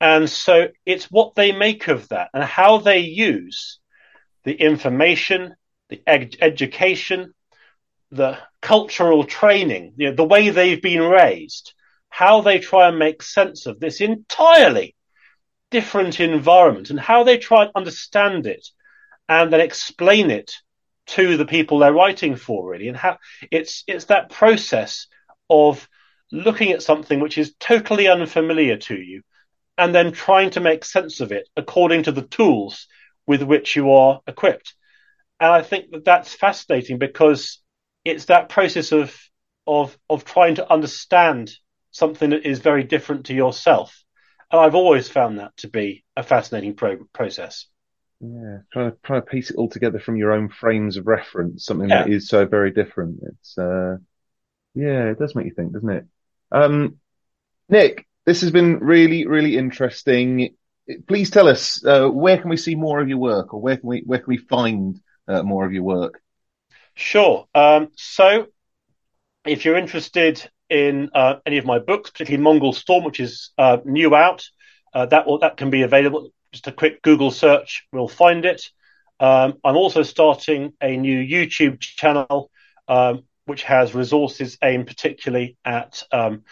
And 0.00 0.30
so 0.30 0.68
it's 0.84 1.10
what 1.10 1.34
they 1.34 1.52
make 1.52 1.88
of 1.88 2.08
that 2.08 2.30
and 2.34 2.44
how 2.44 2.78
they 2.78 2.98
use 2.98 3.78
the 4.44 4.52
information, 4.52 5.54
the 5.88 6.02
ed- 6.06 6.36
education, 6.40 7.34
the 8.10 8.38
cultural 8.60 9.24
training, 9.24 9.94
you 9.96 10.10
know, 10.10 10.14
the 10.14 10.24
way 10.24 10.50
they've 10.50 10.82
been 10.82 11.02
raised, 11.02 11.74
how 12.08 12.40
they 12.40 12.58
try 12.58 12.88
and 12.88 12.98
make 12.98 13.22
sense 13.22 13.66
of 13.66 13.80
this 13.80 14.00
entirely 14.00 14.94
different 15.70 16.20
environment 16.20 16.90
and 16.90 17.00
how 17.00 17.24
they 17.24 17.38
try 17.38 17.62
and 17.62 17.72
understand 17.74 18.46
it 18.46 18.68
and 19.28 19.52
then 19.52 19.60
explain 19.60 20.30
it 20.30 20.52
to 21.06 21.36
the 21.36 21.46
people 21.46 21.78
they're 21.78 21.92
writing 21.92 22.36
for 22.36 22.70
really. 22.70 22.88
And 22.88 22.96
how 22.96 23.18
it's 23.50 23.84
it's 23.86 24.06
that 24.06 24.30
process 24.30 25.06
of 25.50 25.88
looking 26.32 26.72
at 26.72 26.82
something 26.82 27.20
which 27.20 27.38
is 27.38 27.54
totally 27.60 28.08
unfamiliar 28.08 28.76
to 28.76 28.96
you 28.96 29.22
and 29.78 29.94
then 29.94 30.12
trying 30.12 30.50
to 30.50 30.60
make 30.60 30.84
sense 30.84 31.20
of 31.20 31.32
it 31.32 31.48
according 31.56 32.04
to 32.04 32.12
the 32.12 32.22
tools 32.22 32.88
with 33.26 33.42
which 33.42 33.76
you 33.76 33.92
are 33.92 34.20
equipped. 34.26 34.74
And 35.38 35.52
i 35.52 35.62
think 35.62 35.90
that 35.90 36.04
that's 36.04 36.34
fascinating 36.34 36.98
because 36.98 37.60
it's 38.06 38.26
that 38.26 38.48
process 38.48 38.92
of 38.92 39.16
of 39.66 39.96
of 40.08 40.24
trying 40.24 40.56
to 40.56 40.72
understand 40.72 41.52
something 41.90 42.30
that 42.30 42.46
is 42.46 42.60
very 42.60 42.84
different 42.84 43.26
to 43.26 43.34
yourself 43.34 44.04
and 44.50 44.60
i've 44.60 44.74
always 44.74 45.08
found 45.08 45.38
that 45.38 45.56
to 45.56 45.68
be 45.68 46.04
a 46.16 46.22
fascinating 46.22 46.74
pro- 46.74 47.04
process 47.12 47.66
yeah, 48.20 48.58
trying 48.72 48.92
to 48.92 48.96
trying 49.02 49.20
to 49.20 49.26
piece 49.26 49.50
it 49.50 49.56
all 49.56 49.68
together 49.68 49.98
from 49.98 50.16
your 50.16 50.32
own 50.32 50.48
frames 50.48 50.96
of 50.96 51.06
reference, 51.06 51.66
something 51.66 51.90
yeah. 51.90 52.04
that 52.04 52.10
is 52.10 52.28
so 52.28 52.46
very 52.46 52.70
different. 52.70 53.20
It's 53.22 53.58
uh, 53.58 53.98
yeah, 54.74 55.10
it 55.10 55.18
does 55.18 55.34
make 55.34 55.46
you 55.46 55.54
think, 55.54 55.72
doesn't 55.72 55.90
it? 55.90 56.06
Um, 56.50 56.96
Nick, 57.68 58.06
this 58.24 58.40
has 58.40 58.50
been 58.50 58.78
really, 58.78 59.26
really 59.26 59.56
interesting. 59.56 60.54
Please 61.06 61.30
tell 61.30 61.48
us 61.48 61.84
uh, 61.84 62.08
where 62.08 62.38
can 62.38 62.48
we 62.48 62.56
see 62.56 62.74
more 62.74 63.00
of 63.00 63.08
your 63.08 63.18
work, 63.18 63.52
or 63.52 63.60
where 63.60 63.76
can 63.76 63.88
we 63.88 64.02
where 64.06 64.20
can 64.20 64.28
we 64.28 64.38
find 64.38 65.00
uh, 65.28 65.42
more 65.42 65.66
of 65.66 65.72
your 65.72 65.82
work? 65.82 66.20
Sure. 66.96 67.46
Um, 67.54 67.88
so, 67.94 68.46
if 69.46 69.64
you're 69.64 69.76
interested 69.76 70.50
in 70.68 71.10
uh, 71.14 71.36
any 71.46 71.58
of 71.58 71.64
my 71.64 71.78
books, 71.78 72.10
particularly 72.10 72.42
Mongol 72.42 72.72
Storm, 72.72 73.04
which 73.04 73.20
is 73.20 73.50
uh, 73.58 73.78
new 73.84 74.14
out, 74.14 74.48
uh, 74.92 75.06
that 75.06 75.26
will 75.26 75.38
that 75.40 75.56
can 75.56 75.70
be 75.70 75.82
available 75.82 76.30
just 76.52 76.66
a 76.66 76.72
quick 76.72 77.02
Google 77.02 77.30
search 77.30 77.86
will 77.92 78.08
find 78.08 78.46
it. 78.46 78.70
Um, 79.20 79.54
I'm 79.62 79.76
also 79.76 80.02
starting 80.02 80.72
a 80.80 80.96
new 80.96 81.18
YouTube 81.18 81.80
channel, 81.80 82.50
um, 82.88 83.24
which 83.44 83.62
has 83.64 83.94
resources 83.94 84.56
aimed 84.62 84.86
particularly 84.86 85.58
at 85.64 86.02
um, 86.12 86.44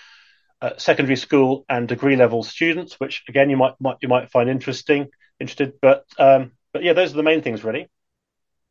uh, 0.60 0.72
secondary 0.76 1.16
school 1.16 1.64
and 1.70 1.88
degree 1.88 2.16
level 2.16 2.42
students, 2.42 3.00
which 3.00 3.24
again 3.28 3.48
you 3.48 3.56
might, 3.56 3.74
might 3.80 3.96
you 4.02 4.08
might 4.08 4.30
find 4.30 4.50
interesting, 4.50 5.08
interested. 5.40 5.74
But 5.80 6.04
um, 6.18 6.52
but 6.72 6.82
yeah, 6.82 6.92
those 6.92 7.12
are 7.12 7.16
the 7.16 7.22
main 7.22 7.40
things 7.40 7.64
really. 7.64 7.88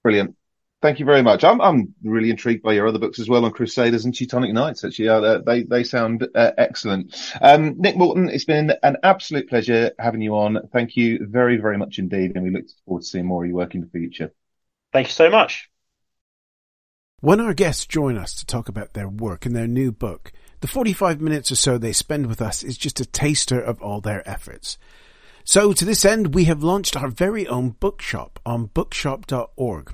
Brilliant. 0.03 0.35
Thank 0.83 0.99
you 0.99 1.05
very 1.05 1.21
much. 1.21 1.45
I'm 1.45 1.61
I'm 1.61 1.95
really 2.03 2.29
intrigued 2.29 2.61
by 2.61 2.73
your 2.73 2.89
other 2.89 2.99
books 2.99 3.17
as 3.17 3.29
well 3.29 3.45
on 3.45 3.51
Crusaders 3.51 4.03
and 4.03 4.13
Teutonic 4.13 4.51
Knights. 4.51 4.83
Actually, 4.83 5.07
uh, 5.07 5.37
they 5.37 5.63
they 5.63 5.85
sound 5.85 6.27
uh, 6.35 6.51
excellent. 6.57 7.15
Um, 7.41 7.75
Nick 7.79 7.95
Morton, 7.95 8.27
it's 8.27 8.43
been 8.43 8.73
an 8.83 8.97
absolute 9.01 9.47
pleasure 9.47 9.91
having 9.97 10.21
you 10.21 10.35
on. 10.35 10.67
Thank 10.73 10.97
you 10.97 11.25
very 11.25 11.55
very 11.55 11.77
much 11.77 11.99
indeed, 11.99 12.33
and 12.35 12.43
we 12.43 12.49
look 12.49 12.65
forward 12.85 13.03
to 13.03 13.07
seeing 13.07 13.25
more 13.25 13.45
of 13.45 13.47
your 13.47 13.55
work 13.55 13.75
in 13.75 13.79
the 13.79 13.87
future. 13.87 14.33
Thank 14.91 15.07
you 15.07 15.13
so 15.13 15.29
much. 15.29 15.69
When 17.21 17.39
our 17.39 17.53
guests 17.53 17.85
join 17.85 18.17
us 18.17 18.33
to 18.35 18.45
talk 18.45 18.67
about 18.67 18.91
their 18.91 19.07
work 19.07 19.45
and 19.45 19.55
their 19.55 19.67
new 19.67 19.93
book, 19.93 20.33
the 20.59 20.67
45 20.67 21.21
minutes 21.21 21.49
or 21.49 21.55
so 21.55 21.77
they 21.77 21.93
spend 21.93 22.27
with 22.27 22.41
us 22.41 22.61
is 22.61 22.77
just 22.77 22.99
a 22.99 23.05
taster 23.05 23.61
of 23.61 23.81
all 23.81 24.01
their 24.01 24.29
efforts. 24.29 24.77
So 25.45 25.71
to 25.71 25.85
this 25.85 26.03
end, 26.03 26.35
we 26.35 26.43
have 26.45 26.61
launched 26.61 26.97
our 26.97 27.07
very 27.07 27.47
own 27.47 27.69
bookshop 27.69 28.41
on 28.45 28.65
bookshop.org 28.65 29.93